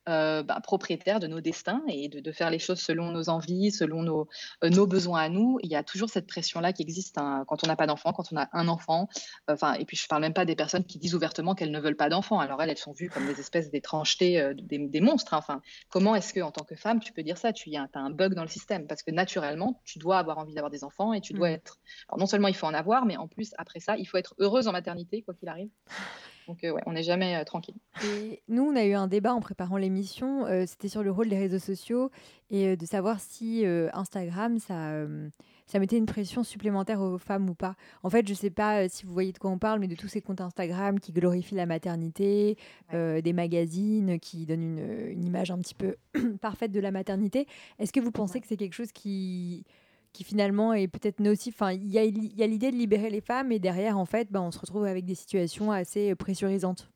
euh, 0.09 0.43
bah, 0.43 0.61
propriétaires 0.63 1.21
de 1.21 1.27
nos 1.27 1.41
destins 1.41 1.83
et 1.89 2.09
de, 2.09 2.21
de, 2.21 2.33
faire 2.33 2.51
les 2.51 2.59
choses 2.59 2.81
selon 2.81 3.11
nos 3.11 3.29
envies, 3.29 3.73
selon 3.73 4.03
nos, 4.03 4.29
euh, 4.63 4.71
nos 4.71 4.87
besoins 4.87 5.21
à 5.23 5.29
nous. 5.29 5.59
Il 5.63 5.71
y 5.71 5.75
a 5.75 5.83
toujours 5.83 6.09
cette 6.09 6.27
pression-là 6.27 6.73
qui 6.73 6.83
existe 6.83 7.19
hein, 7.19 7.45
quand 7.49 7.65
on 7.65 7.67
n'a 7.67 7.77
pas 7.77 7.87
d'enfant, 7.87 8.13
quand 8.13 8.33
on 8.33 8.37
a 8.37 8.49
un 8.53 8.69
enfant. 8.69 9.09
Enfin, 9.49 9.75
et 9.75 9.85
puis 9.85 9.97
je 9.97 10.07
parle 10.07 10.23
même 10.23 10.33
pas 10.33 10.45
des 10.45 10.55
personnes 10.55 10.85
qui 10.85 10.99
disent 10.99 11.15
ouvertement 11.15 11.55
qu'elles 11.55 11.73
ne 11.73 11.81
veulent 11.81 11.97
pas 11.97 12.09
d'enfant. 12.09 12.39
Alors 12.39 12.63
elles, 12.63 12.71
elles 12.71 12.79
sont 12.79 12.93
vues 12.93 13.11
comme 13.11 13.27
des 13.27 13.41
espèces 13.41 13.71
d'étrangetés, 13.71 14.41
euh, 14.41 14.55
des, 14.55 14.79
des, 14.79 15.01
monstres. 15.01 15.35
Hein. 15.35 15.39
Enfin, 15.39 15.61
comment 15.89 16.15
est-ce 16.15 16.33
que 16.33 16.41
en 16.41 16.53
tant 16.53 16.65
que 16.65 16.77
femme, 16.77 17.01
tu 17.01 17.13
peux 17.13 17.23
dire 17.23 17.39
ça? 17.39 17.53
Tu 17.53 17.75
as 17.75 17.89
un 17.95 18.11
bug 18.11 18.35
dans 18.35 18.43
le 18.43 18.49
système 18.49 18.87
parce 18.87 19.03
que 19.03 19.11
naturellement, 19.11 19.81
tu 19.85 19.99
dois 19.99 20.19
avoir 20.19 20.39
envie 20.39 20.55
d'avoir 20.55 20.71
des 20.71 20.85
enfants 20.85 21.13
et 21.13 21.21
tu 21.21 21.33
dois 21.33 21.51
mmh. 21.51 21.55
être. 21.55 21.79
Alors, 22.09 22.21
non 22.21 22.27
seulement 22.27 22.49
il 22.49 22.55
faut 22.55 22.67
en 22.67 22.75
avoir, 22.75 23.07
mais 23.07 23.17
en 23.17 23.27
plus 23.27 23.53
après 23.59 23.81
ça, 23.81 23.97
il 23.97 24.07
faut 24.07 24.19
être 24.19 24.35
heureuse 24.39 24.69
en 24.69 24.73
maternité, 24.73 25.23
quoi 25.23 25.35
qu'il 25.35 25.49
arrive. 25.49 25.71
Donc, 26.47 26.63
euh, 26.65 26.71
ouais, 26.71 26.83
on 26.87 26.93
n'est 26.93 27.03
jamais 27.03 27.37
euh, 27.37 27.45
tranquille. 27.45 27.75
Et 28.05 28.43
nous, 28.49 28.63
on 28.63 28.77
a 28.77 28.85
eu 28.85 28.93
un 28.93 29.07
débat 29.07 29.35
en 29.35 29.41
préparant 29.41 29.77
l'émission. 29.77 30.47
Euh, 30.47 30.65
C'était 30.67 30.89
sur 30.89 31.03
le 31.03 31.11
rôle 31.11 31.29
des 31.29 31.39
réseaux 31.39 31.59
sociaux 31.59 32.11
et 32.51 32.69
euh, 32.69 32.77
de 32.77 32.87
savoir 32.87 33.21
si 33.21 33.65
Instagram, 33.93 34.59
ça, 34.59 35.05
ça 35.67 35.79
mettait 35.79 35.97
une 35.97 36.07
pression 36.07 36.45
supplémentaire 36.45 37.01
aux 37.01 37.19
femmes 37.19 37.51
ou 37.51 37.55
pas. 37.55 37.75
En 38.03 38.11
fait, 38.11 38.27
je 38.27 38.33
ne 38.33 38.37
sais 38.37 38.51
pas 38.51 38.89
si 38.89 39.05
vous 39.05 39.13
voyez 39.13 39.33
de 39.33 39.39
quoi 39.39 39.51
on 39.51 39.59
parle, 39.59 39.81
mais 39.81 39.89
de 39.89 39.97
tous 39.97 40.09
ces 40.09 40.21
comptes 40.21 40.41
Instagram 40.41 41.01
qui 41.01 41.13
glorifient 41.13 41.57
la 41.57 41.67
maternité, 41.67 42.57
ouais. 42.93 43.23
des 43.23 43.33
magazines 43.33 44.21
qui 44.21 44.47
donnent 44.47 44.63
une, 44.63 45.11
une, 45.11 45.25
image 45.25 45.51
un 45.51 45.59
petit 45.59 45.75
peu 45.75 45.97
parfaite 46.41 46.71
de 46.71 46.81
la 46.81 46.91
maternité. 46.91 47.47
Est-ce 47.79 47.93
que 47.93 48.01
vous 48.01 48.13
pensez 48.13 48.35
ouais. 48.35 48.41
que 48.41 48.47
c'est 48.47 48.57
quelque 48.57 48.75
chose 48.75 48.93
qui 48.93 49.65
qui 50.17 50.25
finalement 50.25 50.73
est 50.73 50.89
peut-être 50.89 51.21
nocif. 51.21 51.57
Enfin, 51.57 51.73
il 51.73 51.89
y 51.89 51.99
a, 51.99 52.05
l'idée 52.47 52.71
de 52.71 52.77
libérer 52.77 53.11
les 53.11 53.21
femmes 53.21 53.53
et 53.53 53.59
derrière, 53.59 53.99
en 53.99 54.07
fait, 54.07 54.33
ben, 54.33 54.41
on 54.41 54.51
se 54.51 54.59
retrouve 54.59 54.87
avec 54.87 55.05
des 55.05 55.15
situations 55.15 55.71
assez 55.71 56.15
pressurisantes. 56.15 56.91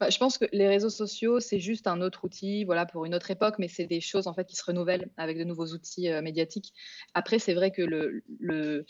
Bah, 0.00 0.08
je 0.08 0.16
pense 0.16 0.38
que 0.38 0.46
les 0.52 0.68
réseaux 0.68 0.88
sociaux, 0.88 1.38
c'est 1.40 1.60
juste 1.60 1.86
un 1.86 2.00
autre 2.00 2.24
outil, 2.24 2.64
voilà, 2.64 2.86
pour 2.86 3.04
une 3.04 3.14
autre 3.14 3.30
époque, 3.30 3.56
mais 3.58 3.68
c'est 3.68 3.86
des 3.86 4.00
choses 4.00 4.26
en 4.26 4.32
fait 4.32 4.46
qui 4.46 4.56
se 4.56 4.64
renouvellent 4.64 5.10
avec 5.18 5.36
de 5.36 5.44
nouveaux 5.44 5.66
outils 5.66 6.08
euh, 6.08 6.22
médiatiques. 6.22 6.72
Après, 7.12 7.38
c'est 7.38 7.54
vrai 7.54 7.70
que 7.70 7.82
le 7.82 8.86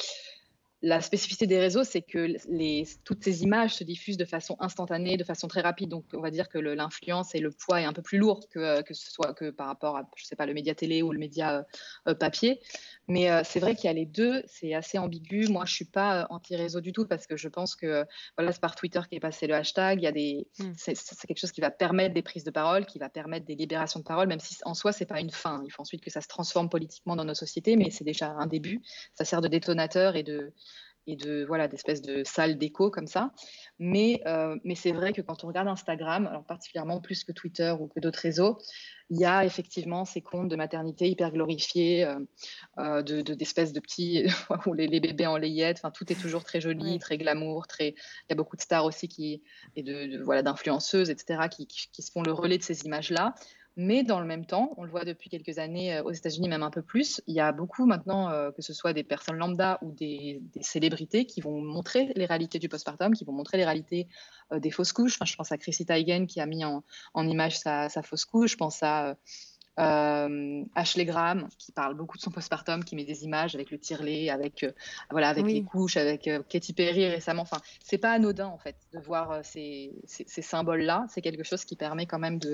la 0.81 1.01
spécificité 1.01 1.47
des 1.47 1.59
réseaux, 1.59 1.83
c'est 1.83 2.03
que 2.03 2.37
les, 2.49 2.87
toutes 3.05 3.25
ces 3.25 3.43
images 3.43 3.75
se 3.75 3.85
diffusent 3.85 4.17
de 4.17 4.25
façon 4.25 4.57
instantanée, 4.61 5.17
de 5.17 5.25
façon 5.25 5.49
très 5.49 5.61
rapide. 5.61 5.89
Donc, 5.89 6.05
on 6.15 6.21
va 6.21 6.31
dire 6.31 6.49
que 6.49 6.59
l'influence 6.59 7.35
et 7.35 7.41
le 7.41 7.51
poids 7.51 7.81
est 7.81 7.85
un 7.85 7.93
peu 7.93 8.03
plus 8.03 8.19
lourd 8.19 8.49
que, 8.49 8.83
que 8.83 8.95
ce 8.95 9.11
soit 9.11 9.35
que 9.35 9.51
par 9.51 9.67
rapport 9.67 9.97
à, 9.97 10.09
je 10.15 10.25
sais 10.25 10.37
pas, 10.37 10.47
le 10.47 10.55
média 10.55 10.75
télé 10.75 11.03
ou 11.03 11.11
le 11.11 11.19
média 11.19 11.67
euh, 12.07 12.15
papier. 12.15 12.61
Mais 13.09 13.31
euh, 13.31 13.43
c'est 13.45 13.59
vrai 13.59 13.75
qu'il 13.75 13.87
y 13.87 13.89
a 13.89 13.93
les 13.93 14.07
deux, 14.07 14.43
c'est 14.47 14.75
assez 14.75 14.99
ambigu. 14.99 15.49
Moi, 15.49 15.65
je 15.65 15.75
suis 15.75 15.85
pas 15.85 16.23
euh, 16.23 16.27
anti-réseau 16.31 16.81
du 16.81 16.93
tout 16.93 17.07
parce 17.07 17.27
que 17.27 17.37
je 17.37 17.49
pense 17.49 17.75
que 17.75 18.05
voilà, 18.37 18.53
c'est 18.53 18.61
par 18.61 18.77
Twitter 18.77 19.01
qui 19.09 19.17
est 19.17 19.21
passé 19.21 19.49
le 19.49 19.55
hashtag. 19.55 19.99
Il 20.01 20.05
y 20.05 20.07
a 20.07 20.13
des, 20.13 20.47
mm. 20.61 20.73
c'est 20.77 21.27
quelque 21.27 21.41
chose 21.41 21.53
qui 21.53 21.61
va 21.61 21.73
permettre 21.73 22.15
des 22.15 22.23
prises 22.23 22.45
de 22.45 22.53
parole, 22.53 22.87
qui 22.87 23.01
va 23.01 23.09
permettre 23.09 23.47
des 23.47 23.57
libérations 23.57 23.99
de 23.99 24.05
parole, 24.05 24.29
même 24.29 24.41
si 24.41 24.57
en 24.65 24.75
soi 24.75 24.93
c'est 24.93 25.07
pas 25.07 25.21
une 25.21 25.31
fin. 25.31 25.61
Il 25.65 25.73
faut 25.73 25.83
ensuite 25.83 26.03
que 26.03 26.11
ça 26.11 26.21
se 26.21 26.29
transforme 26.29 26.69
politiquement 26.69 27.17
dans 27.17 27.25
nos 27.25 27.35
sociétés, 27.35 27.75
mais 27.75 27.91
c'est 27.91 28.05
déjà 28.05 28.31
un 28.31 28.47
début. 28.47 28.81
Ça 29.15 29.25
sert 29.25 29.41
de 29.41 29.49
détonateur 29.49 30.15
et 30.15 30.23
de 30.23 30.53
et 31.09 31.17
de 31.17 31.45
voilà 31.47 31.67
d'espèces 31.69 32.03
de 32.03 32.23
salles 32.23 32.59
d'écho 32.59 32.91
comme 32.91 33.07
ça. 33.07 33.33
Mais, 33.81 34.21
euh, 34.27 34.57
mais 34.63 34.75
c'est 34.75 34.93
vrai 34.93 35.13
que 35.13 35.23
quand 35.23 35.43
on 35.43 35.47
regarde 35.49 35.69
Instagram, 35.69 36.27
alors 36.27 36.45
particulièrement 36.45 37.01
plus 37.01 37.25
que 37.25 37.33
Twitter 37.33 37.75
ou 37.81 37.89
que 37.89 37.99
d'autres 37.99 38.21
réseaux, 38.21 38.59
il 39.09 39.19
y 39.19 39.25
a 39.25 39.45
effectivement 39.45 40.05
ces 40.05 40.21
comptes 40.21 40.49
de 40.49 40.57
maternité 40.57 41.09
hyper 41.09 41.33
glorifiés, 41.33 42.05
euh, 42.05 42.19
euh, 42.79 43.03
de, 43.03 43.23
d'espèces 43.23 43.73
de, 43.73 43.81
petits 43.81 44.27
où 44.67 44.75
les, 44.75 44.87
les, 44.87 45.01
bébés 45.01 45.27
en 45.27 45.39
layette. 45.39 45.79
Enfin, 45.79 45.91
tout 45.91 46.13
est 46.13 46.21
toujours 46.21 46.45
très 46.45 46.61
joli, 46.61 46.99
très 46.99 47.17
glamour. 47.17 47.67
Très... 47.67 47.89
Il 47.89 48.31
y 48.31 48.33
a 48.33 48.37
beaucoup 48.37 48.57
de 48.57 48.61
stars 48.61 48.85
aussi 48.85 49.09
qui 49.09 49.43
et 49.77 49.83
de, 49.83 50.19
de 50.19 50.23
voilà 50.23 50.43
d'influenceuses, 50.43 51.09
etc. 51.09 51.49
Qui, 51.51 51.67
qui, 51.67 51.89
qui 51.91 52.03
se 52.03 52.13
font 52.13 52.23
le 52.23 52.33
relais 52.33 52.59
de 52.59 52.63
ces 52.63 52.85
images-là. 52.85 53.35
Mais 53.81 54.03
dans 54.03 54.19
le 54.19 54.27
même 54.27 54.45
temps, 54.45 54.75
on 54.77 54.83
le 54.83 54.91
voit 54.91 55.05
depuis 55.05 55.31
quelques 55.31 55.61
années 55.61 55.95
euh, 55.95 56.03
aux 56.03 56.11
États-Unis, 56.11 56.49
même 56.49 56.65
un 56.65 56.71
peu 56.71 56.83
plus, 56.83 57.23
il 57.29 57.35
y 57.37 57.39
a 57.39 57.53
beaucoup 57.53 57.87
maintenant, 57.87 58.29
euh, 58.29 58.51
que 58.51 58.61
ce 58.61 58.73
soit 58.75 58.93
des 58.93 59.05
personnes 59.05 59.37
lambda 59.37 59.79
ou 59.83 59.93
des, 59.93 60.43
célébrités, 60.61 61.27
qui 61.27 61.41
vont 61.41 61.61
montrer 61.61 62.13
les 62.17 62.27
réalités 62.27 62.59
du 62.59 62.69
postpartum, 62.69 63.15
qui 63.15 63.25
vont 63.25 63.33
montrer 63.33 63.57
les 63.57 63.65
réalités 63.65 64.09
euh, 64.53 64.59
des 64.59 64.73
fausses 64.73 64.93
couches. 64.93 65.17
Je 65.25 65.37
pense 65.37 65.53
à 65.53 65.59
Chrissy 65.59 65.87
Teigen 65.87 66.27
qui 66.27 66.41
a 66.41 66.47
mis 66.47 66.65
en, 66.65 66.83
image 67.15 67.57
sa, 67.57 67.89
fausse 68.03 68.25
couche. 68.25 68.51
Je 68.51 68.57
pense 68.57 68.83
à 68.83 69.17
euh, 69.79 70.65
Ashley 70.75 71.05
Graham 71.05 71.49
qui 71.59 71.73
parle 71.73 71.95
beaucoup 71.95 72.17
de 72.17 72.23
son 72.23 72.31
postpartum, 72.31 72.85
qui 72.85 72.97
met 72.97 73.05
des 73.05 73.25
images 73.25 73.55
avec 73.55 73.71
le 73.71 73.79
tirelet, 73.79 74.31
avec 74.31 74.65
euh, 74.65 74.73
voilà, 75.11 75.29
avec 75.29 75.45
oui. 75.45 75.55
les 75.55 75.63
couches, 75.63 75.97
avec 75.97 76.27
euh, 76.27 76.43
Katy 76.49 76.73
Perry 76.73 77.09
récemment. 77.09 77.43
Enfin, 77.43 77.59
c'est 77.83 77.99
pas 77.99 78.13
anodin 78.13 78.47
en 78.47 78.59
fait 78.59 78.77
de 78.93 78.99
voir 78.99 79.31
euh, 79.31 79.41
ces, 79.43 79.93
ces, 80.05 80.25
ces 80.27 80.43
symboles-là. 80.43 81.07
C'est 81.09 81.23
quelque 81.23 81.45
chose 81.45 81.65
qui 81.65 81.77
permet 81.77 82.07
quand 82.07 82.19
même 82.19 82.39
de 82.39 82.53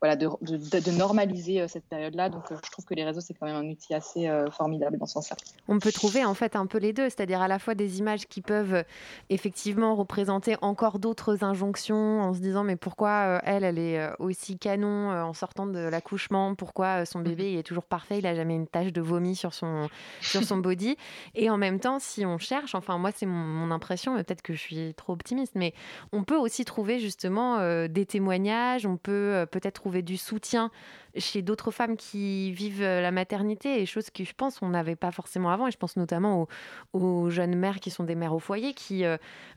voilà 0.00 0.16
de, 0.16 0.28
de, 0.42 0.80
de 0.80 0.90
normaliser 0.92 1.66
cette 1.68 1.84
période-là. 1.84 2.28
Donc, 2.28 2.44
je 2.50 2.70
trouve 2.70 2.84
que 2.84 2.94
les 2.94 3.04
réseaux 3.04 3.20
c'est 3.20 3.34
quand 3.34 3.46
même 3.46 3.56
un 3.56 3.68
outil 3.68 3.94
assez 3.94 4.30
formidable 4.52 4.98
dans 4.98 5.06
ce 5.06 5.14
sens-là. 5.14 5.36
On 5.68 5.78
peut 5.78 5.92
trouver 5.92 6.24
en 6.24 6.34
fait 6.34 6.54
un 6.56 6.66
peu 6.66 6.78
les 6.78 6.92
deux, 6.92 7.04
c'est-à-dire 7.04 7.40
à 7.40 7.48
la 7.48 7.58
fois 7.58 7.74
des 7.74 7.98
images 7.98 8.26
qui 8.26 8.42
peuvent 8.42 8.84
effectivement 9.30 9.94
représenter 9.94 10.56
encore 10.60 10.98
d'autres 10.98 11.44
injonctions 11.44 12.20
en 12.20 12.34
se 12.34 12.40
disant 12.40 12.64
mais 12.64 12.76
pourquoi 12.76 13.40
elle 13.44 13.64
elle 13.64 13.78
est 13.78 14.08
aussi 14.18 14.58
canon 14.58 15.10
en 15.10 15.32
sortant 15.32 15.66
de 15.66 15.78
l'accouchement 15.78 16.54
pourquoi 16.58 17.06
son 17.06 17.20
bébé 17.20 17.52
il 17.52 17.58
est 17.58 17.62
toujours 17.62 17.84
parfait, 17.84 18.18
il 18.18 18.26
a 18.26 18.34
jamais 18.34 18.54
une 18.54 18.66
tache 18.66 18.92
de 18.92 19.00
vomi 19.00 19.34
sur 19.34 19.54
son, 19.54 19.88
sur 20.20 20.44
son 20.44 20.58
body. 20.58 20.96
Et 21.34 21.48
en 21.48 21.56
même 21.56 21.80
temps, 21.80 21.98
si 21.98 22.26
on 22.26 22.36
cherche, 22.36 22.74
enfin 22.74 22.98
moi 22.98 23.10
c'est 23.14 23.24
mon, 23.24 23.32
mon, 23.34 23.70
impression, 23.70 24.16
peut-être 24.16 24.42
que 24.42 24.52
je 24.52 24.58
suis 24.58 24.94
trop 24.94 25.14
optimiste, 25.14 25.54
mais 25.54 25.72
on 26.12 26.24
peut 26.24 26.36
aussi 26.36 26.66
trouver 26.66 27.00
justement 27.00 27.58
euh, 27.58 27.88
des 27.88 28.04
témoignages, 28.04 28.84
on 28.84 28.98
peut 28.98 29.12
euh, 29.12 29.46
peut-être 29.46 29.74
trouver 29.74 30.02
du 30.02 30.18
soutien 30.18 30.70
chez 31.16 31.40
d'autres 31.40 31.70
femmes 31.70 31.96
qui 31.96 32.52
vivent 32.52 32.82
la 32.82 33.10
maternité 33.10 33.80
et 33.80 33.86
choses 33.86 34.10
que 34.10 34.24
je 34.24 34.34
pense 34.34 34.60
on 34.62 34.68
n'avait 34.68 34.94
pas 34.94 35.10
forcément 35.10 35.50
avant 35.50 35.66
et 35.66 35.70
je 35.70 35.78
pense 35.78 35.96
notamment 35.96 36.46
aux, 36.92 37.00
aux, 37.00 37.30
jeunes 37.30 37.56
mères 37.56 37.80
qui 37.80 37.90
sont 37.90 38.04
des 38.04 38.14
mères 38.14 38.34
au 38.34 38.38
foyer 38.38 38.74
qui 38.74 39.04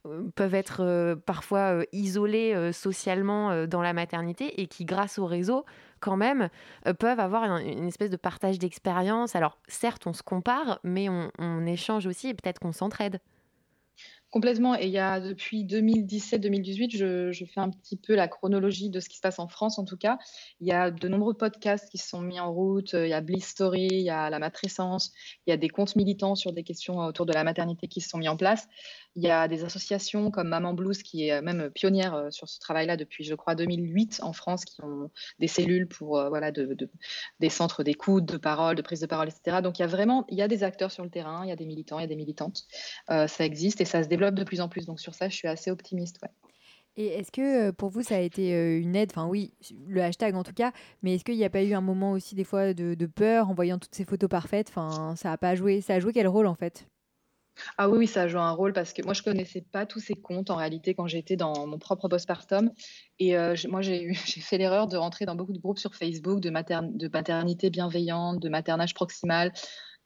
euh, 0.05 0.23
peuvent 0.35 0.55
être 0.55 0.81
euh, 0.81 1.15
parfois 1.15 1.73
euh, 1.73 1.83
isolées 1.91 2.71
socialement 2.73 3.65
dans 3.67 3.81
la 3.81 3.93
maternité 3.93 4.61
et 4.61 4.67
qui 4.67 4.85
grâce 4.85 5.19
au 5.19 5.25
réseau 5.25 5.65
quand 6.01 6.17
même 6.17 6.49
euh, 6.87 6.93
peuvent 6.93 7.19
avoir 7.19 7.43
une, 7.57 7.87
espèce 7.87 8.09
de 8.09 8.17
partage 8.17 8.59
d'expérience. 8.59 9.35
Alors 9.35 9.57
certes, 9.67 10.05
on 10.05 10.13
se 10.13 10.23
compare, 10.23 10.79
mais 10.83 11.07
on, 11.07 11.31
on 11.39 11.65
échange 11.65 12.05
aussi 12.05 12.27
et 12.27 12.33
peut-être 12.33 12.59
qu'on 12.59 12.73
s'entraide. 12.73 13.21
Complètement. 14.31 14.79
Et 14.79 14.85
il 14.85 14.91
y 14.91 14.97
a 14.97 15.19
depuis 15.19 15.65
2017-2018, 15.65 16.95
je, 17.33 17.45
fais 17.45 17.59
un 17.59 17.69
petit 17.69 17.97
peu 17.97 18.15
la 18.15 18.29
chronologie 18.29 18.89
de 18.89 19.01
ce 19.01 19.09
qui 19.09 19.17
se 19.17 19.21
passe 19.21 19.39
en 19.39 19.49
France, 19.49 19.77
en 19.77 19.83
tout 19.83 19.97
cas. 19.97 20.17
Il 20.61 20.67
y 20.67 20.71
a 20.71 20.89
de 20.89 21.07
nombreux 21.09 21.33
podcasts 21.33 21.89
qui 21.89 21.97
se 21.97 22.07
sont 22.07 22.21
mis 22.21 22.39
en 22.39 22.53
route. 22.53 22.93
Il 22.93 23.09
y 23.09 23.13
a 23.13 23.19
Bliss 23.19 23.45
Story, 23.45 23.89
il 23.91 23.99
y 23.99 24.09
a 24.09 24.29
la 24.29 24.39
matrescence, 24.39 25.11
il 25.45 25.49
y 25.49 25.53
a 25.53 25.57
des 25.57 25.67
comptes 25.67 25.97
militants 25.97 26.35
sur 26.35 26.53
des 26.53 26.63
questions 26.63 26.99
autour 26.99 27.25
de 27.25 27.33
la 27.33 27.43
maternité 27.43 27.89
qui 27.89 27.99
se 27.99 28.07
sont 28.07 28.19
mis 28.19 28.29
en 28.29 28.37
place. 28.37 28.69
Il 29.17 29.23
y 29.23 29.29
a 29.29 29.49
des 29.49 29.65
associations 29.65 30.31
comme 30.31 30.47
Maman 30.47 30.73
Blues, 30.73 31.03
qui 31.03 31.27
est 31.27 31.41
même 31.41 31.69
pionnière 31.69 32.13
euh, 32.13 32.29
sur 32.29 32.47
ce 32.47 32.59
travail-là 32.61 32.95
depuis, 32.95 33.25
je 33.25 33.35
crois, 33.35 33.55
2008 33.55 34.21
en 34.23 34.31
France, 34.31 34.63
qui 34.63 34.81
ont 34.81 35.11
des 35.39 35.47
cellules 35.47 35.89
pour, 35.89 36.17
euh, 36.17 36.29
voilà, 36.29 36.51
de, 36.51 36.73
de, 36.73 36.89
des 37.41 37.49
centres 37.49 37.83
d'écoute, 37.83 38.23
de 38.23 38.37
parole, 38.37 38.77
de 38.77 38.81
prise 38.81 39.01
de 39.01 39.07
parole, 39.07 39.27
etc. 39.27 39.57
Donc 39.61 39.79
il 39.79 39.81
y 39.81 39.85
a 39.85 39.87
vraiment, 39.87 40.25
il 40.29 40.37
y 40.37 40.41
a 40.41 40.47
des 40.47 40.63
acteurs 40.63 40.91
sur 40.91 41.03
le 41.03 41.09
terrain, 41.09 41.43
il 41.43 41.49
y 41.49 41.51
a 41.51 41.57
des 41.57 41.65
militants, 41.65 41.99
il 41.99 42.03
y 42.03 42.05
a 42.05 42.07
des 42.07 42.15
militantes. 42.15 42.63
Euh, 43.09 43.27
ça 43.27 43.43
existe 43.43 43.81
et 43.81 43.85
ça 43.85 44.01
se 44.01 44.07
développe 44.07 44.20
de 44.29 44.43
plus 44.43 44.61
en 44.61 44.69
plus. 44.69 44.85
Donc 44.85 44.99
sur 44.99 45.15
ça, 45.15 45.29
je 45.29 45.35
suis 45.35 45.47
assez 45.47 45.71
optimiste. 45.71 46.19
Ouais. 46.21 46.29
Et 46.97 47.07
est-ce 47.07 47.31
que 47.31 47.71
pour 47.71 47.89
vous, 47.89 48.03
ça 48.03 48.17
a 48.17 48.19
été 48.19 48.77
une 48.77 48.95
aide? 48.95 49.11
Enfin 49.11 49.25
oui, 49.27 49.53
le 49.87 50.01
hashtag 50.01 50.35
en 50.35 50.43
tout 50.43 50.53
cas, 50.53 50.73
mais 51.01 51.15
est-ce 51.15 51.23
qu'il 51.23 51.37
n'y 51.37 51.45
a 51.45 51.49
pas 51.49 51.63
eu 51.63 51.73
un 51.73 51.81
moment 51.81 52.11
aussi 52.11 52.35
des 52.35 52.43
fois 52.43 52.73
de, 52.73 52.93
de 52.93 53.05
peur 53.05 53.49
en 53.49 53.53
voyant 53.53 53.79
toutes 53.79 53.95
ces 53.95 54.05
photos 54.05 54.29
parfaites? 54.29 54.67
Enfin, 54.69 55.15
ça 55.15 55.31
a 55.31 55.37
pas 55.37 55.55
joué. 55.55 55.81
Ça 55.81 55.95
a 55.95 55.99
joué 55.99 56.11
quel 56.11 56.27
rôle 56.27 56.47
en 56.47 56.55
fait? 56.55 56.85
Ah 57.77 57.89
oui, 57.89 57.99
oui, 57.99 58.07
ça 58.07 58.27
joue 58.27 58.39
un 58.39 58.51
rôle 58.51 58.73
parce 58.73 58.93
que 58.93 59.01
moi, 59.03 59.13
je 59.13 59.21
connaissais 59.21 59.61
pas 59.61 59.85
tous 59.85 59.99
ces 59.99 60.15
comptes 60.15 60.49
en 60.49 60.55
réalité 60.55 60.93
quand 60.93 61.07
j'étais 61.07 61.35
dans 61.35 61.67
mon 61.67 61.77
propre 61.77 62.07
postpartum. 62.07 62.71
Et 63.19 63.37
euh, 63.37 63.55
moi, 63.69 63.81
j'ai 63.81 64.13
fait 64.13 64.57
l'erreur 64.57 64.87
de 64.87 64.97
rentrer 64.97 65.25
dans 65.25 65.35
beaucoup 65.35 65.53
de 65.53 65.59
groupes 65.59 65.79
sur 65.79 65.95
Facebook 65.95 66.39
de, 66.39 66.49
matern 66.49 66.95
de 66.95 67.07
maternité 67.07 67.69
bienveillante, 67.69 68.39
de 68.39 68.49
maternage 68.49 68.93
proximal, 68.93 69.51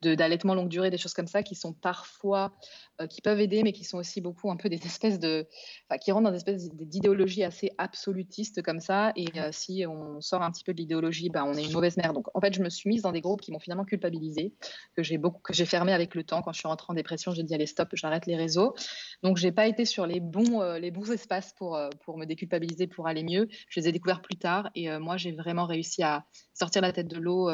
d'allaitement 0.02 0.54
longue 0.54 0.70
durée, 0.70 0.90
des 0.90 0.98
choses 0.98 1.14
comme 1.14 1.28
ça 1.28 1.44
qui 1.44 1.56
sont 1.56 1.74
parfois, 1.74 2.54
euh, 3.02 3.08
qui 3.08 3.22
peuvent 3.22 3.40
aider, 3.40 3.64
mais 3.64 3.74
qui 3.74 3.84
sont 3.84 3.98
aussi 3.98 4.22
beaucoup 4.22 4.52
un 4.52 4.58
peu 4.58 4.70
des 4.70 4.80
espèces 4.86 5.20
de, 5.20 5.48
enfin, 5.90 5.98
qui 5.98 6.12
rentrent 6.12 6.26
dans 6.26 6.32
des 6.32 6.38
espèces 6.38 6.70
d'idéologie 6.70 7.44
assez 7.44 7.72
absolutiste 7.78 8.62
comme 8.62 8.80
ça. 8.80 9.12
Et 9.16 9.28
euh, 9.38 9.50
si 9.52 9.86
on 9.88 10.22
sort 10.22 10.42
un 10.42 10.52
petit 10.52 10.64
peu 10.64 10.74
de 10.74 10.78
l'idéologie, 10.78 11.30
bah, 11.30 11.44
on 11.46 11.54
est 11.54 11.64
une 11.64 11.72
mauvaise 11.72 11.98
mère. 11.98 12.14
Donc 12.14 12.28
en 12.36 12.42
fait, 12.42 12.54
je 12.54 12.62
me 12.62 12.70
suis 12.70 12.90
mise 12.90 13.02
dans 13.02 13.12
des 13.12 13.22
groupes 13.22 13.42
qui 13.42 13.52
m'ont 13.52 13.60
finalement 13.60 13.86
culpabilisée, 13.86 14.54
que 14.96 15.04
j'ai 15.04 15.18
beaucoup, 15.18 15.42
que 15.42 15.54
j'ai 15.54 15.66
fermé 15.66 15.94
avec 15.94 16.16
le 16.16 16.24
temps. 16.24 16.42
Quand 16.42 16.54
je 16.54 16.60
suis 16.60 16.68
rentrée 16.68 16.88
en 16.90 16.96
dépression, 16.96 17.32
j'ai 17.34 17.44
dit 17.44 17.54
allez 17.54 17.66
stop, 17.66 17.90
j'arrête 17.94 18.26
les 18.26 18.36
réseaux. 18.36 18.76
Donc 19.24 19.38
j'ai 19.38 19.52
pas 19.52 19.68
été 19.68 19.86
sur 19.86 20.06
les 20.06 20.20
bons, 20.20 20.62
euh, 20.62 20.80
les 20.80 20.92
bons 20.92 21.12
espaces 21.12 21.54
pour 21.58 21.80
pour 22.04 22.18
me 22.18 22.26
déculpabiliser, 22.26 22.88
pour 22.88 23.08
aller 23.08 23.24
mieux. 23.24 23.48
Je 23.70 23.80
les 23.80 23.88
ai 23.88 23.92
découverts 23.92 24.22
plus 24.22 24.38
tard 24.38 24.70
et 24.76 24.90
moi 25.00 25.18
j'ai 25.18 25.32
vraiment 25.32 25.66
réussi 25.66 26.04
à 26.04 26.26
sortir 26.54 26.82
la 26.82 26.92
tête 26.92 27.08
de 27.08 27.18
l'eau. 27.18 27.50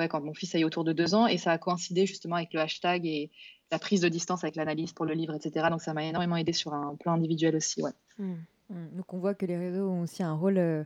Ouais, 0.00 0.08
quand 0.08 0.22
mon 0.22 0.32
fils 0.32 0.54
a 0.54 0.58
eu 0.58 0.64
autour 0.64 0.84
de 0.84 0.94
deux 0.94 1.14
ans 1.14 1.26
et 1.26 1.36
ça 1.36 1.52
a 1.52 1.58
coïncidé 1.58 2.06
justement 2.06 2.36
avec 2.36 2.54
le 2.54 2.60
hashtag 2.60 3.04
et 3.04 3.30
la 3.70 3.78
prise 3.78 4.00
de 4.00 4.08
distance 4.08 4.44
avec 4.44 4.56
l'analyse 4.56 4.92
pour 4.94 5.04
le 5.04 5.12
livre, 5.12 5.34
etc. 5.34 5.66
Donc 5.70 5.82
ça 5.82 5.92
m'a 5.92 6.04
énormément 6.04 6.36
aidé 6.36 6.54
sur 6.54 6.72
un 6.72 6.96
plan 6.96 7.12
individuel 7.12 7.54
aussi. 7.54 7.82
Ouais. 7.82 7.90
Mmh. 8.18 8.34
Donc 8.70 9.12
on 9.12 9.18
voit 9.18 9.34
que 9.34 9.44
les 9.44 9.58
réseaux 9.58 9.88
ont 9.90 10.02
aussi 10.02 10.22
un 10.22 10.32
rôle 10.32 10.56
euh, 10.56 10.84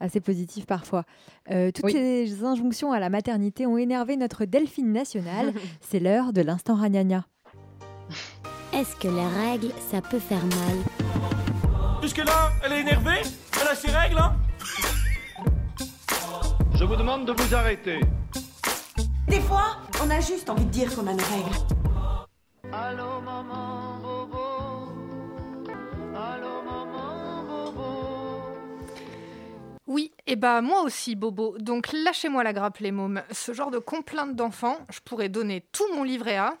assez 0.00 0.20
positif 0.20 0.66
parfois. 0.66 1.04
Euh, 1.50 1.70
toutes 1.70 1.90
ces 1.90 2.42
injonctions 2.44 2.90
à 2.90 2.98
la 2.98 3.08
maternité 3.08 3.66
ont 3.66 3.78
énervé 3.78 4.16
notre 4.16 4.44
Delphine 4.44 4.92
nationale. 4.92 5.52
C'est 5.80 6.00
l'heure 6.00 6.32
de 6.32 6.40
l'instant 6.40 6.74
ragnagna. 6.74 7.24
Est-ce 8.72 8.96
que 8.96 9.06
les 9.06 9.26
règles, 9.26 9.70
ça 9.90 10.02
peut 10.02 10.18
faire 10.18 10.44
mal? 10.44 10.76
Jusque-là, 12.02 12.50
elle 12.64 12.72
est 12.72 12.80
énervée 12.80 13.22
Elle 13.60 13.68
a 13.68 13.74
ses 13.76 13.90
règles, 13.90 14.18
hein 14.18 14.36
Je 16.74 16.84
vous 16.84 16.96
demande 16.96 17.26
de 17.26 17.32
vous 17.32 17.54
arrêter. 17.54 18.00
Des 19.28 19.40
fois, 19.40 19.76
on 20.02 20.10
a 20.10 20.20
juste 20.20 20.48
envie 20.48 20.64
de 20.64 20.70
dire 20.70 20.94
qu'on 20.94 21.06
a 21.06 21.12
nos 21.12 21.24
règles. 21.24 21.56
Allô 22.72 23.20
maman 23.20 23.98
bobo 24.00 24.38
Allô 26.14 26.62
maman 26.62 27.44
bobo 27.44 27.82
Oui, 29.86 30.12
et 30.26 30.36
bah 30.36 30.60
moi 30.62 30.82
aussi, 30.82 31.16
Bobo. 31.16 31.56
Donc 31.58 31.92
lâchez-moi 31.92 32.44
la 32.44 32.52
grappe, 32.52 32.78
les 32.78 32.92
mômes. 32.92 33.22
Ce 33.32 33.52
genre 33.52 33.70
de 33.70 33.78
complainte 33.78 34.36
d'enfant, 34.36 34.78
je 34.90 35.00
pourrais 35.00 35.28
donner 35.28 35.64
tout 35.72 35.92
mon 35.94 36.04
livret 36.04 36.36
A. 36.36 36.58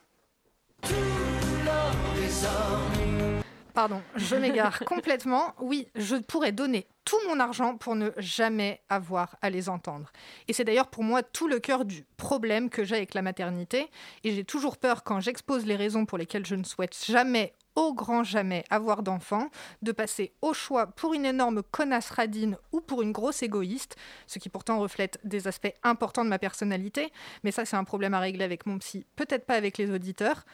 Pardon, 3.76 4.00
je 4.14 4.36
m'égare 4.36 4.78
complètement. 4.86 5.54
Oui, 5.60 5.86
je 5.96 6.16
pourrais 6.16 6.50
donner 6.50 6.86
tout 7.04 7.18
mon 7.28 7.38
argent 7.38 7.76
pour 7.76 7.94
ne 7.94 8.08
jamais 8.16 8.80
avoir 8.88 9.36
à 9.42 9.50
les 9.50 9.68
entendre. 9.68 10.10
Et 10.48 10.54
c'est 10.54 10.64
d'ailleurs 10.64 10.86
pour 10.86 11.04
moi 11.04 11.22
tout 11.22 11.46
le 11.46 11.58
cœur 11.58 11.84
du 11.84 12.06
problème 12.16 12.70
que 12.70 12.84
j'ai 12.84 12.96
avec 12.96 13.12
la 13.12 13.20
maternité. 13.20 13.90
Et 14.24 14.32
j'ai 14.34 14.44
toujours 14.44 14.78
peur 14.78 15.04
quand 15.04 15.20
j'expose 15.20 15.66
les 15.66 15.76
raisons 15.76 16.06
pour 16.06 16.16
lesquelles 16.16 16.46
je 16.46 16.54
ne 16.54 16.64
souhaite 16.64 16.96
jamais, 17.06 17.52
au 17.74 17.92
grand 17.92 18.24
jamais, 18.24 18.64
avoir 18.70 19.02
d'enfant, 19.02 19.50
de 19.82 19.92
passer 19.92 20.32
au 20.40 20.54
choix 20.54 20.86
pour 20.86 21.12
une 21.12 21.26
énorme 21.26 21.62
connasse 21.62 22.08
radine 22.08 22.56
ou 22.72 22.80
pour 22.80 23.02
une 23.02 23.12
grosse 23.12 23.42
égoïste, 23.42 23.96
ce 24.26 24.38
qui 24.38 24.48
pourtant 24.48 24.78
reflète 24.78 25.18
des 25.22 25.48
aspects 25.48 25.74
importants 25.82 26.24
de 26.24 26.30
ma 26.30 26.38
personnalité. 26.38 27.12
Mais 27.44 27.50
ça, 27.50 27.66
c'est 27.66 27.76
un 27.76 27.84
problème 27.84 28.14
à 28.14 28.20
régler 28.20 28.44
avec 28.44 28.64
mon 28.64 28.78
psy, 28.78 29.04
peut-être 29.16 29.44
pas 29.44 29.54
avec 29.54 29.76
les 29.76 29.90
auditeurs. 29.90 30.46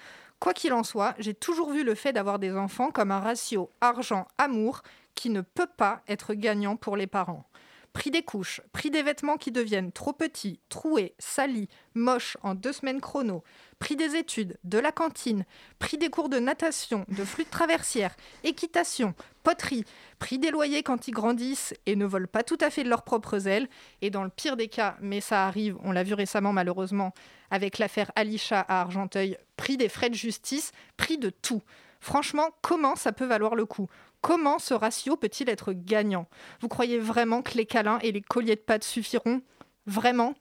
Quoi 0.43 0.55
qu'il 0.55 0.73
en 0.73 0.83
soit, 0.83 1.15
j'ai 1.21 1.35
toujours 1.35 1.71
vu 1.71 1.85
le 1.85 1.95
fait 1.95 2.13
d'avoir 2.13 2.41
des 2.41 2.51
enfants 2.57 2.91
comme 2.91 3.13
un 3.13 3.21
ratio 3.21 3.71
argent-amour 3.81 4.83
qui 5.15 5.31
ne 5.31 5.41
peut 5.41 5.69
pas 5.77 6.03
être 6.09 6.35
gagnant 6.35 6.75
pour 6.75 6.97
les 6.97 7.07
parents. 7.07 7.49
Prix 7.93 8.11
des 8.11 8.23
couches, 8.23 8.63
prix 8.73 8.91
des 8.91 9.03
vêtements 9.03 9.37
qui 9.37 9.53
deviennent 9.53 9.93
trop 9.93 10.15
petits, 10.15 10.61
troués, 10.71 11.15
salis, 11.19 11.69
moches 11.95 12.39
en 12.43 12.55
deux 12.55 12.73
semaines 12.73 13.03
chrono, 13.03 13.45
prix 13.79 13.97
des 13.97 14.17
études, 14.17 14.59
de 14.65 14.79
la 14.79 14.93
cantine, 14.93 15.45
prix 15.79 15.99
des 15.99 16.09
cours 16.09 16.31
de 16.31 16.39
natation, 16.39 17.05
de 17.09 17.23
flûte 17.23 17.51
traversière, 17.51 18.17
équitation, 18.45 19.15
poterie, 19.43 19.85
prix 20.19 20.39
des 20.39 20.51
loyers 20.51 20.83
quand 20.83 21.07
ils 21.07 21.13
grandissent 21.13 21.75
et 21.85 21.95
ne 21.95 22.07
volent 22.07 22.29
pas 22.31 22.43
tout 22.43 22.59
à 22.63 22.71
fait 22.71 22.83
de 22.83 22.89
leurs 22.89 23.03
propres 23.03 23.47
ailes, 23.47 23.69
et 24.01 24.09
dans 24.09 24.25
le 24.25 24.31
pire 24.31 24.57
des 24.57 24.69
cas, 24.69 24.97
mais 25.01 25.21
ça 25.21 25.47
arrive, 25.47 25.77
on 25.83 25.93
l'a 25.93 26.03
vu 26.03 26.15
récemment 26.15 26.55
malheureusement 26.55 27.13
avec 27.51 27.77
l'affaire 27.77 28.11
Alisha 28.17 28.61
à 28.61 28.81
Argenteuil, 28.81 29.37
prix 29.59 29.77
des 29.77 29.91
frais 29.91 30.09
de 30.09 30.15
justice, 30.15 30.73
prix 30.97 31.19
de 31.19 31.29
tout. 31.29 31.61
Franchement, 32.01 32.49
comment 32.63 32.97
ça 32.97 33.13
peut 33.13 33.27
valoir 33.27 33.55
le 33.55 33.67
coup? 33.67 33.89
Comment 34.23 34.61
ce 34.61 34.73
ratio 34.73 35.17
peut-il 35.17 35.51
être 35.51 35.73
gagnant? 35.73 36.29
Vous 36.61 36.69
croyez 36.69 36.99
vraiment 36.99 37.43
que 37.43 37.55
les 37.55 37.67
câlins 37.67 37.99
et 38.03 38.13
les 38.13 38.23
colliers 38.23 38.55
de 38.55 38.61
pâtes 38.61 38.85
suffiront? 38.85 39.43
Vraiment? 39.87 40.35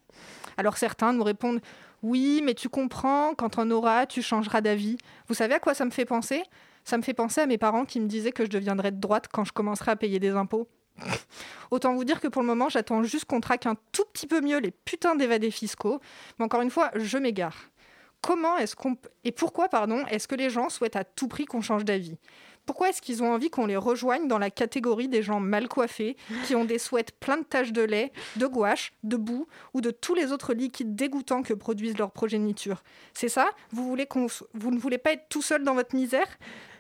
Alors 0.55 0.77
certains 0.77 1.13
nous 1.13 1.23
répondent 1.23 1.61
Oui, 2.03 2.41
mais 2.43 2.53
tu 2.53 2.69
comprends, 2.69 3.34
quand 3.34 3.57
on 3.57 3.71
aura, 3.71 4.05
tu 4.05 4.21
changeras 4.21 4.61
d'avis. 4.61 4.97
Vous 5.27 5.34
savez 5.34 5.55
à 5.55 5.59
quoi 5.59 5.73
ça 5.73 5.84
me 5.86 5.89
fait 5.89 6.05
penser? 6.05 6.43
Ça 6.84 6.95
me 6.97 7.01
fait 7.01 7.15
penser 7.15 7.41
à 7.41 7.47
mes 7.47 7.57
parents 7.57 7.86
qui 7.86 7.99
me 7.99 8.07
disaient 8.07 8.32
que 8.32 8.45
je 8.45 8.51
deviendrais 8.51 8.91
de 8.91 8.99
droite 8.99 9.27
quand 9.32 9.45
je 9.45 9.51
commencerai 9.51 9.91
à 9.91 9.95
payer 9.95 10.19
des 10.19 10.29
impôts. 10.29 10.67
Autant 11.71 11.95
vous 11.95 12.03
dire 12.03 12.21
que 12.21 12.27
pour 12.27 12.43
le 12.43 12.47
moment, 12.47 12.69
j'attends 12.69 13.01
juste 13.01 13.25
qu'on 13.25 13.41
traque 13.41 13.65
un 13.65 13.75
tout 13.91 14.05
petit 14.13 14.27
peu 14.27 14.41
mieux 14.41 14.59
les 14.59 14.71
putains 14.71 15.15
d'évadés 15.15 15.51
fiscaux. 15.51 15.99
Mais 16.38 16.45
encore 16.45 16.61
une 16.61 16.69
fois, 16.69 16.91
je 16.95 17.17
m'égare. 17.17 17.71
Comment 18.21 18.57
est-ce 18.57 18.75
qu'on 18.75 18.97
et 19.23 19.32
pourquoi 19.32 19.67
pardon 19.67 20.05
est-ce 20.05 20.27
que 20.27 20.36
les 20.36 20.51
gens 20.51 20.69
souhaitent 20.69 20.95
à 20.95 21.03
tout 21.03 21.27
prix 21.27 21.45
qu'on 21.45 21.61
change 21.61 21.86
d'avis? 21.86 22.17
Pourquoi 22.72 22.88
est-ce 22.88 23.01
qu'ils 23.01 23.22
ont 23.22 23.34
envie 23.34 23.49
qu'on 23.49 23.65
les 23.65 23.76
rejoigne 23.76 24.30
dans 24.30 24.38
la 24.38 24.49
catégorie 24.49 25.09
des 25.09 25.22
gens 25.22 25.41
mal 25.41 25.67
coiffés, 25.67 26.15
qui 26.45 26.55
ont 26.55 26.63
des 26.63 26.80
souhaits 26.80 27.11
pleins 27.19 27.36
de 27.36 27.43
taches 27.43 27.74
de 27.74 27.82
lait, 27.82 28.13
de 28.38 28.47
gouache, 28.47 28.93
de 29.03 29.17
boue 29.17 29.45
ou 29.74 29.82
de 29.82 29.91
tous 29.91 30.15
les 30.15 30.32
autres 30.32 30.53
liquides 30.53 30.95
dégoûtants 30.95 31.43
que 31.43 31.53
produisent 31.53 31.97
leur 31.97 32.11
progéniture 32.11 32.82
C'est 33.13 33.28
ça? 33.28 33.49
Vous, 33.72 33.86
voulez 33.86 34.07
vous 34.53 34.72
ne 34.72 34.80
voulez 34.80 34.97
pas 34.97 35.11
être 35.11 35.28
tout 35.28 35.41
seul 35.41 35.65
dans 35.65 35.74
votre 35.74 35.93
misère? 35.93 36.30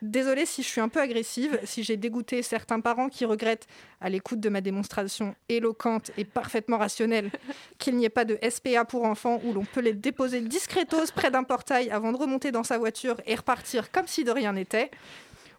Désolée 0.01 0.45
si 0.45 0.63
je 0.63 0.67
suis 0.69 0.79
un 0.79 0.87
peu 0.87 1.01
agressive, 1.01 1.59
si 1.65 1.83
j'ai 1.83 1.97
dégoûté 1.97 2.41
certains 2.41 2.79
parents 2.79 3.09
qui 3.09 3.25
regrettent, 3.25 3.67
à 3.99 4.09
l'écoute 4.09 4.39
de 4.39 4.47
ma 4.47 4.61
démonstration 4.61 5.35
éloquente 5.49 6.11
et 6.17 6.23
parfaitement 6.23 6.77
rationnelle, 6.77 7.31
qu'il 7.79 7.97
n'y 7.97 8.05
ait 8.05 8.09
pas 8.09 8.25
de 8.25 8.39
SPA 8.49 8.85
pour 8.85 9.03
enfants 9.03 9.41
où 9.43 9.51
l'on 9.51 9.65
peut 9.65 9.81
les 9.81 9.93
déposer 9.93 10.39
discretos 10.39 11.11
près 11.13 11.31
d'un 11.31 11.43
portail 11.43 11.91
avant 11.91 12.13
de 12.13 12.17
remonter 12.17 12.53
dans 12.53 12.63
sa 12.63 12.77
voiture 12.77 13.17
et 13.27 13.35
repartir 13.35 13.91
comme 13.91 14.07
si 14.07 14.23
de 14.23 14.31
rien 14.31 14.53
n'était. 14.53 14.89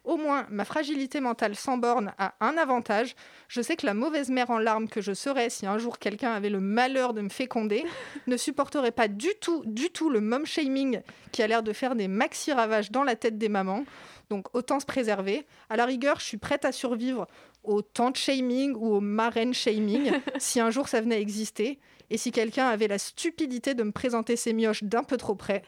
Au 0.03 0.17
moins, 0.17 0.45
ma 0.49 0.65
fragilité 0.65 1.21
mentale 1.21 1.55
sans 1.55 1.77
borne 1.77 2.13
a 2.17 2.35
un 2.41 2.57
avantage. 2.57 3.15
Je 3.47 3.61
sais 3.61 3.77
que 3.77 3.85
la 3.85 3.93
mauvaise 3.93 4.29
mère 4.29 4.49
en 4.49 4.57
larmes 4.57 4.89
que 4.89 4.99
je 4.99 5.13
serais 5.13 5.49
si 5.49 5.65
un 5.65 5.77
jour 5.77 5.97
quelqu'un 5.97 6.33
avait 6.33 6.49
le 6.49 6.59
malheur 6.59 7.13
de 7.13 7.21
me 7.21 7.29
féconder 7.29 7.85
ne 8.27 8.35
supporterait 8.35 8.91
pas 8.91 9.07
du 9.07 9.29
tout, 9.39 9.63
du 9.65 9.89
tout 9.91 10.09
le 10.09 10.19
mom 10.19 10.45
shaming 10.45 11.01
qui 11.31 11.41
a 11.41 11.47
l'air 11.47 11.63
de 11.63 11.71
faire 11.71 11.95
des 11.95 12.09
maxi 12.09 12.51
ravages 12.51 12.91
dans 12.91 13.03
la 13.03 13.15
tête 13.15 13.37
des 13.37 13.47
mamans. 13.47 13.85
Donc 14.29 14.53
autant 14.53 14.81
se 14.81 14.85
préserver. 14.85 15.45
À 15.69 15.77
la 15.77 15.85
rigueur, 15.85 16.19
je 16.19 16.25
suis 16.25 16.37
prête 16.37 16.65
à 16.65 16.73
survivre 16.73 17.27
au 17.63 17.81
tante 17.81 18.17
shaming 18.17 18.75
ou 18.75 18.95
au 18.95 18.99
marraine 18.99 19.53
shaming 19.53 20.11
si 20.37 20.59
un 20.59 20.69
jour 20.69 20.89
ça 20.89 20.99
venait 20.99 21.15
à 21.15 21.19
exister 21.19 21.79
et 22.09 22.17
si 22.17 22.31
quelqu'un 22.31 22.67
avait 22.67 22.89
la 22.89 22.97
stupidité 22.97 23.73
de 23.73 23.83
me 23.83 23.91
présenter 23.91 24.35
ses 24.35 24.51
mioches 24.51 24.83
d'un 24.83 25.03
peu 25.03 25.15
trop 25.15 25.35
près. 25.35 25.63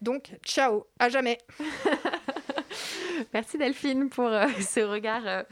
Donc, 0.00 0.32
ciao, 0.44 0.84
à 0.98 1.08
jamais. 1.08 1.38
Merci 3.32 3.58
Delphine 3.58 4.08
pour 4.08 4.26
euh, 4.26 4.46
ce 4.60 4.80
regard 4.80 5.22
euh, 5.26 5.42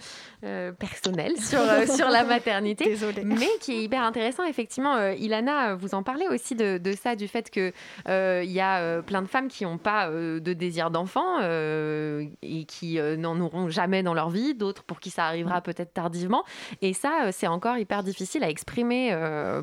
euh, 0.44 0.72
personnel 0.72 1.36
sur, 1.38 1.60
sur 1.94 2.08
la 2.08 2.24
maternité. 2.24 2.84
Désolée. 2.84 3.24
Mais 3.24 3.48
qui 3.60 3.72
est 3.72 3.82
hyper 3.82 4.02
intéressant, 4.02 4.44
effectivement. 4.44 5.10
Ilana, 5.12 5.74
vous 5.74 5.94
en 5.94 6.02
parlez 6.02 6.26
aussi 6.28 6.54
de, 6.54 6.78
de 6.78 6.92
ça, 6.92 7.16
du 7.16 7.28
fait 7.28 7.50
qu'il 7.50 7.72
il 8.06 8.50
y 8.52 8.60
a 8.60 9.02
plein 9.02 9.22
de 9.22 9.26
femmes 9.26 9.48
qui 9.48 9.64
n'ont 9.64 9.78
pas 9.78 10.10
de 10.10 10.52
désir 10.52 10.90
d'enfant 10.90 11.40
et 11.40 12.64
qui 12.66 12.98
n'en 13.18 13.40
auront 13.40 13.68
jamais 13.68 14.02
dans 14.02 14.14
leur 14.14 14.30
vie, 14.30 14.54
d'autres 14.54 14.82
pour 14.84 15.00
qui 15.00 15.10
ça 15.10 15.26
arrivera 15.26 15.60
peut-être 15.60 15.92
tardivement. 15.92 16.44
Et 16.82 16.92
ça, 16.92 17.32
c'est 17.32 17.46
encore 17.46 17.78
hyper 17.78 18.02
difficile 18.02 18.44
à 18.44 18.50
exprimer 18.50 19.16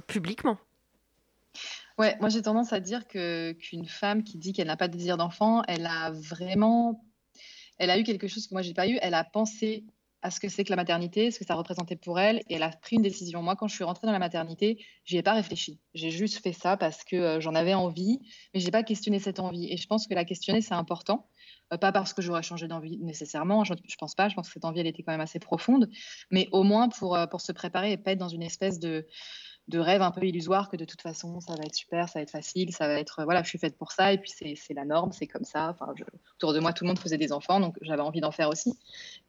publiquement. 0.08 0.58
Ouais, 1.98 2.16
moi 2.20 2.30
j'ai 2.30 2.44
tendance 2.44 2.74
à 2.74 2.80
dire 2.80 3.08
que 3.08 3.54
qu'une 3.54 3.88
femme 3.88 4.24
qui 4.24 4.38
dit 4.38 4.54
qu'elle 4.54 4.68
n'a 4.68 4.78
pas 4.78 4.88
de 4.88 4.96
désir 4.96 5.18
d'enfant, 5.18 5.64
elle 5.68 5.88
a 5.88 6.12
vraiment, 6.12 7.04
elle 7.78 7.90
a 7.90 7.98
eu 7.98 8.04
quelque 8.04 8.28
chose 8.28 8.48
que 8.48 8.54
moi 8.54 8.62
j'ai 8.62 8.74
pas 8.74 8.88
eu. 8.88 8.98
Elle 9.02 9.14
a 9.14 9.24
pensé 9.24 9.86
à 10.22 10.32
ce 10.32 10.40
que 10.40 10.50
c'est 10.50 10.64
que 10.64 10.70
la 10.70 10.76
maternité, 10.76 11.30
ce 11.32 11.40
que 11.40 11.46
ça 11.46 11.56
représentait 11.56 11.96
pour 11.96 12.20
elle, 12.20 12.38
et 12.50 12.56
elle 12.56 12.64
a 12.64 12.70
pris 12.70 12.96
une 12.96 13.04
décision. 13.04 13.44
Moi, 13.44 13.56
quand 13.56 13.68
je 13.68 13.76
suis 13.76 13.84
rentrée 13.84 14.08
dans 14.08 14.14
la 14.14 14.20
maternité, 14.20 14.84
j'y 15.06 15.18
ai 15.18 15.24
pas 15.24 15.34
réfléchi. 15.34 15.80
J'ai 15.94 16.10
juste 16.10 16.42
fait 16.42 16.54
ça 16.54 16.76
parce 16.76 17.04
que 17.04 17.16
euh, 17.16 17.40
j'en 17.40 17.54
avais 17.54 17.76
envie, 17.76 18.20
mais 18.54 18.60
j'ai 18.60 18.72
pas 18.72 18.84
questionné 18.84 19.20
cette 19.20 19.40
envie. 19.40 19.72
Et 19.72 19.78
je 19.78 19.88
pense 19.88 20.08
que 20.08 20.14
la 20.16 20.26
questionner, 20.26 20.62
c'est 20.62 20.74
important. 20.74 21.30
Euh, 21.72 21.78
pas 21.78 21.92
parce 21.92 22.14
que 22.14 22.22
j'aurais 22.22 22.44
changé 22.44 22.68
d'envie 22.68 22.98
nécessairement, 22.98 23.64
je, 23.64 23.74
je 23.88 23.96
pense 23.96 24.16
pas. 24.16 24.28
Je 24.28 24.36
pense 24.36 24.48
que 24.48 24.54
cette 24.54 24.66
envie, 24.66 24.80
elle 24.80 24.88
était 24.88 25.04
quand 25.04 25.12
même 25.12 25.22
assez 25.22 25.40
profonde, 25.40 25.90
mais 26.32 26.48
au 26.52 26.64
moins 26.64 26.90
pour 26.90 27.16
euh, 27.16 27.28
pour 27.28 27.42
se 27.42 27.52
préparer 27.52 27.92
et 27.92 27.98
pas 27.98 28.12
être 28.12 28.20
dans 28.20 28.28
une 28.28 28.44
espèce 28.44 28.80
de 28.80 29.08
de 29.68 29.80
rêve 29.80 30.02
un 30.02 30.12
peu 30.12 30.26
illusoire 30.26 30.70
que 30.70 30.78
de 30.78 30.86
toute 30.86 31.02
façon 31.02 31.40
ça 31.42 31.54
va 31.56 31.64
être 31.66 31.76
super, 31.76 32.08
ça 32.08 32.20
va 32.20 32.24
être 32.24 32.32
facile, 32.32 32.72
ça 32.74 32.88
va 32.88 33.00
être 33.00 33.24
voilà, 33.26 33.44
je 33.44 33.50
suis 33.50 33.60
faite 33.60 33.78
pour 33.78 33.92
ça 33.92 34.14
et 34.14 34.18
puis 34.18 34.32
c'est 34.32 34.74
la 34.74 34.86
norme, 34.86 35.12
c'est 35.12 35.28
comme 35.28 35.44
ça. 35.44 35.70
Enfin, 35.70 35.92
je- 35.98 36.04
autour 36.38 36.54
de 36.54 36.60
moi 36.60 36.72
tout 36.72 36.86
le 36.86 36.88
monde 36.90 37.00
faisait 37.00 37.18
des 37.18 37.34
enfants 37.34 37.60
donc 37.60 37.76
j'avais 37.82 38.02
envie 38.02 38.22
d'en 38.22 38.32
faire 38.32 38.50
aussi. 38.50 38.78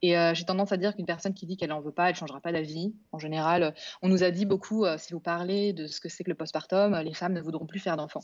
Et 0.01 0.17
euh, 0.17 0.35
j'ai 0.35 0.45
tendance 0.45 0.71
à 0.71 0.77
dire 0.77 0.95
qu'une 0.95 1.07
personne 1.07 1.35
qui 1.35 1.45
dit 1.47 1.57
qu'elle 1.57 1.73
en 1.73 1.81
veut 1.81 1.91
pas, 1.91 2.09
elle 2.11 2.15
changera 2.15 2.41
pas 2.41 2.53
d'avis. 2.53 2.95
En 3.11 3.19
général, 3.19 3.63
euh, 3.65 3.71
on 4.01 4.09
nous 4.09 4.23
a 4.23 4.31
dit 4.31 4.47
beaucoup 4.47 4.85
euh, 4.85 4.97
si 4.97 5.13
vous 5.13 5.19
parlez 5.21 5.73
de 5.73 5.89
ce 5.89 6.01
que 6.01 6.09
c'est 6.09 6.23
que 6.23 6.31
le 6.31 6.37
postpartum, 6.37 6.95
les 7.01 7.15
femmes 7.15 7.33
ne 7.33 7.41
voudront 7.41 7.67
plus 7.67 7.81
faire 7.81 7.97
d'enfants. 7.97 8.23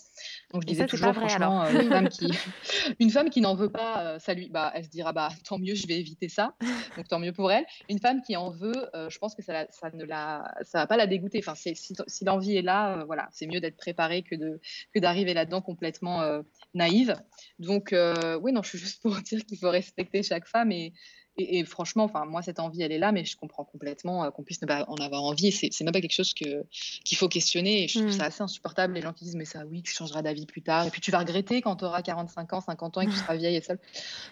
Donc 0.53 0.63
je 0.63 0.69
Et 0.69 0.71
disais 0.71 0.83
ça, 0.85 0.89
toujours 0.89 1.13
vrai, 1.13 1.29
franchement 1.29 1.63
euh, 1.65 1.83
une 1.83 1.89
femme 1.91 2.09
qui 2.09 2.31
une 3.01 3.11
femme 3.11 3.29
qui 3.31 3.41
n'en 3.41 3.57
veut 3.57 3.71
pas, 3.73 4.19
ça 4.21 4.35
lui 4.35 4.49
bah 4.51 4.71
elle 4.75 4.85
se 4.85 4.89
dira 4.91 5.13
bah 5.13 5.31
tant 5.49 5.59
mieux, 5.59 5.75
je 5.75 5.87
vais 5.89 5.99
éviter 5.99 6.29
ça. 6.29 6.55
Donc 6.97 7.09
tant 7.09 7.19
mieux 7.19 7.33
pour 7.33 7.51
elle. 7.51 7.65
Une 7.89 7.99
femme 7.99 8.23
qui 8.23 8.37
en 8.37 8.51
veut, 8.51 8.89
je 9.09 9.19
pense 9.19 9.35
que 9.35 9.43
ça, 9.43 9.67
ça 9.71 9.91
ne 9.93 10.05
la, 10.05 10.45
ça 10.63 10.79
va 10.79 10.87
pas 10.87 10.97
la 10.97 11.07
dégoûter. 11.09 11.41
Enfin, 11.41 11.55
c'est- 11.57 11.75
si, 11.75 11.95
si 12.07 12.25
l'envie 12.25 12.57
est 12.57 12.63
là, 12.63 12.99
euh, 12.99 13.05
voilà, 13.05 13.29
c'est 13.33 13.47
mieux 13.47 13.61
d'être 13.61 13.77
préparé 13.77 14.23
que 14.23 14.35
de 14.35 14.61
que 14.93 14.99
d'arriver 14.99 15.35
là-dedans 15.35 15.63
complètement 15.63 16.23
euh, 16.23 16.43
naïve. 16.75 17.15
Donc 17.59 17.93
euh, 17.93 18.39
oui, 18.41 18.53
non, 18.53 18.63
je 18.63 18.71
suis 18.71 18.79
juste 18.79 19.03
pour 19.03 19.15
dire 19.23 19.45
qu'il 19.45 19.59
faut 19.59 19.71
respecter 19.71 20.23
chaque 20.23 20.47
femme 20.47 20.73
et 20.73 20.93
Et, 21.37 21.59
et 21.59 21.65
franchement, 21.65 22.05
enfin, 22.05 22.25
moi, 22.27 22.43
cette 22.43 22.61
envie, 22.61 22.83
elle 22.83 22.93
est 22.93 22.99
là, 22.99 23.11
mais 23.13 23.25
je 23.25 23.37
comprends 23.37 23.65
complètement 23.65 24.25
euh, 24.25 24.31
qu'on 24.31 24.43
puisse 24.43 24.63
ne 24.63 24.67
pas 24.67 24.85
en 24.89 24.95
avoir 24.97 25.23
envie. 25.25 25.51
C'est 25.51 25.69
c'est 25.73 25.83
même 25.85 25.93
pas 25.93 26.01
quelque 26.01 26.13
chose 26.15 26.33
que 26.35 26.65
qu'il 27.05 27.19
faut 27.19 27.29
questionner. 27.29 27.85
Et 27.85 27.89
je 27.89 27.99
trouve 27.99 28.11
Mm. 28.11 28.19
ça 28.19 28.25
assez 28.27 28.43
insupportable, 28.43 28.95
les 28.95 29.01
gens 29.01 29.13
qui 29.13 29.25
disent, 29.25 29.35
mais 29.37 29.45
ça, 29.45 29.65
oui, 29.67 29.83
tu 29.83 29.93
changeras 29.93 30.23
d'avis 30.23 30.47
plus 30.47 30.63
tard. 30.63 30.87
Et 30.87 30.91
puis 30.91 31.01
tu 31.01 31.11
vas 31.11 31.19
regretter 31.19 31.61
quand 31.61 31.77
tu 31.77 31.85
auras 31.85 32.03
45 32.03 32.53
ans, 32.53 32.61
50 32.61 32.97
ans 32.99 33.01
et 33.01 33.07
que 33.07 33.11
tu 33.13 33.17
seras 33.19 33.35
vieille 33.37 33.57
et 33.57 33.61
seule. 33.63 33.79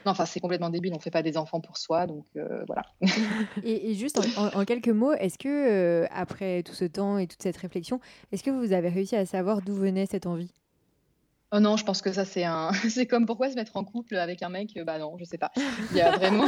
Non, 0.07 0.13
enfin, 0.13 0.27
c'est 0.27 0.41
complètement 0.41 0.71
débile. 0.71 0.93
On 0.95 1.01
fait 1.01 1.11
pas 1.11 1.23
des 1.23 1.37
enfants 1.37 1.61
pour 1.61 1.77
soi. 1.77 2.07
Donc 2.07 2.25
euh, 2.37 2.65
voilà. 2.67 2.85
Et, 3.65 3.91
et 3.91 3.95
juste 3.95 4.21
en 4.37 4.65
quelques 4.65 4.89
mots, 4.89 5.13
est-ce 5.13 5.39
que 5.39 5.49
euh, 5.49 6.07
après 6.11 6.63
tout 6.63 6.75
ce 6.75 6.85
temps 6.85 7.19
et 7.19 7.27
toute 7.27 7.43
cette 7.43 7.57
réflexion, 7.57 8.01
est-ce 8.33 8.43
que 8.43 8.51
vous 8.51 8.73
avez 8.73 8.89
réussi 8.89 9.17
à 9.17 9.27
savoir 9.27 9.61
d'où 9.63 9.75
venait 9.75 10.07
cette 10.07 10.27
envie? 10.27 10.53
Oh 11.55 11.61
non, 11.61 11.77
je 11.77 11.85
pense 11.85 12.01
que 12.01 12.11
ça, 12.13 12.25
c'est 12.25 12.45
un. 12.45 12.73
C'est 12.89 13.07
comme 13.07 13.27
pourquoi 13.27 13.51
se 13.51 13.57
mettre 13.57 13.77
en 13.77 13.85
couple 13.85 14.17
avec 14.17 14.43
un 14.43 14.49
mec 14.49 14.71
euh, 14.79 14.85
Bah 14.85 14.99
non, 14.99 15.19
je 15.19 15.25
sais 15.25 15.37
pas. 15.37 15.53
Il 15.91 15.99
y 15.99 16.01
a 16.01 16.11
vraiment. 16.17 16.47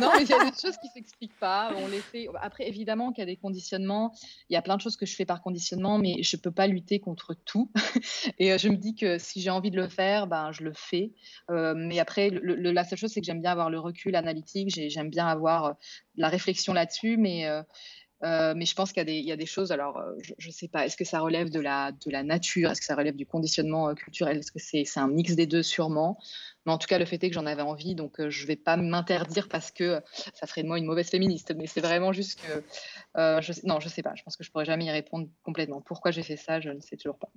non, 0.00 0.10
mais 0.16 0.22
il 0.24 0.28
y 0.28 0.32
a 0.32 0.44
des 0.50 0.56
choses 0.60 0.76
qui 0.82 0.88
s'expliquent 0.92 1.38
pas. 1.38 1.72
On 1.76 1.86
les 1.86 2.00
fait. 2.00 2.26
Après, 2.42 2.66
évidemment 2.68 3.12
qu'il 3.12 3.22
y 3.22 3.22
a 3.22 3.26
des 3.26 3.36
conditionnements. 3.36 4.12
Il 4.50 4.54
y 4.54 4.56
a 4.56 4.62
plein 4.62 4.76
de 4.76 4.80
choses 4.80 4.96
que 4.96 5.06
je 5.06 5.14
fais 5.14 5.24
par 5.24 5.42
conditionnement, 5.42 5.98
mais 5.98 6.22
je 6.24 6.36
peux 6.36 6.50
pas 6.50 6.66
lutter 6.66 6.98
contre 6.98 7.34
tout. 7.34 7.70
Et 8.40 8.52
euh, 8.52 8.58
je 8.58 8.68
me 8.68 8.76
dis 8.76 8.96
que 8.96 9.16
si 9.18 9.40
j'ai 9.40 9.50
envie 9.50 9.70
de 9.70 9.76
le 9.76 9.88
faire, 9.88 10.26
ben 10.26 10.50
je 10.50 10.64
le 10.64 10.72
fais. 10.74 11.12
Euh, 11.52 11.74
mais 11.76 12.00
après, 12.00 12.30
la 12.32 12.82
seule 12.84 12.98
chose, 12.98 13.12
c'est 13.12 13.20
que 13.20 13.26
j'aime 13.26 13.40
bien 13.42 13.52
avoir 13.52 13.70
le 13.70 13.78
recul 13.78 14.16
analytique. 14.16 14.70
J'ai- 14.74 14.90
J'aime 14.90 15.10
bien 15.10 15.26
avoir 15.28 15.76
la 16.16 16.28
réflexion 16.28 16.72
là-dessus, 16.72 17.16
mais. 17.16 17.46
Euh, 18.24 18.54
mais 18.56 18.64
je 18.66 18.74
pense 18.74 18.92
qu'il 18.92 19.00
y, 19.00 19.02
a 19.02 19.04
des- 19.04 19.18
il 19.18 19.24
y 19.26 19.32
a 19.32 19.36
des 19.36 19.46
choses, 19.46 19.72
alors 19.72 19.98
euh, 19.98 20.14
je 20.38 20.46
ne 20.48 20.52
sais 20.52 20.68
pas, 20.68 20.86
est-ce 20.86 20.96
que 20.96 21.04
ça 21.04 21.20
relève 21.20 21.50
de 21.50 21.60
la, 21.60 21.92
de 21.92 22.10
la 22.10 22.22
nature, 22.22 22.70
est-ce 22.70 22.80
que 22.80 22.86
ça 22.86 22.96
relève 22.96 23.16
du 23.16 23.26
conditionnement 23.26 23.88
euh, 23.90 23.94
culturel, 23.94 24.38
est-ce 24.38 24.52
que 24.52 24.58
c'est 24.58 24.84
un 24.98 25.08
mix 25.08 25.34
des 25.34 25.46
deux 25.46 25.62
sûrement? 25.62 26.18
Mais 26.66 26.72
en 26.72 26.78
tout 26.78 26.86
cas, 26.88 26.98
le 26.98 27.04
fait 27.04 27.22
est 27.22 27.28
que 27.28 27.34
j'en 27.34 27.46
avais 27.46 27.62
envie, 27.62 27.94
donc 27.94 28.20
euh, 28.20 28.28
je 28.28 28.42
ne 28.42 28.48
vais 28.48 28.56
pas 28.56 28.76
m'interdire 28.76 29.48
parce 29.48 29.70
que 29.70 29.84
euh, 29.84 30.00
ça 30.34 30.46
ferait 30.46 30.62
de 30.62 30.68
moi 30.68 30.78
une 30.78 30.84
mauvaise 30.84 31.08
féministe. 31.08 31.54
Mais 31.56 31.66
c'est 31.66 31.80
vraiment 31.80 32.12
juste 32.12 32.40
que, 32.40 32.62
euh, 33.18 33.40
je, 33.40 33.52
sais- 33.52 33.66
non, 33.66 33.80
je 33.80 33.86
ne 33.86 33.90
sais 33.90 34.02
pas, 34.02 34.14
je 34.16 34.22
pense 34.22 34.36
que 34.36 34.44
je 34.44 34.50
pourrais 34.50 34.64
jamais 34.64 34.84
y 34.86 34.90
répondre 34.90 35.28
complètement. 35.44 35.80
Pourquoi 35.80 36.10
j'ai 36.10 36.22
fait 36.22 36.36
ça, 36.36 36.60
je 36.60 36.70
ne 36.70 36.80
sais 36.80 36.96
toujours 36.96 37.18
pas. 37.18 37.30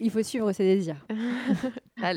Il 0.00 0.10
faut 0.10 0.22
suivre 0.22 0.52
ses 0.52 0.64
désirs. 0.64 1.06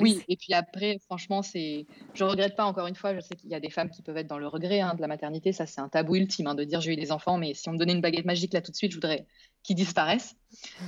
Oui, 0.01 0.21
et 0.27 0.35
puis 0.37 0.53
après, 0.53 0.97
franchement, 1.05 1.41
c'est. 1.43 1.85
Je 2.15 2.23
regrette 2.23 2.55
pas, 2.55 2.65
encore 2.65 2.87
une 2.87 2.95
fois, 2.95 3.13
je 3.15 3.19
sais 3.21 3.35
qu'il 3.35 3.49
y 3.51 3.55
a 3.55 3.59
des 3.59 3.69
femmes 3.69 3.89
qui 3.91 4.01
peuvent 4.01 4.17
être 4.17 4.27
dans 4.27 4.39
le 4.39 4.47
regret 4.47 4.81
hein, 4.81 4.95
de 4.95 5.01
la 5.01 5.07
maternité, 5.07 5.53
ça 5.53 5.65
c'est 5.67 5.79
un 5.79 5.87
tabou 5.87 6.15
ultime 6.15 6.47
hein, 6.47 6.55
de 6.55 6.63
dire 6.63 6.81
j'ai 6.81 6.93
eu 6.93 6.95
des 6.95 7.11
enfants, 7.11 7.37
mais 7.37 7.53
si 7.53 7.69
on 7.69 7.73
me 7.73 7.77
donnait 7.77 7.93
une 7.93 8.01
baguette 8.01 8.25
magique 8.25 8.53
là 8.53 8.61
tout 8.61 8.71
de 8.71 8.75
suite, 8.75 8.91
je 8.91 8.97
voudrais 8.97 9.27
qu'ils 9.63 9.75
disparaissent. 9.75 10.35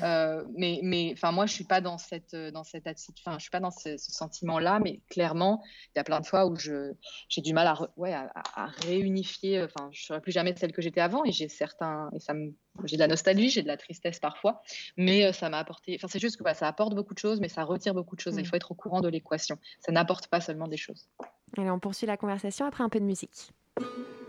Euh, 0.03 0.45
mais 0.55 0.79
mais 0.83 1.11
enfin, 1.13 1.33
moi, 1.33 1.45
je 1.45 1.51
suis 1.53 1.65
pas 1.65 1.81
dans 1.81 1.97
cette, 1.97 2.33
euh, 2.33 2.49
dans 2.49 2.63
cette 2.63 2.87
attitude, 2.87 3.15
enfin, 3.25 3.37
je 3.37 3.41
suis 3.43 3.49
pas 3.49 3.59
dans 3.59 3.71
ce, 3.71 3.97
ce 3.97 4.11
sentiment-là, 4.13 4.79
mais 4.79 5.01
clairement, 5.09 5.61
il 5.93 5.97
y 5.97 5.99
a 5.99 6.03
plein 6.05 6.21
de 6.21 6.25
fois 6.25 6.45
où 6.45 6.55
je, 6.55 6.93
j'ai 7.27 7.41
du 7.41 7.53
mal 7.53 7.67
à, 7.67 7.77
ouais, 7.97 8.13
à, 8.13 8.67
réunifier, 8.85 9.61
enfin, 9.61 9.89
je 9.91 10.05
serai 10.05 10.21
plus 10.21 10.31
jamais 10.31 10.55
celle 10.55 10.71
que 10.71 10.81
j'étais 10.81 11.01
avant, 11.01 11.25
et 11.25 11.31
j'ai 11.33 11.49
certains, 11.49 12.09
et 12.15 12.19
ça 12.19 12.33
me. 12.33 12.53
J'ai 12.85 12.95
de 12.95 13.01
la 13.01 13.07
nostalgie, 13.07 13.49
j'ai 13.49 13.61
de 13.61 13.67
la 13.67 13.75
tristesse 13.75 14.19
parfois, 14.19 14.61
mais 14.95 15.25
euh, 15.25 15.33
ça 15.33 15.49
m'a 15.49 15.57
apporté. 15.57 15.95
Enfin, 15.95 16.07
c'est 16.07 16.19
juste 16.19 16.37
que 16.37 16.43
bah, 16.43 16.53
ça 16.53 16.67
apporte 16.67 16.95
beaucoup 16.95 17.13
de 17.13 17.19
choses, 17.19 17.41
mais 17.41 17.49
ça 17.49 17.65
retire 17.65 17.93
beaucoup 17.93 18.15
de 18.15 18.21
choses. 18.21 18.37
et 18.37 18.41
Il 18.41 18.45
Mm. 18.45 18.49
faut 18.49 18.55
être 18.55 18.71
au 18.71 18.75
courant 18.75 19.01
de 19.01 19.09
l'équation. 19.09 19.57
Ça 19.81 19.91
n'apporte 19.91 20.27
pas 20.27 20.39
seulement 20.39 20.67
des 20.69 20.77
choses. 20.77 21.09
Allez, 21.57 21.69
on 21.69 21.79
poursuit 21.79 22.07
la 22.07 22.15
conversation 22.15 22.65
après 22.65 22.83
un 22.85 22.89
peu 22.89 22.99
de 23.01 23.05
musique. 23.05 23.51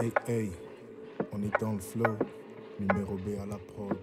Hey, 0.00 0.10
hey, 0.26 0.50
on 1.30 1.40
est 1.44 1.60
dans 1.60 1.72
le 1.74 1.78
flow, 1.78 2.16
numéro 2.80 3.14
B 3.16 3.38
à 3.40 3.46
la 3.46 3.58
prod. 3.58 3.96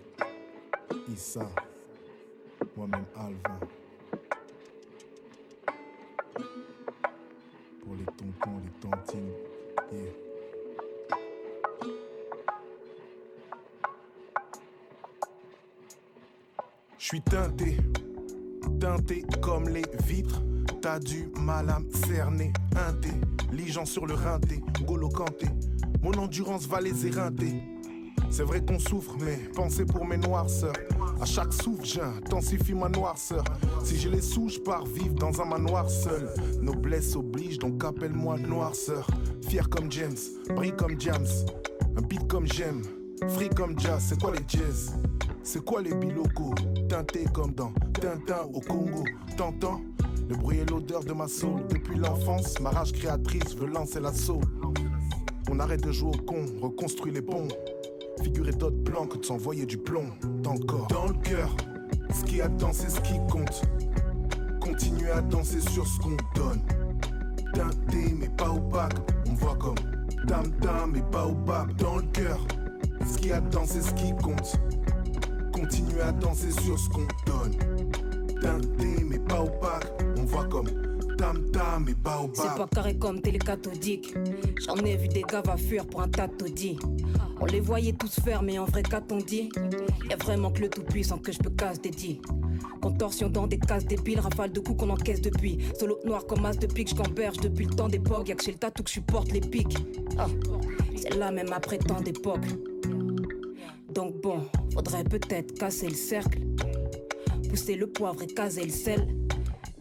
Issa, 1.11 1.49
moi-même 2.75 3.05
Alvin. 3.15 3.59
Pour 7.83 7.95
les 7.95 8.05
tontons, 8.05 8.61
les 8.63 8.89
tontines, 8.89 9.31
yeah. 9.93 10.11
Je 16.97 17.05
suis 17.05 17.21
teinté, 17.21 17.77
teinté 18.81 19.23
comme 19.41 19.69
les 19.69 19.85
vitres. 20.05 20.41
T'as 20.81 20.99
du 20.99 21.31
mal 21.39 21.69
à 21.69 21.79
me 21.79 21.89
cerner, 21.91 22.51
intelligent 22.75 23.85
sur 23.85 24.05
le 24.05 24.13
rinté, 24.13 24.61
Golo 24.85 25.07
Kanté. 25.09 25.47
Mon 26.01 26.11
endurance 26.13 26.67
va 26.67 26.81
les 26.81 27.07
éreinter. 27.07 27.63
C'est 28.29 28.43
vrai 28.43 28.63
qu'on 28.63 28.79
souffre, 28.79 29.15
mais 29.19 29.37
pensez 29.55 29.85
pour 29.85 30.05
mes 30.05 30.17
noirceurs. 30.17 30.73
À 31.19 31.25
chaque 31.25 31.53
souffle, 31.53 31.83
j'intensifie 31.83 32.73
ma 32.73 32.89
noirceur. 32.89 33.43
Si 33.83 33.97
j'ai 33.97 34.09
les 34.09 34.21
sous, 34.21 34.49
je 34.49 34.59
pars 34.59 34.85
vivre 34.85 35.15
dans 35.15 35.41
un 35.41 35.45
manoir 35.45 35.89
seul. 35.89 36.29
Noblesse 36.61 37.15
oblige, 37.15 37.57
donc 37.57 37.83
appelle-moi 37.83 38.37
noirceur. 38.37 39.07
Fier 39.47 39.67
comme 39.69 39.91
James, 39.91 40.17
brille 40.55 40.75
comme 40.77 40.99
Jams. 40.99 41.25
Un 41.97 42.01
beat 42.01 42.27
comme 42.27 42.45
j'aime, 42.45 42.83
free 43.29 43.49
comme 43.49 43.79
jazz. 43.79 44.03
C'est 44.09 44.21
quoi 44.21 44.31
les 44.31 44.43
jazz? 44.47 44.93
C'est 45.41 45.65
quoi 45.65 45.81
les 45.81 45.95
bilocos? 45.95 46.53
Teintés 46.87 47.25
comme 47.33 47.53
dans 47.53 47.73
Tintin 47.99 48.43
au 48.53 48.59
Congo. 48.59 49.03
T'entends? 49.35 49.81
Le 50.29 50.35
bruit 50.35 50.59
et 50.59 50.65
l'odeur 50.65 51.03
de 51.03 51.13
ma 51.13 51.27
soul. 51.27 51.65
Depuis 51.69 51.97
l'enfance, 51.97 52.59
ma 52.59 52.69
rage 52.69 52.91
créatrice 52.91 53.55
veut 53.55 53.65
lancer 53.65 53.99
l'assaut. 53.99 54.41
On 55.49 55.59
arrête 55.59 55.81
de 55.81 55.91
jouer 55.91 56.11
au 56.13 56.21
con, 56.23 56.45
reconstruit 56.61 57.11
les 57.11 57.23
ponts. 57.23 57.47
Figurer 58.21 58.51
d'autres 58.51 58.83
plans 58.83 59.05
que 59.07 59.17
de 59.17 59.25
s'envoyer 59.25 59.65
du 59.65 59.77
plomb 59.77 60.09
dans 60.41 60.57
corps. 60.57 60.87
Dans 60.87 61.07
le 61.07 61.13
cœur, 61.13 61.55
ce 62.13 62.23
qui 62.23 62.41
attend, 62.41 62.73
c'est 62.73 62.89
ce 62.89 62.99
qui 63.01 63.13
compte. 63.29 63.61
Continuer 64.59 65.11
à 65.11 65.21
danser 65.21 65.59
sur 65.61 65.85
ce 65.85 65.99
qu'on 65.99 66.17
donne. 66.35 66.61
Teinté, 67.53 68.13
mais 68.17 68.29
pas 68.29 68.49
opaque. 68.49 68.93
On 69.29 69.33
voit 69.33 69.55
comme 69.55 69.75
tam 70.27 70.51
tam, 70.61 70.91
mais 70.93 71.03
pas 71.11 71.27
opaque. 71.27 71.75
Dans 71.77 71.97
le 71.97 72.03
cœur, 72.13 72.39
ce 73.05 73.17
qui 73.17 73.31
attend, 73.31 73.63
c'est 73.65 73.81
ce 73.81 73.93
qui 73.93 74.11
compte. 74.15 74.59
Continuer 75.53 76.01
à 76.01 76.11
danser 76.11 76.51
sur 76.51 76.77
ce 76.77 76.89
qu'on 76.89 77.07
donne. 77.25 77.55
Teinté, 78.41 79.03
mais 79.05 79.19
pas 79.19 79.41
opaque. 79.41 79.91
On 80.17 80.25
voit 80.25 80.45
comme 80.45 80.67
C'est 82.33 82.55
pas 82.55 82.67
carré 82.73 82.97
comme 82.97 83.21
télécathodique. 83.21 84.13
J'en 84.65 84.75
ai 84.77 84.95
vu 84.95 85.07
des 85.07 85.23
gars 85.23 85.41
va 85.41 85.57
fuir 85.57 85.85
pour 85.85 86.01
un 86.01 86.07
taudis. 86.07 86.77
On 87.39 87.45
les 87.45 87.59
voyait 87.59 87.93
tous 87.93 88.19
faire, 88.19 88.41
mais 88.41 88.59
en 88.59 88.65
vrai, 88.65 88.83
qu'a-t-on 88.83 89.17
dit 89.17 89.49
Y'a 90.09 90.17
vraiment 90.17 90.51
que 90.51 90.61
le 90.61 90.69
tout-puissant 90.69 91.17
que 91.17 91.31
je 91.31 91.39
peux 91.39 91.49
casse 91.49 91.81
dédié. 91.81 92.21
Contorsion 92.81 93.29
dans 93.29 93.47
des 93.47 93.59
cases 93.59 93.85
débiles, 93.85 94.19
rafale 94.19 94.51
de 94.51 94.59
coups 94.59 94.79
qu'on 94.79 94.89
encaisse 94.89 95.21
depuis. 95.21 95.57
Solo 95.79 95.99
noir 96.05 96.25
comme 96.25 96.45
as 96.45 96.57
de 96.57 96.67
pique, 96.67 96.89
j'camberge 96.89 97.37
depuis 97.37 97.65
le 97.65 97.73
temps 97.73 97.89
d'époque. 97.89 98.27
Y'a 98.29 98.35
que 98.35 98.43
chez 98.43 98.51
le 98.51 98.57
tatou 98.57 98.83
que 98.83 98.89
je 98.89 98.95
supporte 98.95 99.31
les 99.31 99.41
pics. 99.41 99.77
Ah, 100.17 100.27
c'est 100.95 101.15
là 101.15 101.31
même 101.31 101.51
après 101.51 101.77
tant 101.77 102.01
d'époques. 102.01 102.47
Donc 103.89 104.21
bon, 104.21 104.41
faudrait 104.73 105.03
peut-être 105.03 105.53
casser 105.57 105.87
le 105.87 105.95
cercle. 105.95 106.39
Pousser 107.49 107.75
le 107.75 107.87
poivre 107.87 108.21
et 108.21 108.27
caser 108.27 108.63
le 108.63 108.71
sel. 108.71 109.07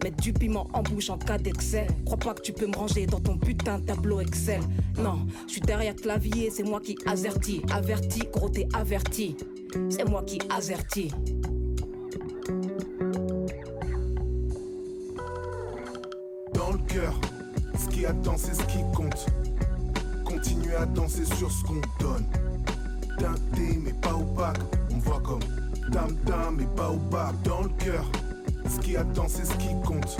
Mettre 0.03 0.23
du 0.23 0.33
piment 0.33 0.69
en 0.73 0.83
bouche 0.83 1.11
en 1.11 1.19
cas 1.19 1.39
d'excès. 1.39 1.87
Crois 2.05 2.19
pas 2.19 2.35
que 2.35 2.43
tu 2.43 2.53
peux 2.53 2.67
me 2.67 2.77
ranger 2.77 3.07
dans 3.07 3.21
ton 3.21 3.39
putain 3.39 3.81
tableau 3.81 4.21
Excel. 4.21 4.61
Non, 4.99 5.27
je 5.47 5.53
suis 5.53 5.61
derrière 5.61 5.97
clavier, 5.97 6.51
c'est 6.51 6.63
moi 6.63 6.81
qui 6.81 6.97
avertis. 7.07 7.63
Averti, 7.73 8.21
gros 8.33 8.49
t'es 8.49 8.69
averti. 8.75 9.37
C'est 9.91 10.09
moi 10.09 10.23
qui 10.23 10.39
avertis. 10.51 11.11
dans 16.67 16.73
le 16.73 16.79
cœur. 16.89 17.15
Ce 17.79 17.87
qui 17.89 18.07
attend, 18.07 18.37
c'est 18.37 18.55
ce 18.55 18.63
qui 18.65 18.79
compte. 18.95 19.27
Continuer 20.25 20.75
à 20.75 20.87
danser 20.87 21.25
sur 21.25 21.51
ce 21.51 21.65
qu'on 21.65 21.81
donne. 22.01 22.27
Teinté, 23.19 23.79
mais 23.83 23.93
pas 23.93 24.15
opaque. 24.15 24.59
On 24.93 24.99
voit 24.99 25.21
comme 25.21 25.41
tam 25.93 26.15
tam, 26.27 26.57
mais 26.59 26.67
pas 26.77 26.91
opaque. 26.91 27.41
Dans 27.45 27.63
le 27.63 27.69
cœur. 27.79 28.05
Ce 28.69 28.81
qui 28.81 28.97
attend, 28.97 29.29
c'est 29.29 29.45
ce 29.45 29.55
qui 29.57 29.69
compte. 29.85 30.17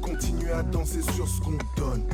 Continuer 0.00 0.52
à 0.52 0.62
danser 0.62 1.02
sur 1.02 1.28
ce 1.28 1.40
qu'on 1.40 1.58
donne. 1.76 2.04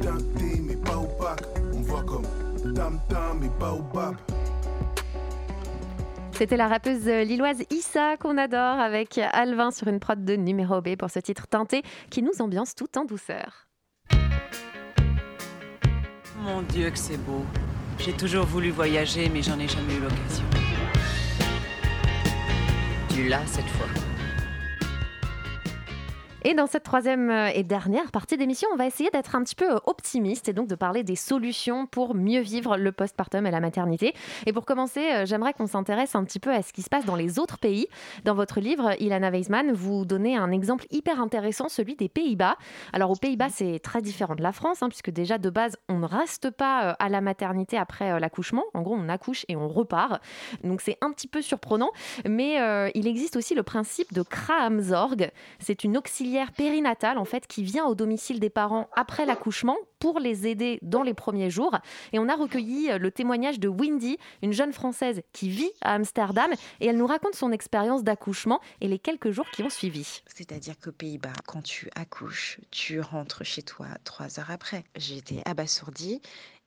Teinté, 0.00 0.60
mais 0.62 0.76
pas 0.76 0.96
opaque. 0.96 1.44
On 1.74 1.80
voit 1.80 2.02
comme 2.02 2.26
tam 2.74 2.98
tam, 3.08 3.38
mais 3.40 3.50
pas 3.58 3.72
opaque. 3.72 4.16
C'était 6.32 6.56
la 6.56 6.68
rappeuse 6.68 7.06
lilloise 7.06 7.62
Issa 7.70 8.16
qu'on 8.16 8.36
adore 8.38 8.78
avec 8.78 9.18
Alvin 9.32 9.70
sur 9.70 9.88
une 9.88 10.00
prod 10.00 10.24
de 10.24 10.36
numéro 10.36 10.80
B 10.80 10.96
pour 10.96 11.10
ce 11.10 11.18
titre 11.18 11.46
teinté 11.46 11.82
qui 12.10 12.22
nous 12.22 12.40
ambiance 12.40 12.74
tout 12.74 12.98
en 12.98 13.04
douceur. 13.04 13.66
Mon 16.42 16.62
Dieu, 16.62 16.90
que 16.90 16.98
c'est 16.98 17.16
beau. 17.16 17.44
J'ai 17.98 18.12
toujours 18.12 18.46
voulu 18.46 18.70
voyager, 18.70 19.28
mais 19.28 19.42
j'en 19.42 19.58
ai 19.58 19.66
jamais 19.66 19.94
eu 19.94 20.00
l'occasion. 20.00 20.44
Tu 23.08 23.28
l'as 23.28 23.46
cette 23.46 23.66
fois. 23.70 24.07
Et 26.48 26.54
dans 26.54 26.66
cette 26.66 26.84
troisième 26.84 27.30
euh, 27.30 27.50
et 27.52 27.62
dernière 27.62 28.10
partie 28.10 28.38
d'émission, 28.38 28.70
on 28.72 28.76
va 28.76 28.86
essayer 28.86 29.10
d'être 29.10 29.36
un 29.36 29.42
petit 29.42 29.54
peu 29.54 29.70
euh, 29.70 29.80
optimiste 29.84 30.48
et 30.48 30.54
donc 30.54 30.66
de 30.66 30.74
parler 30.74 31.02
des 31.02 31.14
solutions 31.14 31.86
pour 31.86 32.14
mieux 32.14 32.40
vivre 32.40 32.78
le 32.78 32.90
postpartum 32.90 33.46
et 33.46 33.50
la 33.50 33.60
maternité. 33.60 34.14
Et 34.46 34.54
pour 34.54 34.64
commencer, 34.64 35.12
euh, 35.12 35.26
j'aimerais 35.26 35.52
qu'on 35.52 35.66
s'intéresse 35.66 36.14
un 36.14 36.24
petit 36.24 36.38
peu 36.38 36.50
à 36.50 36.62
ce 36.62 36.72
qui 36.72 36.80
se 36.80 36.88
passe 36.88 37.04
dans 37.04 37.16
les 37.16 37.38
autres 37.38 37.58
pays. 37.58 37.86
Dans 38.24 38.34
votre 38.34 38.60
livre, 38.60 38.94
Ilana 38.98 39.28
Weisman, 39.28 39.72
vous 39.72 40.06
donnez 40.06 40.38
un 40.38 40.50
exemple 40.50 40.86
hyper 40.90 41.20
intéressant, 41.20 41.68
celui 41.68 41.96
des 41.96 42.08
Pays-Bas. 42.08 42.56
Alors 42.94 43.10
aux 43.10 43.16
Pays-Bas, 43.16 43.50
c'est 43.50 43.78
très 43.80 44.00
différent 44.00 44.34
de 44.34 44.42
la 44.42 44.52
France, 44.52 44.82
hein, 44.82 44.88
puisque 44.88 45.10
déjà 45.10 45.36
de 45.36 45.50
base, 45.50 45.76
on 45.90 45.98
ne 45.98 46.06
reste 46.06 46.48
pas 46.48 46.92
à 46.98 47.10
la 47.10 47.20
maternité 47.20 47.76
après 47.76 48.18
l'accouchement. 48.18 48.64
En 48.72 48.80
gros, 48.80 48.94
on 48.94 49.10
accouche 49.10 49.44
et 49.48 49.56
on 49.56 49.68
repart. 49.68 50.22
Donc 50.64 50.80
c'est 50.80 50.96
un 51.02 51.12
petit 51.12 51.28
peu 51.28 51.42
surprenant, 51.42 51.90
mais 52.26 52.56
il 52.94 53.06
existe 53.06 53.36
aussi 53.36 53.54
le 53.54 53.62
principe 53.62 54.14
de 54.14 54.22
Kraamzorg. 54.22 55.30
C'est 55.58 55.84
une 55.84 55.98
auxiliaire 55.98 56.37
périnatale 56.46 57.18
en 57.18 57.24
fait 57.24 57.46
qui 57.46 57.62
vient 57.62 57.86
au 57.86 57.94
domicile 57.94 58.40
des 58.40 58.50
parents 58.50 58.88
après 58.94 59.26
l'accouchement 59.26 59.76
pour 59.98 60.18
les 60.18 60.46
aider 60.46 60.78
dans 60.82 61.02
les 61.02 61.14
premiers 61.14 61.50
jours. 61.50 61.76
Et 62.12 62.18
on 62.18 62.28
a 62.28 62.36
recueilli 62.36 62.90
euh, 62.90 62.98
le 62.98 63.10
témoignage 63.10 63.60
de 63.60 63.68
Windy, 63.68 64.18
une 64.42 64.52
jeune 64.52 64.72
Française 64.72 65.22
qui 65.32 65.48
vit 65.48 65.70
à 65.80 65.94
Amsterdam, 65.94 66.50
et 66.80 66.86
elle 66.86 66.96
nous 66.96 67.06
raconte 67.06 67.34
son 67.34 67.52
expérience 67.52 68.04
d'accouchement 68.04 68.60
et 68.80 68.88
les 68.88 68.98
quelques 68.98 69.30
jours 69.30 69.48
qui 69.50 69.62
ont 69.62 69.70
suivi. 69.70 70.22
C'est-à-dire 70.26 70.78
qu'aux 70.78 70.92
Pays-Bas, 70.92 71.32
quand 71.46 71.62
tu 71.62 71.88
accouches, 71.94 72.60
tu 72.70 73.00
rentres 73.00 73.44
chez 73.44 73.62
toi 73.62 73.86
trois 74.04 74.38
heures 74.38 74.50
après. 74.50 74.84
J'étais 74.96 75.42
abasourdie 75.44 76.20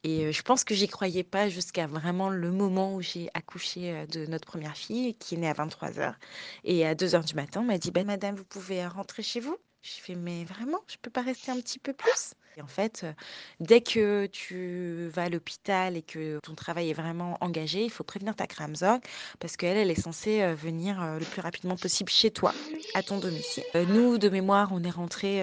et 0.03 0.25
euh, 0.25 0.31
je 0.31 0.41
pense 0.41 0.63
que 0.63 0.73
j'y 0.73 0.87
croyais 0.87 1.23
pas 1.23 1.49
jusqu'à 1.49 1.85
vraiment 1.85 2.29
le 2.29 2.51
moment 2.51 2.95
où 2.95 3.01
j'ai 3.01 3.29
accouché 3.33 3.91
euh, 3.91 4.05
de 4.07 4.25
notre 4.25 4.47
première 4.47 4.75
fille, 4.75 5.15
qui 5.15 5.35
est 5.35 5.37
née 5.37 5.49
à 5.49 5.53
23 5.53 5.99
heures. 5.99 6.15
Et 6.63 6.85
à 6.85 6.95
2 6.95 7.15
heures 7.15 7.23
du 7.23 7.35
matin, 7.35 7.61
on 7.61 7.65
m'a 7.65 7.77
dit, 7.77 7.91
ben, 7.91 8.05
Madame, 8.05 8.35
vous 8.35 8.45
pouvez 8.45 8.85
rentrer 8.87 9.21
chez 9.23 9.39
vous? 9.39 9.57
Je 9.83 9.91
fais, 9.91 10.15
mais 10.15 10.43
vraiment, 10.43 10.79
je 10.87 10.97
peux 11.01 11.11
pas 11.11 11.21
rester 11.21 11.51
un 11.51 11.59
petit 11.59 11.79
peu 11.79 11.93
plus? 11.93 12.33
Et 12.57 12.61
en 12.61 12.67
fait, 12.67 13.05
dès 13.59 13.81
que 13.81 14.25
tu 14.27 15.07
vas 15.13 15.23
à 15.23 15.29
l'hôpital 15.29 15.95
et 15.95 16.01
que 16.01 16.39
ton 16.43 16.55
travail 16.55 16.89
est 16.89 16.93
vraiment 16.93 17.37
engagé, 17.41 17.83
il 17.83 17.89
faut 17.89 18.03
prévenir 18.03 18.35
ta 18.35 18.47
Kramzorg 18.47 19.01
parce 19.39 19.57
qu'elle, 19.57 19.77
elle 19.77 19.91
est 19.91 20.01
censée 20.01 20.53
venir 20.53 21.01
le 21.19 21.25
plus 21.25 21.41
rapidement 21.41 21.75
possible 21.75 22.09
chez 22.09 22.31
toi, 22.31 22.53
à 22.93 23.03
ton 23.03 23.19
domicile. 23.19 23.63
nous, 23.87 24.17
de 24.17 24.29
mémoire, 24.29 24.69
on 24.71 24.83
est 24.83 24.89
rentré, 24.89 25.41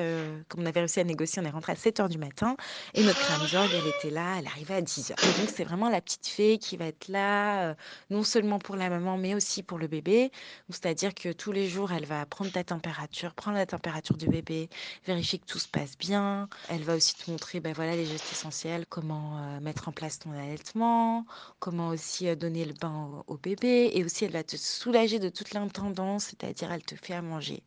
comme 0.48 0.62
on 0.62 0.66
avait 0.66 0.80
réussi 0.80 1.00
à 1.00 1.04
négocier, 1.04 1.40
on 1.42 1.46
est 1.46 1.50
rentré 1.50 1.72
à 1.72 1.76
7 1.76 2.00
h 2.00 2.08
du 2.08 2.18
matin 2.18 2.56
et 2.94 3.02
notre 3.02 3.20
Kramzorg, 3.20 3.68
elle 3.72 3.88
était 3.88 4.10
là, 4.10 4.36
elle 4.38 4.46
arrivait 4.46 4.74
à 4.74 4.82
10 4.82 5.12
h. 5.12 5.12
Et 5.12 5.40
donc, 5.40 5.50
c'est 5.54 5.64
vraiment 5.64 5.88
la 5.88 6.00
petite 6.00 6.26
fée 6.26 6.58
qui 6.58 6.76
va 6.76 6.86
être 6.86 7.08
là, 7.08 7.74
non 8.10 8.22
seulement 8.22 8.58
pour 8.58 8.76
la 8.76 8.90
maman, 8.90 9.16
mais 9.16 9.34
aussi 9.34 9.62
pour 9.62 9.78
le 9.78 9.86
bébé. 9.86 10.30
C'est-à-dire 10.70 11.14
que 11.14 11.32
tous 11.32 11.52
les 11.52 11.68
jours, 11.68 11.92
elle 11.92 12.06
va 12.06 12.24
prendre 12.26 12.50
ta 12.52 12.64
température, 12.64 13.34
prendre 13.34 13.56
la 13.56 13.66
température 13.66 14.16
du 14.16 14.28
bébé, 14.28 14.68
vérifier 15.06 15.38
que 15.38 15.46
tout 15.46 15.58
se 15.58 15.68
passe 15.68 15.96
bien. 15.98 16.48
Elle 16.68 16.82
va 16.82 16.94
aussi 16.98 17.14
te 17.14 17.30
montrer 17.30 17.60
ben 17.60 17.72
voilà, 17.72 17.96
les 17.96 18.04
gestes 18.04 18.30
essentiels, 18.32 18.86
comment 18.86 19.38
euh, 19.38 19.60
mettre 19.60 19.88
en 19.88 19.92
place 19.92 20.18
ton 20.18 20.32
allaitement, 20.32 21.26
comment 21.58 21.88
aussi 21.88 22.28
euh, 22.28 22.36
donner 22.36 22.64
le 22.64 22.74
bain 22.74 23.24
au, 23.26 23.36
bébé. 23.38 23.90
Et 23.94 24.04
aussi, 24.04 24.24
elle 24.24 24.32
va 24.32 24.44
te 24.44 24.56
soulager 24.56 25.18
de 25.18 25.28
toute 25.30 25.52
l'intendance, 25.54 26.26
c'est-à-dire 26.26 26.70
elle 26.72 26.82
te 26.84 26.94
fait 26.96 27.14
à 27.14 27.22
manger. 27.22 27.62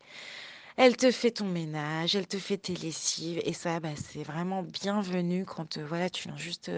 Elle 0.77 0.97
te 0.97 1.11
fait 1.11 1.31
ton 1.31 1.45
ménage, 1.45 2.15
elle 2.15 2.27
te 2.27 2.37
fait 2.37 2.57
tes 2.57 2.75
lessives. 2.75 3.41
Et 3.45 3.53
ça, 3.53 3.79
ben, 3.79 3.95
c'est 3.95 4.23
vraiment 4.23 4.63
bienvenu 4.63 5.45
quand 5.45 5.77
euh, 5.77 5.85
voilà, 5.85 6.09
tu 6.09 6.27
viens 6.27 6.37
juste 6.37 6.71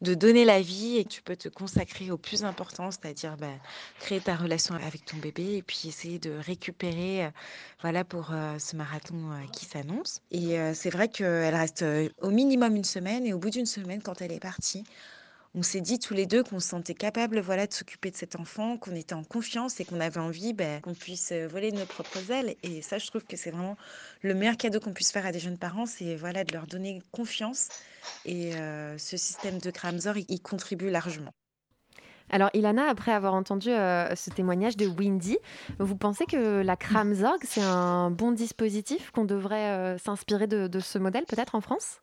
de 0.00 0.14
donner 0.14 0.44
la 0.44 0.60
vie 0.60 0.96
et 0.96 1.04
tu 1.04 1.22
peux 1.22 1.36
te 1.36 1.48
consacrer 1.48 2.10
au 2.10 2.16
plus 2.16 2.44
important, 2.44 2.90
c'est-à-dire 2.90 3.36
bah, 3.36 3.52
créer 3.98 4.20
ta 4.20 4.34
relation 4.34 4.74
avec 4.74 5.04
ton 5.04 5.18
bébé 5.18 5.56
et 5.56 5.62
puis 5.62 5.82
essayer 5.86 6.18
de 6.18 6.30
récupérer 6.30 7.26
euh, 7.26 7.30
voilà, 7.82 8.04
pour 8.04 8.30
euh, 8.32 8.58
ce 8.58 8.76
marathon 8.76 9.32
euh, 9.32 9.46
qui 9.52 9.66
s'annonce. 9.66 10.20
Et 10.30 10.56
c'est 10.74 10.90
vrai 10.90 11.08
qu'elle 11.08 11.54
reste 11.54 11.84
au 12.20 12.30
minimum 12.30 12.76
une 12.76 12.84
semaine 12.84 13.26
et 13.26 13.32
au 13.32 13.38
bout 13.38 13.50
d'une 13.50 13.66
semaine, 13.66 14.02
quand 14.02 14.22
elle 14.22 14.32
est 14.32 14.40
partie, 14.40 14.84
on 15.54 15.62
s'est 15.62 15.80
dit 15.80 15.98
tous 15.98 16.14
les 16.14 16.26
deux 16.26 16.44
qu'on 16.44 16.60
se 16.60 16.68
sentait 16.68 16.94
capable 16.94 17.40
voilà, 17.40 17.66
de 17.66 17.72
s'occuper 17.72 18.10
de 18.10 18.16
cet 18.16 18.36
enfant, 18.36 18.76
qu'on 18.76 18.94
était 18.94 19.14
en 19.14 19.24
confiance 19.24 19.80
et 19.80 19.84
qu'on 19.84 20.00
avait 20.00 20.20
envie 20.20 20.52
ben, 20.52 20.80
qu'on 20.80 20.94
puisse 20.94 21.32
voler 21.32 21.72
de 21.72 21.78
nos 21.78 21.86
propres 21.86 22.30
ailes. 22.30 22.54
Et 22.62 22.82
ça, 22.82 22.98
je 22.98 23.06
trouve 23.08 23.24
que 23.24 23.36
c'est 23.36 23.50
vraiment 23.50 23.76
le 24.22 24.34
meilleur 24.34 24.56
cadeau 24.56 24.78
qu'on 24.78 24.92
puisse 24.92 25.10
faire 25.10 25.26
à 25.26 25.32
des 25.32 25.40
jeunes 25.40 25.58
parents, 25.58 25.86
c'est 25.86 26.14
voilà, 26.14 26.44
de 26.44 26.52
leur 26.52 26.66
donner 26.66 27.02
confiance. 27.10 27.68
Et 28.24 28.52
ce 28.52 29.16
système 29.16 29.58
de 29.58 29.70
Kramzor, 29.70 30.16
il, 30.16 30.40
contribue 30.40 30.88
largement. 30.88 31.32
Alors, 32.30 32.50
Ilana, 32.54 32.88
après 32.88 33.12
avoir 33.12 33.34
entendu 33.34 33.70
ce 33.70 34.30
témoignage 34.30 34.76
de 34.76 34.86
Windy, 34.86 35.36
vous 35.80 35.96
pensez 35.96 36.26
que 36.26 36.62
la 36.62 36.76
Kramzorg, 36.76 37.40
c'est 37.42 37.62
un 37.62 38.10
bon 38.12 38.30
dispositif, 38.30 39.10
qu'on 39.10 39.24
devrait 39.24 39.98
s'inspirer 39.98 40.46
de, 40.46 40.80
ce 40.80 40.98
modèle 40.98 41.24
peut-être 41.26 41.56
en 41.56 41.60
France? 41.60 42.00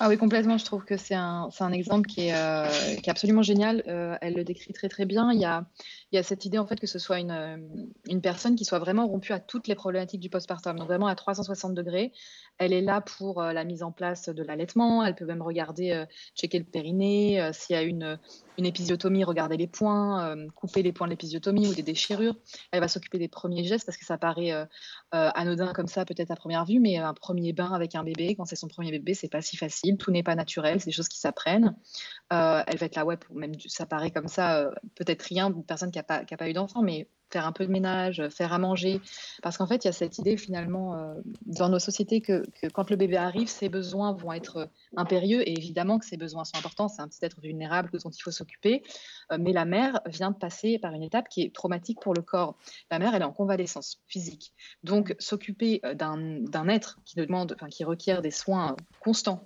Ah 0.00 0.08
oui, 0.08 0.16
complètement. 0.16 0.58
Je 0.58 0.64
trouve 0.64 0.84
que 0.84 0.96
c'est 0.96 1.14
un, 1.14 1.48
un, 1.58 1.72
exemple 1.72 2.08
qui 2.08 2.28
est, 2.28 3.00
qui 3.00 3.08
est 3.08 3.10
absolument 3.10 3.42
génial. 3.42 3.82
elle 4.20 4.34
le 4.34 4.44
décrit 4.44 4.72
très 4.72 4.88
très 4.88 5.06
bien. 5.06 5.32
Il 5.32 5.40
y 5.40 5.44
a, 5.44 5.66
il 6.12 6.16
y 6.16 6.18
a 6.18 6.22
cette 6.22 6.44
idée 6.44 6.58
en 6.58 6.66
fait 6.66 6.78
que 6.78 6.86
ce 6.86 6.98
soit 6.98 7.18
une, 7.18 7.90
une 8.08 8.20
personne 8.20 8.56
qui 8.56 8.64
soit 8.64 8.78
vraiment 8.78 9.06
rompue 9.06 9.32
à 9.32 9.40
toutes 9.40 9.68
les 9.68 9.74
problématiques 9.74 10.20
du 10.20 10.30
postpartum, 10.30 10.78
donc 10.78 10.86
vraiment 10.86 11.06
à 11.06 11.14
360 11.14 11.74
degrés. 11.74 12.12
Elle 12.58 12.72
est 12.72 12.80
là 12.80 13.00
pour 13.00 13.42
la 13.42 13.64
mise 13.64 13.82
en 13.82 13.92
place 13.92 14.28
de 14.28 14.42
l'allaitement. 14.42 15.04
Elle 15.04 15.14
peut 15.14 15.26
même 15.26 15.42
regarder, 15.42 16.04
checker 16.34 16.58
le 16.58 16.64
périnée, 16.64 17.50
s'il 17.52 17.74
y 17.74 17.78
a 17.78 17.82
une, 17.82 18.18
une 18.58 18.66
épisiotomie, 18.66 19.24
regarder 19.24 19.56
les 19.56 19.68
points, 19.68 20.36
couper 20.54 20.82
les 20.82 20.92
points 20.92 21.06
de 21.06 21.12
l'épisiotomie 21.12 21.68
ou 21.68 21.74
des 21.74 21.82
déchirures. 21.82 22.34
Elle 22.72 22.80
va 22.80 22.88
s'occuper 22.88 23.18
des 23.18 23.28
premiers 23.28 23.64
gestes 23.64 23.86
parce 23.86 23.96
que 23.96 24.04
ça 24.04 24.18
paraît 24.18 24.52
anodin 25.12 25.72
comme 25.72 25.86
ça 25.86 26.04
peut-être 26.04 26.30
à 26.30 26.36
première 26.36 26.64
vue, 26.64 26.80
mais 26.80 26.96
un 26.96 27.14
premier 27.14 27.52
bain 27.52 27.72
avec 27.72 27.94
un 27.94 28.04
bébé, 28.04 28.34
quand 28.36 28.44
c'est 28.44 28.56
son 28.56 28.68
premier 28.68 28.90
bébé, 28.90 29.14
c'est 29.14 29.28
pas 29.28 29.42
si 29.42 29.56
facile. 29.56 29.96
Tout 29.96 30.10
n'est 30.10 30.22
pas 30.22 30.34
naturel, 30.34 30.80
c'est 30.80 30.86
des 30.86 30.92
choses 30.92 31.08
qui 31.08 31.18
s'apprennent. 31.18 31.76
elle 32.30 32.78
va 32.78 32.86
être 32.86 32.96
là, 32.96 33.04
ouais, 33.04 33.18
même 33.32 33.52
ça 33.66 33.86
paraît 33.86 34.10
comme 34.10 34.28
ça, 34.28 34.70
peut-être 34.94 35.22
rien, 35.22 35.48
une 35.50 35.64
personne 35.64 35.90
qui 35.90 35.98
n'a 35.98 36.02
pas, 36.02 36.24
pas 36.24 36.48
eu 36.48 36.52
d'enfant, 36.52 36.82
mais 36.82 37.08
faire 37.30 37.46
un 37.46 37.52
peu 37.52 37.66
de 37.66 37.70
ménage, 37.70 38.22
faire 38.30 38.52
à 38.52 38.58
manger. 38.58 39.00
Parce 39.42 39.56
qu'en 39.56 39.66
fait, 39.66 39.84
il 39.84 39.88
y 39.88 39.90
a 39.90 39.92
cette 39.92 40.18
idée 40.18 40.36
finalement 40.36 40.94
euh, 40.94 41.14
dans 41.46 41.68
nos 41.68 41.78
sociétés 41.78 42.20
que, 42.20 42.42
quand 42.72 42.90
le 42.90 42.96
bébé 42.96 43.16
arrive, 43.16 43.48
ses 43.48 43.68
besoins 43.68 44.12
vont 44.12 44.32
être 44.32 44.56
euh, 44.56 44.66
impérieux 44.96 45.46
et 45.48 45.52
évidemment 45.52 45.98
que 45.98 46.06
ses 46.06 46.16
besoins 46.16 46.44
sont 46.44 46.56
importants. 46.56 46.88
C'est 46.88 47.02
un 47.02 47.08
petit 47.08 47.24
être 47.24 47.40
vulnérable 47.40 47.90
dont 48.02 48.10
il 48.10 48.20
faut 48.20 48.30
s'occuper. 48.30 48.82
Euh, 49.32 49.38
mais 49.40 49.52
la 49.52 49.64
mère 49.64 50.00
vient 50.06 50.30
de 50.30 50.36
passer 50.36 50.78
par 50.78 50.92
une 50.92 51.02
étape 51.02 51.28
qui 51.28 51.42
est 51.42 51.54
traumatique 51.54 52.00
pour 52.00 52.14
le 52.14 52.22
corps. 52.22 52.56
La 52.90 52.98
mère, 52.98 53.14
elle 53.14 53.22
est 53.22 53.26
en 53.26 53.32
convalescence 53.32 54.00
physique. 54.06 54.52
Donc, 54.82 55.14
s'occuper 55.18 55.80
d'un 55.94 56.68
être 56.68 56.98
qui 57.04 57.16
demande, 57.16 57.56
qui 57.70 57.84
requiert 57.84 58.22
des 58.22 58.30
soins 58.30 58.76
constants 59.00 59.44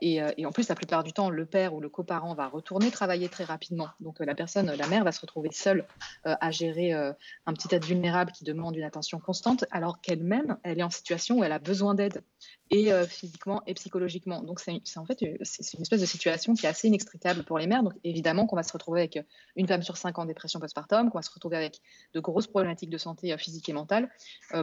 et, 0.00 0.20
et, 0.36 0.46
en 0.46 0.52
plus, 0.52 0.68
la 0.68 0.74
plupart 0.74 1.04
du 1.04 1.12
temps, 1.12 1.30
le 1.30 1.46
père 1.46 1.74
ou 1.74 1.80
le 1.80 1.88
coparent 1.88 2.34
va 2.34 2.48
retourner 2.48 2.90
travailler 2.90 3.28
très 3.28 3.44
rapidement. 3.44 3.88
Donc, 4.00 4.20
la 4.20 4.34
personne, 4.34 4.70
la 4.70 4.86
mère, 4.88 5.04
va 5.04 5.12
se 5.12 5.20
retrouver 5.20 5.50
seule 5.52 5.84
à 6.24 6.50
gérer 6.50 6.94
euh, 6.94 7.12
un 7.46 7.52
petit 7.52 7.74
être 7.74 7.84
vulnérable 7.84 8.32
qui 8.32 8.44
demande 8.44 8.76
une 8.76 8.84
attention 8.84 9.18
constante, 9.18 9.64
alors 9.70 10.00
qu'elle-même, 10.00 10.56
elle 10.62 10.78
est 10.78 10.82
en 10.82 10.90
situation 10.90 11.38
où 11.38 11.44
elle 11.44 11.52
a 11.52 11.58
besoin 11.58 11.94
d'aide 11.94 12.22
et 12.70 12.92
euh, 12.92 13.06
physiquement 13.06 13.62
et 13.66 13.74
psychologiquement. 13.74 14.42
Donc 14.42 14.60
c'est 14.60 14.80
en 14.96 15.04
fait 15.04 15.22
euh, 15.22 15.36
une 15.74 15.82
espèce 15.82 16.00
de 16.00 16.06
situation 16.06 16.54
qui 16.54 16.64
est 16.64 16.68
assez 16.68 16.88
inextricable 16.88 17.44
pour 17.44 17.58
les 17.58 17.66
mères. 17.66 17.82
Donc 17.82 17.92
évidemment 18.04 18.46
qu'on 18.46 18.56
va 18.56 18.62
se 18.62 18.72
retrouver 18.72 19.00
avec 19.00 19.18
une 19.56 19.68
femme 19.68 19.82
sur 19.82 19.96
cinq 19.96 20.18
en 20.18 20.24
dépression 20.24 20.60
postpartum, 20.60 21.10
qu'on 21.10 21.18
va 21.18 21.22
se 21.22 21.30
retrouver 21.30 21.56
avec 21.56 21.80
de 22.14 22.20
grosses 22.20 22.46
problématiques 22.46 22.90
de 22.90 22.98
santé 22.98 23.36
physique 23.36 23.68
et 23.68 23.72
mentale 23.74 24.08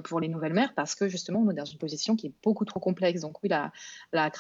pour 0.04 0.20
les 0.20 0.28
nouvelles 0.28 0.54
mères 0.54 0.74
parce 0.76 0.96
que 0.96 1.08
justement 1.08 1.42
on 1.42 1.50
est 1.52 1.56
dans 1.56 1.66
une 1.66 1.78
position 1.78 2.16
qui 2.16 2.28
est 2.28 2.34
beaucoup 2.44 2.66
trop 2.66 2.80
complexe. 2.80 3.22
Donc 3.22 3.42
oui 3.44 3.50
la 3.50 3.72
la, 4.14 4.32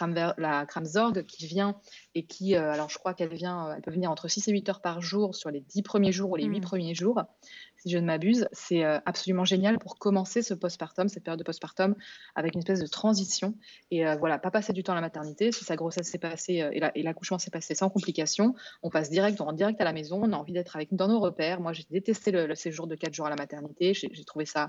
la 0.42 0.66
Kramzorg 0.66 1.26
qui 1.26 1.46
vient 1.46 1.76
et 2.16 2.26
qui 2.26 2.56
alors 2.56 2.90
je 2.90 2.98
crois 2.98 3.14
qu'elle 3.14 3.34
vient 3.34 3.74
elle 3.76 3.82
peut 3.82 3.92
venir 3.92 4.12
entre 4.12 4.28
6 4.28 4.48
et 4.48 4.52
8 4.52 4.70
heures 4.70 4.82
par 4.82 5.02
jour 5.02 5.36
sur 5.36 5.50
les 5.50 5.62
10 5.62 5.82
premiers 5.84 6.12
jours 6.12 6.32
ou 6.32 6.36
les 6.36 6.46
8 6.46 6.60
mmh. 6.60 6.62
premiers 6.62 6.96
jours 6.96 7.24
si 7.82 7.90
je 7.90 7.98
ne 7.98 8.06
m'abuse. 8.06 8.48
C'est 8.52 8.84
euh, 8.86 9.00
absolument 9.06 9.46
génial 9.46 9.80
pour 9.80 9.98
commencer 9.98 10.42
ce 10.42 10.54
postpartum, 10.54 11.08
cette 11.08 11.24
période 11.24 11.40
de 11.40 11.44
postpartum, 11.44 11.96
avec 12.36 12.54
une 12.54 12.60
espèce 12.60 12.80
de 12.80 12.88
transition. 12.88 13.56
Et 13.90 14.08
euh, 14.08 14.16
voilà, 14.18 14.38
pas 14.38 14.52
passer 14.52 14.74
du 14.74 14.84
temps 14.84 14.94
à 14.94 14.96
la 14.96 15.02
maternité. 15.02 15.52
Si 15.52 15.64
sa 15.64 15.76
grossesse 15.76 16.08
s'est 16.08 16.20
passée 16.20 16.62
euh, 16.62 16.90
et 16.96 17.04
l'accouchement 17.04 17.40
s'est 17.40 17.52
passé 17.52 17.76
sans 17.76 17.90
complications, 17.90 18.56
on 18.84 18.90
passe 18.90 19.10
direct, 19.10 19.42
on 19.42 19.46
rentre 19.46 19.58
direct 19.58 19.82
à 19.82 19.84
la 19.84 19.94
maison. 19.94 20.22
On 20.24 20.32
a 20.32 20.38
envie 20.38 20.54
d'être 20.54 20.76
avec 20.76 20.94
dans 20.94 21.08
nos 21.08 21.20
repères. 21.20 21.60
Moi, 21.60 21.74
j'ai 21.74 21.86
détesté 21.90 22.32
le, 22.32 22.46
le, 22.46 22.56
séjour 22.56 22.88
de 22.88 22.96
4 22.96 23.14
jours 23.14 23.26
à 23.26 23.30
la 23.30 23.36
maternité. 23.36 23.94
J'ai 23.94 24.26
trouvé 24.26 24.46
ça 24.46 24.68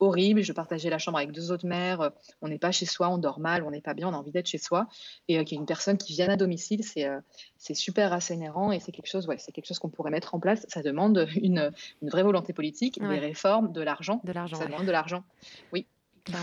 horrible. 0.00 0.42
Je 0.42 0.52
partageais 0.52 0.90
la 0.90 0.98
chambre 0.98 1.18
avec 1.18 1.32
deux 1.32 1.50
autres 1.52 1.66
mères. 1.66 2.00
Euh, 2.00 2.10
on 2.42 2.48
n'est 2.48 2.58
pas 2.58 2.72
chez 2.72 2.86
soi, 2.86 3.08
on 3.08 3.18
dort 3.18 3.40
mal, 3.40 3.62
on 3.64 3.70
n'est 3.70 3.80
pas 3.80 3.94
bien, 3.94 4.08
on 4.08 4.12
a 4.12 4.16
envie 4.16 4.32
d'être 4.32 4.46
chez 4.46 4.58
soi. 4.58 4.86
Et 5.28 5.38
euh, 5.38 5.44
qu'il 5.44 5.54
y 5.54 5.58
ait 5.58 5.60
une 5.60 5.66
personne 5.66 5.98
qui 5.98 6.12
vienne 6.12 6.30
à 6.30 6.36
domicile, 6.36 6.84
c'est 6.84 7.06
euh, 7.06 7.20
c'est 7.56 7.74
super 7.74 8.10
rassénérant 8.10 8.72
et 8.72 8.80
c'est 8.80 8.92
quelque 8.92 9.08
chose, 9.08 9.26
ouais, 9.26 9.38
c'est 9.38 9.52
quelque 9.52 9.66
chose 9.66 9.78
qu'on 9.78 9.90
pourrait 9.90 10.10
mettre 10.10 10.34
en 10.34 10.40
place. 10.40 10.66
Ça 10.68 10.82
demande 10.82 11.28
une, 11.42 11.72
une 12.02 12.08
vraie 12.08 12.22
volonté 12.22 12.52
politique, 12.52 13.00
des 13.00 13.18
réformes, 13.18 13.72
de 13.72 13.82
l'argent. 13.82 14.20
De 14.24 14.32
l'argent. 14.32 14.56
Ça 14.56 14.66
demande 14.66 14.86
de 14.86 14.92
l'argent. 14.92 15.24
Oui. 15.72 15.86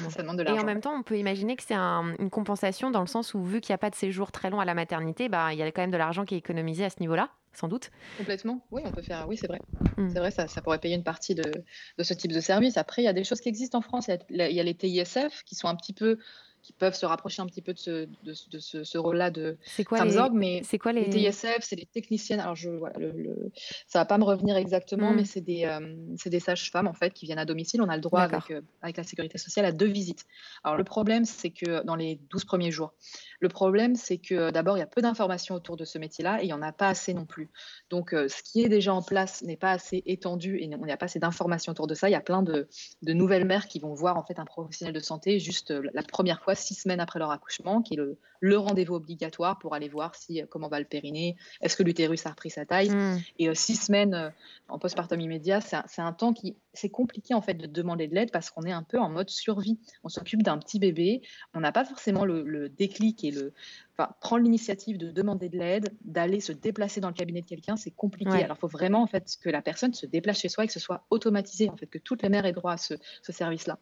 Ça 0.09 0.23
demande 0.23 0.39
de 0.39 0.43
et 0.43 0.59
en 0.59 0.63
même 0.63 0.81
temps, 0.81 0.95
on 0.97 1.03
peut 1.03 1.17
imaginer 1.17 1.55
que 1.55 1.63
c'est 1.63 1.75
une 1.75 2.29
compensation 2.31 2.89
dans 2.89 3.01
le 3.01 3.07
sens 3.07 3.35
où, 3.35 3.43
vu 3.43 3.61
qu'il 3.61 3.71
n'y 3.71 3.75
a 3.75 3.79
pas 3.79 3.91
de 3.91 3.95
séjour 3.95 4.31
très 4.31 4.49
long 4.49 4.59
à 4.59 4.65
la 4.65 4.73
maternité, 4.73 5.29
bah, 5.29 5.53
il 5.53 5.59
y 5.59 5.61
a 5.61 5.71
quand 5.71 5.81
même 5.81 5.91
de 5.91 5.97
l'argent 5.97 6.25
qui 6.25 6.33
est 6.33 6.39
économisé 6.39 6.83
à 6.83 6.89
ce 6.89 6.99
niveau-là. 7.01 7.29
Sans 7.55 7.67
doute. 7.67 7.89
Complètement, 8.17 8.65
oui, 8.71 8.81
on 8.85 8.91
peut 8.91 9.01
faire, 9.01 9.27
oui, 9.27 9.37
c'est 9.37 9.47
vrai. 9.47 9.61
Mm. 9.97 10.09
C'est 10.09 10.19
vrai, 10.19 10.31
ça, 10.31 10.47
ça 10.47 10.61
pourrait 10.61 10.79
payer 10.79 10.95
une 10.95 11.03
partie 11.03 11.35
de, 11.35 11.43
de 11.97 12.03
ce 12.03 12.13
type 12.13 12.31
de 12.31 12.39
service. 12.39 12.77
Après, 12.77 13.01
il 13.01 13.05
y 13.05 13.09
a 13.09 13.13
des 13.13 13.23
choses 13.23 13.41
qui 13.41 13.49
existent 13.49 13.77
en 13.77 13.81
France. 13.81 14.07
Il 14.07 14.37
y 14.37 14.41
a, 14.41 14.49
il 14.49 14.55
y 14.55 14.59
a 14.59 14.63
les 14.63 14.75
TISF 14.75 15.43
qui 15.45 15.55
sont 15.55 15.67
un 15.67 15.75
petit 15.75 15.93
peu 15.93 16.17
qui 16.61 16.73
peuvent 16.73 16.95
se 16.95 17.05
rapprocher 17.05 17.43
un 17.43 17.45
petit 17.45 17.61
peu 17.61 17.73
de 17.73 17.77
ce, 17.77 17.91
de, 18.23 18.33
de 18.49 18.57
ce, 18.57 18.83
ce 18.83 18.97
rôle-là 18.97 19.29
de 19.29 19.55
orgues, 20.17 20.33
mais 20.33 20.61
c'est 20.63 20.79
quoi 20.79 20.93
les- 20.93 21.11
TISF, 21.11 21.59
c'est 21.61 21.75
les 21.75 21.85
techniciennes. 21.85 22.39
Alors, 22.39 22.55
je, 22.55 22.71
voilà, 22.71 22.97
le, 22.97 23.11
le- 23.11 23.51
ça 23.85 23.99
va 23.99 24.05
pas 24.05 24.17
me 24.17 24.23
revenir 24.23 24.57
exactement, 24.57 25.11
Mm. 25.11 25.15
mais 25.15 25.25
c'est 25.25 25.41
des, 25.41 25.65
euh, 25.65 25.95
c'est 26.17 26.31
des 26.31 26.39
sages-femmes 26.39 26.87
en 26.87 26.93
fait 26.95 27.13
qui 27.13 27.27
viennent 27.27 27.37
à 27.37 27.45
domicile. 27.45 27.83
On 27.83 27.87
a 27.89 27.95
le 27.95 28.01
droit 28.01 28.21
avec, 28.21 28.49
euh, 28.49 28.61
avec 28.81 28.97
la 28.97 29.03
sécurité 29.03 29.37
sociale 29.37 29.65
à 29.65 29.71
deux 29.71 29.85
visites. 29.85 30.25
Alors, 30.63 30.75
le 30.75 30.83
problème, 30.83 31.23
c'est 31.25 31.51
que 31.51 31.83
dans 31.83 31.95
les 31.95 32.15
12 32.31 32.45
premiers 32.45 32.71
jours, 32.71 32.95
le 33.45 33.49
problème, 33.49 33.95
c'est 33.95 34.17
que 34.17 34.35
euh, 34.35 34.51
d'abord, 34.51 34.75
il 34.75 34.79
y 34.79 34.83
a 34.83 34.87
peu 34.87 35.01
d'informations 35.01 35.53
autour 35.53 35.77
de 35.77 35.85
ce 35.85 35.99
métier-là 35.99 36.41
et 36.41 36.45
il 36.45 36.47
n'y 36.47 36.53
en 36.53 36.63
a 36.63 36.71
pas 36.71 36.89
assez 36.89 37.13
non 37.13 37.25
plus. 37.25 37.49
Donc, 37.91 38.13
euh, 38.13 38.27
ce 38.27 38.41
qui 38.41 38.63
est 38.63 38.69
déjà 38.69 38.93
en 38.93 39.03
place 39.03 39.43
n'est 39.43 39.55
pas 39.55 39.71
assez 39.71 40.01
étendu 40.07 40.57
et 40.59 40.69
on 40.75 40.85
n'a 40.85 40.97
pas 40.97 41.05
assez 41.05 41.19
d'informations 41.19 41.71
autour 41.71 41.85
de 41.85 41.93
ça. 41.93 42.09
Il 42.09 42.13
y 42.13 42.15
a 42.15 42.21
plein 42.21 42.41
de, 42.41 42.67
de 43.03 43.13
nouvelles 43.13 43.45
mères 43.45 43.67
qui 43.67 43.79
vont 43.79 43.93
voir 43.93 44.17
en 44.17 44.23
fait 44.23 44.39
un 44.39 44.45
professionnel 44.45 44.93
de 44.93 44.99
santé 44.99 45.39
juste 45.39 45.71
euh, 45.71 45.83
la 45.93 46.01
première 46.01 46.41
fois, 46.41 46.55
six 46.55 46.73
semaines 46.73 46.99
après 46.99 47.19
leur 47.19 47.29
accouchement, 47.29 47.83
qui 47.83 47.93
est 47.93 47.97
le, 47.97 48.17
le 48.45 48.59
rendez-vous 48.59 48.93
obligatoire 48.93 49.57
pour 49.57 49.73
aller 49.73 49.89
voir 49.89 50.13
si 50.13 50.41
euh, 50.41 50.45
comment 50.47 50.67
va 50.67 50.79
le 50.79 50.85
périnée, 50.85 51.35
est-ce 51.61 51.75
que 51.75 51.81
l'utérus 51.81 52.25
a 52.27 52.29
repris 52.29 52.51
sa 52.51 52.63
taille. 52.65 52.91
Mm. 52.91 53.19
Et 53.39 53.49
euh, 53.49 53.55
six 53.55 53.75
semaines 53.75 54.13
euh, 54.13 54.29
en 54.69 54.77
postpartum 54.77 55.19
immédiat, 55.19 55.61
c'est 55.61 56.01
un, 56.01 56.13
temps 56.13 56.31
qui 56.31 56.55
c'est 56.73 56.89
compliqué 56.89 57.33
en 57.33 57.41
fait 57.41 57.55
de 57.55 57.65
demander 57.65 58.07
de 58.07 58.13
l'aide 58.13 58.31
parce 58.31 58.51
qu'on 58.51 58.61
est 58.63 58.71
un 58.71 58.83
peu 58.83 58.99
en 58.99 59.09
mode 59.09 59.31
survie. 59.31 59.79
On 60.03 60.09
s'occupe 60.09 60.43
d'un 60.43 60.59
petit 60.59 60.77
bébé, 60.77 61.23
on 61.55 61.59
n'a 61.59 61.71
pas 61.71 61.85
forcément 61.85 62.23
le, 62.23 62.43
le 62.43 62.69
déclic 62.69 63.23
et 63.23 63.31
le 63.31 63.51
enfin, 63.97 64.11
prendre 64.21 64.43
l'initiative 64.43 64.99
de 64.99 65.09
demander 65.09 65.49
de 65.49 65.57
l'aide, 65.57 65.93
d'aller 66.03 66.39
se 66.39 66.51
déplacer 66.51 67.01
dans 67.01 67.07
le 67.07 67.15
cabinet 67.15 67.41
de 67.41 67.47
quelqu'un, 67.47 67.77
c'est 67.77 67.91
compliqué. 67.91 68.31
Ouais. 68.31 68.43
Alors, 68.43 68.57
il 68.57 68.61
faut 68.61 68.67
vraiment 68.67 69.01
en 69.01 69.07
fait 69.07 69.37
que 69.41 69.49
la 69.49 69.63
personne 69.63 69.93
se 69.93 70.05
déplace 70.05 70.39
chez 70.39 70.49
soi 70.49 70.65
et 70.65 70.67
que 70.67 70.73
ce 70.73 70.79
soit 70.79 71.05
automatisé, 71.09 71.69
en 71.69 71.77
fait, 71.77 71.87
que 71.87 71.97
toutes 71.97 72.21
les 72.21 72.29
mères 72.29 72.45
aient 72.45 72.51
droit 72.51 72.73
à 72.73 72.77
ce, 72.77 72.93
ce 73.23 73.31
service-là. 73.31 73.79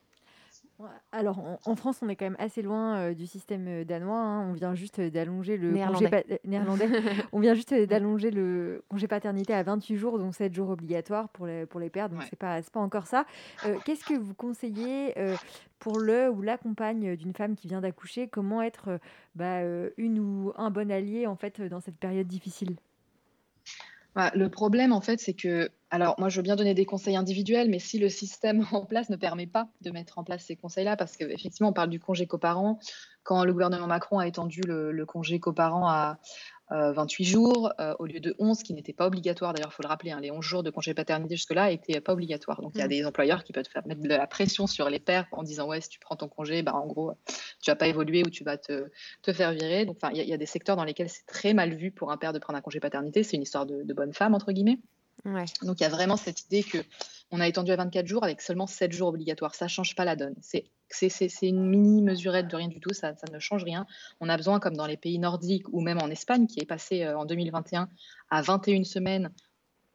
Alors, 1.12 1.40
en, 1.66 1.76
France, 1.76 2.00
on 2.02 2.10
est 2.10 2.16
quand 2.16 2.26
même 2.26 2.36
assez 2.40 2.62
loin 2.62 2.98
euh, 2.98 3.14
du 3.14 3.28
système 3.28 3.68
euh, 3.68 3.84
danois. 3.86 4.18
hein. 4.18 4.50
On 4.50 4.54
vient 4.54 4.74
juste 4.74 5.00
d'allonger 5.00 5.56
le 5.56 5.72
Néerlandais. 5.72 6.10
congé 6.10 6.24
pa- 6.40 6.48
néerlandais. 6.50 6.90
on 7.32 7.40
vient 7.40 7.54
juste 7.54 7.74
d'allonger 7.74 8.32
le 8.32 8.84
congé 8.90 9.08
paternité 9.08 9.54
à 9.54 9.64
28 9.64 9.96
jours, 9.98 10.18
donc 10.20 10.34
7 10.36 10.54
jours 10.54 10.70
obligatoires 10.70 11.30
pour 11.30 11.46
les, 11.46 11.66
pour 11.66 11.80
les 11.80 11.90
pères. 11.90 12.10
Donc, 12.10 12.24
c'est 12.24 12.36
pas, 12.36 12.62
pas 12.64 12.80
encore 12.80 13.08
ça. 13.08 13.26
Euh, 13.66 13.80
Qu'est-ce 13.86 14.04
que 14.04 14.14
vous 14.16 14.34
conseillez 14.34 15.18
euh, 15.20 15.38
pour 15.80 16.00
le 16.00 16.30
ou 16.30 16.42
la 16.42 16.58
compagne 16.58 17.16
d'une 17.16 17.34
femme 17.34 17.56
qui 17.56 17.68
vient 17.68 17.82
d'accoucher 17.82 18.28
Comment 18.28 18.62
être 18.62 19.00
bah, 19.36 19.60
une 19.98 20.20
ou 20.20 20.54
un 20.58 20.72
bon 20.72 20.92
allié 20.92 21.28
en 21.28 21.36
fait 21.36 21.62
dans 21.62 21.80
cette 21.80 21.98
période 21.98 22.28
difficile? 22.28 22.76
Voilà, 24.16 24.32
le 24.36 24.50
problème, 24.50 24.94
en 24.94 25.02
fait, 25.02 25.20
c'est 25.20 25.34
que, 25.34 25.72
alors 25.90 26.16
moi, 26.20 26.30
je 26.30 26.38
veux 26.38 26.44
bien 26.44 26.56
donner 26.56 26.76
des 26.76 26.86
conseils 26.86 27.16
individuels, 27.16 27.70
mais 27.70 27.80
si 27.80 27.98
le 27.98 28.10
système 28.10 28.66
en 28.72 28.86
place 28.86 29.10
ne 29.10 29.16
permet 29.16 29.48
pas 29.48 29.70
de 29.82 29.92
mettre 29.92 30.20
en 30.20 30.24
place 30.24 30.46
ces 30.46 30.56
conseils-là, 30.56 30.96
parce 30.96 31.18
qu'effectivement, 31.18 31.70
on 31.70 31.74
parle 31.74 31.90
du 31.90 32.00
congé 32.00 32.28
coparent, 32.28 32.80
quand 33.24 33.44
le 33.44 33.54
gouvernement 33.54 33.88
Macron 33.88 34.20
a 34.20 34.28
étendu 34.28 34.62
le, 34.68 34.92
le 34.92 35.06
congé 35.06 35.40
coparent 35.40 35.88
à 35.90 36.20
28 36.70 37.24
jours 37.26 37.72
euh, 37.80 37.94
au 38.00 38.06
lieu 38.06 38.20
de 38.20 38.36
11, 38.40 38.64
qui 38.64 38.74
n'était 38.74 38.94
pas 38.94 39.06
obligatoire, 39.08 39.54
d'ailleurs, 39.54 39.70
il 39.72 39.76
faut 39.76 39.84
le 39.84 39.88
rappeler, 39.90 40.12
hein, 40.12 40.20
les 40.22 40.32
11 40.32 40.44
jours 40.44 40.64
de 40.64 40.70
congé 40.70 40.94
paternité 40.94 41.36
jusque-là 41.36 41.70
n'étaient 41.70 42.02
pas 42.02 42.14
obligatoires. 42.14 42.62
Donc, 42.62 42.72
il 42.76 42.80
y 42.80 42.82
a 42.82 42.86
Mm. 42.86 42.90
des 42.90 43.06
employeurs 43.06 43.44
qui 43.44 43.54
peuvent 43.54 43.68
faire 43.70 43.86
mettre 43.86 44.02
de 44.02 44.08
la 44.10 44.26
pression 44.28 44.66
sur 44.68 44.90
les 44.90 45.00
pères 45.00 45.28
en 45.34 45.44
disant, 45.44 45.68
ouais, 45.68 45.82
si 45.82 45.90
tu 45.90 46.00
prends 46.00 46.16
ton 46.16 46.28
congé, 46.28 46.64
bah, 46.64 46.74
en 46.74 46.88
gros, 46.88 47.14
tu 47.62 47.70
vas 47.70 47.76
pas 47.76 47.88
évoluer 47.88 48.24
ou 48.26 48.30
tu 48.30 48.44
vas 48.44 48.58
te, 48.58 48.90
te 49.22 49.34
faire 49.34 49.52
virer. 49.52 49.86
Donc, 49.86 49.98
enfin, 50.02 50.12
il 50.14 50.18
y, 50.18 50.22
a- 50.22 50.24
il 50.24 50.30
y 50.30 50.34
a 50.34 50.38
des 50.38 50.46
secteurs 50.46 50.76
dans 50.76 50.84
lesquels 50.86 51.10
c'est 51.10 51.26
très 51.26 51.54
mal 51.54 51.76
vu 51.76 51.92
pour 51.92 52.12
un 52.12 52.18
père 52.18 52.34
de 52.34 52.40
prendre 52.40 52.58
un 52.58 52.62
congé 52.62 52.80
paternité. 52.80 53.24
C'est 53.24 53.36
une 53.36 53.44
histoire 53.44 53.66
de, 53.66 53.84
de 53.84 53.94
bonne 53.94 54.14
femme, 54.14 54.34
entre 54.34 54.52
guillemets. 54.52 54.80
Ouais. 55.26 55.46
Donc 55.62 55.80
il 55.80 55.84
y 55.84 55.86
a 55.86 55.90
vraiment 55.90 56.18
cette 56.18 56.46
idée 56.46 56.64
que 56.64 56.80
on 57.32 57.40
a 57.40 57.48
étendu 57.48 57.72
à 57.72 57.76
24 57.78 58.06
jours 58.08 58.24
avec 58.24 58.42
seulement 58.42 58.68
7 58.68 58.92
jours 58.92 59.08
obligatoires. 59.10 59.56
Ça 59.56 59.68
change 59.68 59.96
pas 59.96 60.06
la 60.06 60.16
donne. 60.16 60.36
C'est 60.42 60.66
c'est- 60.94 61.30
une 61.42 61.66
mini 61.66 62.02
mesurette 62.02 62.48
de 62.48 62.56
rien 62.56 62.68
du 62.68 62.80
tout. 62.80 62.94
Ça, 62.94 63.14
ne 63.32 63.40
change 63.40 63.64
rien. 63.64 63.86
On 64.20 64.30
a 64.30 64.38
besoin, 64.38 64.60
comme 64.60 64.76
dans 64.76 64.86
les 64.86 64.98
pays 64.98 65.20
nordiques 65.20 65.68
ou 65.72 65.82
même 65.82 66.02
en 66.02 66.10
Espagne, 66.10 66.48
qui 66.48 66.60
est 66.60 66.66
passé 66.66 67.04
euh, 67.04 67.18
en 67.18 67.26
2021 67.26 67.90
à 68.30 68.42
21 68.42 68.84
semaines 68.84 69.32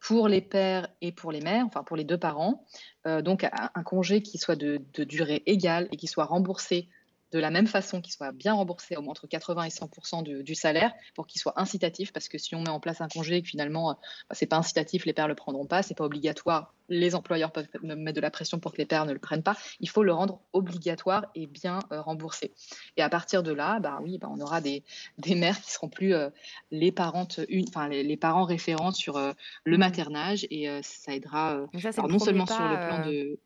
pour 0.01 0.28
les 0.28 0.40
pères 0.40 0.88
et 1.01 1.11
pour 1.11 1.32
les 1.32 1.40
mères, 1.40 1.66
enfin 1.66 1.82
pour 1.82 1.96
les 1.96 2.05
deux 2.05 2.18
parents. 2.18 2.64
Euh, 3.07 3.22
donc 3.22 3.44
un, 3.44 3.82
congé 3.82 4.22
qui 4.22 4.38
soit 4.38 4.57
de 4.57 4.80
durée 5.05 5.42
égale 5.46 5.88
et 5.90 5.96
qui 5.96 6.07
soit 6.07 6.24
remboursé 6.24 6.88
de 7.33 7.39
la 7.39 7.51
même 7.51 7.66
façon, 7.66 8.01
qu'il 8.01 8.12
soit 8.12 8.33
bien 8.33 8.55
remboursé 8.55 8.97
au 8.97 9.03
moins 9.03 9.11
entre 9.11 9.26
80 9.26 9.64
et 9.64 9.70
100 9.70 10.22
du, 10.22 10.43
du 10.43 10.55
salaire 10.55 10.93
pour 11.14 11.26
qu'il 11.26 11.41
soit 11.41 11.61
incitatif. 11.61 12.12
Parce 12.12 12.29
que 12.29 12.39
si 12.39 12.55
on 12.55 12.62
met 12.62 12.70
en 12.70 12.81
place 12.81 13.01
un 13.01 13.09
congé 13.09 13.37
et 13.37 13.43
que 13.43 13.49
finalement, 13.49 13.91
euh, 13.91 13.95
bah, 14.29 14.35
c'est 14.35 14.47
pas 14.47 14.57
incitatif, 14.57 15.05
les 15.05 15.12
pères 15.12 15.29
le 15.29 15.35
prendront 15.35 15.66
pas, 15.66 15.83
c'est 15.83 15.95
pas 15.95 16.05
obligatoire. 16.05 16.74
Les 16.89 17.14
employeurs 17.14 17.53
peuvent 17.53 17.68
me 17.83 17.95
mettre 17.95 18.16
de 18.16 18.22
la 18.22 18.31
pression 18.31 18.59
pour 18.59 18.72
que 18.72 18.79
les 18.79 18.87
pères 18.87 19.05
ne 19.05 19.12
le 19.12 19.18
prennent 19.18 19.43
pas. 19.43 19.57
Il 19.81 19.91
faut 19.91 20.03
le 20.03 20.12
rendre 20.12 20.41
obligatoire 20.55 21.26
et 21.35 21.47
bien 21.47 21.81
euh, 21.93 22.01
remboursé. 22.01 22.55
Et 22.97 23.03
à 23.03 23.11
partir 23.11 23.43
de 23.43 23.53
là, 23.53 23.79
bah 23.79 23.99
oui, 24.03 24.18
bah, 24.18 24.29
on 24.31 24.41
aura 24.41 24.61
des, 24.61 24.85
des 25.18 25.35
mères 25.35 25.61
qui 25.61 25.70
seront 25.70 25.91
plus 25.91 26.14
euh, 26.14 26.31
les 26.70 26.93
parentes, 26.93 27.41
enfin 27.68 27.89
les, 27.89 28.03
les 28.03 28.16
parents 28.16 28.45
référents 28.45 28.93
sur 28.93 29.18
euh, 29.18 29.33
le 29.64 29.76
maternage 29.76 30.47
et 30.51 30.68
ça 30.83 31.14
aidera 31.14 31.66
ça, 31.81 31.91
alors 31.99 32.09
non 32.09 32.18
seulement 32.18 32.47
sur 32.47 32.61
le 32.61 32.76
plan 32.76 33.07
de 33.07 33.39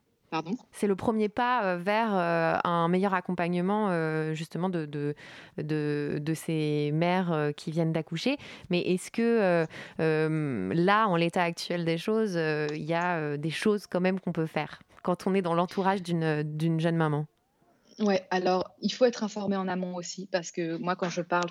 C'est 0.70 0.86
le 0.86 0.96
premier 0.96 1.28
pas 1.28 1.64
euh, 1.64 1.76
vers 1.76 2.14
euh, 2.14 2.54
un 2.64 2.88
meilleur 2.88 3.14
accompagnement 3.14 3.90
justement 4.34 4.68
de, 4.70 5.14
ces 6.34 6.90
mères 6.92 7.32
euh, 7.32 7.52
qui 7.52 7.70
viennent 7.70 7.92
d'accoucher. 7.92 8.36
Mais 8.70 8.80
est-ce 8.80 9.10
que 9.10 9.22
euh, 9.22 9.66
euh, 10.00 10.72
là, 10.74 11.08
en 11.08 11.16
l'état 11.16 11.42
actuel 11.42 11.84
des 11.84 11.98
choses, 11.98 12.34
euh, 12.36 12.66
il 12.74 12.84
y 12.84 12.94
a 12.94 13.16
euh, 13.18 13.36
des 13.36 13.50
choses 13.50 13.86
quand 13.86 14.00
même 14.00 14.20
qu'on 14.20 14.32
peut 14.32 14.46
faire 14.46 14.80
quand 15.02 15.26
on 15.26 15.34
est 15.34 15.42
dans 15.42 15.54
l'entourage 15.54 16.02
d'une 16.02 16.80
jeune 16.80 16.96
maman? 16.96 17.26
Ouais, 17.98 18.26
alors 18.30 18.74
il 18.80 18.90
faut 18.92 19.04
être 19.04 19.22
informé 19.24 19.56
en 19.56 19.68
amont 19.68 19.94
aussi, 19.96 20.26
parce 20.30 20.50
que 20.50 20.76
moi, 20.78 20.96
quand 20.96 21.10
je 21.10 21.20
parle, 21.22 21.48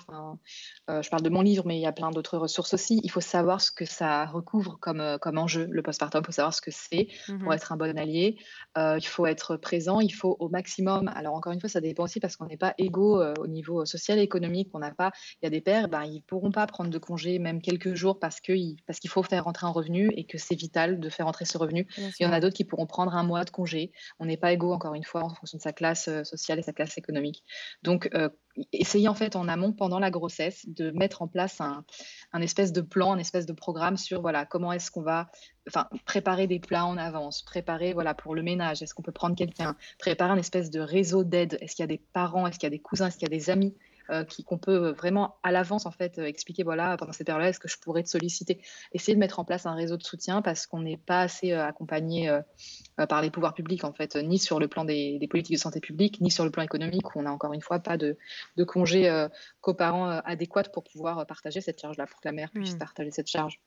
euh, 0.90 1.02
je 1.02 1.08
parle 1.10 1.22
de 1.22 1.30
mon 1.30 1.40
livre, 1.42 1.64
mais 1.66 1.78
il 1.78 1.80
y 1.80 1.86
a 1.86 1.92
plein 1.92 2.10
d'autres 2.10 2.36
ressources 2.38 2.74
aussi. 2.74 3.00
Il 3.04 3.10
faut 3.10 3.20
savoir 3.20 3.60
ce 3.60 3.70
que 3.70 3.84
ça 3.84 4.26
recouvre 4.26 4.78
comme, 4.80 5.00
euh, 5.00 5.18
comme 5.18 5.38
enjeu, 5.38 5.66
le 5.70 5.82
postpartum. 5.82 6.22
Il 6.22 6.26
faut 6.26 6.32
savoir 6.32 6.52
ce 6.54 6.60
que 6.60 6.70
c'est 6.70 7.08
pour 7.26 7.36
Mhm. 7.36 7.52
être 7.52 7.72
un 7.72 7.76
bon 7.76 7.96
allié. 7.98 8.36
Euh, 8.76 8.96
il 8.98 9.06
faut 9.06 9.26
être 9.26 9.56
présent. 9.56 10.00
Il 10.00 10.10
faut 10.10 10.36
au 10.40 10.48
maximum. 10.48 11.08
Alors 11.14 11.34
encore 11.34 11.52
une 11.52 11.60
fois, 11.60 11.68
ça 11.68 11.80
dépend 11.80 12.04
aussi 12.04 12.20
parce 12.20 12.36
qu'on 12.36 12.46
n'est 12.46 12.56
pas 12.56 12.74
égaux 12.78 13.20
euh, 13.20 13.34
au 13.38 13.46
niveau 13.46 13.84
social 13.84 14.18
et 14.18 14.22
économique. 14.22 14.70
On 14.74 14.78
n'a 14.80 14.90
pas. 14.92 15.12
Il 15.40 15.44
y 15.44 15.46
a 15.46 15.50
des 15.50 15.60
pères, 15.60 15.88
ben, 15.88 16.04
ils 16.04 16.22
pourront 16.22 16.50
pas 16.50 16.66
prendre 16.66 16.90
de 16.90 16.98
congé 16.98 17.38
même 17.38 17.60
quelques 17.62 17.94
jours 17.94 18.18
parce 18.18 18.40
que 18.40 18.52
parce 18.86 18.98
qu'il 18.98 19.10
faut 19.10 19.22
faire 19.22 19.44
rentrer 19.44 19.66
un 19.66 19.70
revenu 19.70 20.10
et 20.16 20.24
que 20.24 20.38
c'est 20.38 20.54
vital 20.54 21.00
de 21.00 21.08
faire 21.08 21.26
rentrer 21.26 21.44
ce 21.44 21.56
revenu. 21.58 21.86
Il 22.18 22.24
y 22.24 22.26
en 22.26 22.32
a 22.32 22.40
d'autres 22.40 22.56
qui 22.56 22.64
pourront 22.64 22.86
prendre 22.86 23.14
un 23.14 23.22
mois 23.22 23.44
de 23.44 23.50
congé. 23.50 23.92
On 24.18 24.26
n'est 24.26 24.36
pas 24.36 24.52
égaux, 24.52 24.72
encore 24.72 24.94
une 24.94 25.04
fois, 25.04 25.22
en 25.24 25.30
fonction 25.34 25.58
de 25.58 25.62
sa 25.62 25.72
classe 25.72 26.08
sociale 26.36 26.58
et 26.58 26.62
sa 26.62 26.72
classe 26.72 26.98
économique. 26.98 27.44
Donc, 27.82 28.08
euh, 28.14 28.28
essayez 28.72 29.08
en 29.08 29.14
fait 29.14 29.36
en 29.36 29.48
amont, 29.48 29.72
pendant 29.72 29.98
la 29.98 30.10
grossesse, 30.10 30.64
de 30.68 30.90
mettre 30.90 31.22
en 31.22 31.28
place 31.28 31.60
un, 31.60 31.84
un 32.32 32.42
espèce 32.42 32.72
de 32.72 32.80
plan, 32.80 33.12
un 33.12 33.18
espèce 33.18 33.46
de 33.46 33.52
programme 33.52 33.96
sur 33.96 34.20
voilà 34.20 34.44
comment 34.44 34.72
est-ce 34.72 34.90
qu'on 34.90 35.02
va 35.02 35.30
préparer 36.04 36.46
des 36.46 36.58
plats 36.58 36.84
en 36.84 36.96
avance, 36.96 37.42
préparer 37.42 37.92
voilà 37.92 38.14
pour 38.14 38.34
le 38.34 38.42
ménage, 38.42 38.82
est-ce 38.82 38.94
qu'on 38.94 39.02
peut 39.02 39.12
prendre 39.12 39.36
quelqu'un, 39.36 39.76
préparer 39.98 40.32
un 40.32 40.38
espèce 40.38 40.70
de 40.70 40.80
réseau 40.80 41.24
d'aide, 41.24 41.58
est-ce 41.60 41.76
qu'il 41.76 41.82
y 41.82 41.84
a 41.84 41.88
des 41.88 42.02
parents, 42.12 42.46
est-ce 42.46 42.58
qu'il 42.58 42.66
y 42.66 42.72
a 42.72 42.76
des 42.76 42.78
cousins, 42.80 43.06
est-ce 43.06 43.18
qu'il 43.18 43.28
y 43.28 43.34
a 43.34 43.36
des 43.36 43.50
amis? 43.50 43.74
Euh, 44.10 44.24
qu'on 44.46 44.58
peut 44.58 44.90
vraiment 44.90 45.36
à 45.42 45.52
l'avance 45.52 45.86
en 45.86 45.90
fait 45.90 46.18
euh, 46.18 46.24
expliquer 46.24 46.62
voilà 46.62 46.96
pendant 46.96 47.12
cette 47.12 47.26
période-là 47.26 47.50
est-ce 47.50 47.60
que 47.60 47.68
je 47.68 47.78
pourrais 47.78 48.02
te 48.02 48.08
solliciter 48.08 48.60
essayer 48.92 49.14
de 49.14 49.20
mettre 49.20 49.38
en 49.38 49.44
place 49.44 49.66
un 49.66 49.74
réseau 49.74 49.96
de 49.96 50.02
soutien 50.02 50.42
parce 50.42 50.66
qu'on 50.66 50.80
n'est 50.80 50.96
pas 50.96 51.20
assez 51.20 51.52
euh, 51.52 51.64
accompagné 51.64 52.30
par 53.08 53.22
les 53.22 53.30
pouvoirs 53.30 53.54
publics 53.54 53.84
en 53.84 53.92
fait 53.92 54.16
ni 54.16 54.38
sur 54.38 54.58
le 54.58 54.68
plan 54.68 54.84
des, 54.84 55.18
des 55.18 55.28
politiques 55.28 55.56
de 55.56 55.60
santé 55.60 55.80
publique 55.80 56.20
ni 56.20 56.30
sur 56.30 56.44
le 56.44 56.50
plan 56.50 56.62
économique 56.62 57.14
où 57.14 57.20
on 57.20 57.26
a 57.26 57.30
encore 57.30 57.52
une 57.52 57.62
fois 57.62 57.78
pas 57.78 57.96
de, 57.96 58.16
de 58.56 58.64
congés 58.64 59.26
coparents 59.60 60.20
adéquats 60.24 60.64
pour 60.72 60.84
pouvoir 60.84 61.26
partager 61.26 61.60
cette 61.60 61.80
charge-là 61.80 62.06
pour 62.06 62.20
que 62.20 62.28
la 62.28 62.32
mère 62.32 62.50
puisse 62.50 62.74
Hmm. 62.74 62.78
partager 62.78 63.10
cette 63.10 63.28
charge 63.28 63.60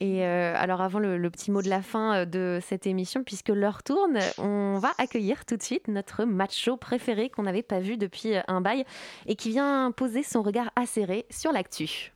Et 0.00 0.24
euh, 0.24 0.54
alors 0.56 0.80
avant 0.80 0.98
le, 0.98 1.30
petit 1.30 1.50
mot 1.50 1.62
de 1.62 1.68
la 1.68 1.80
fin 1.80 2.14
euh, 2.14 2.24
de 2.24 2.58
cette 2.60 2.86
émission, 2.86 3.22
puisque 3.22 3.50
l'heure 3.50 3.82
tourne, 3.82 4.18
on 4.38 4.78
va 4.78 4.90
accueillir 4.98 5.44
tout 5.44 5.56
de 5.56 5.62
suite 5.62 5.86
notre 5.88 6.24
macho 6.24 6.76
préféré 6.76 7.30
qu'on 7.30 7.44
n'avait 7.44 7.62
pas 7.62 7.78
vu 7.78 7.96
depuis 7.96 8.34
euh, 8.34 8.40
un 8.48 8.60
bail 8.60 8.84
et 9.26 9.36
qui 9.36 9.50
vient 9.50 9.92
poser 9.92 10.22
son 10.24 10.42
regard 10.42 10.70
acéré 10.74 11.26
sur 11.30 11.52
l'actu. 11.52 12.12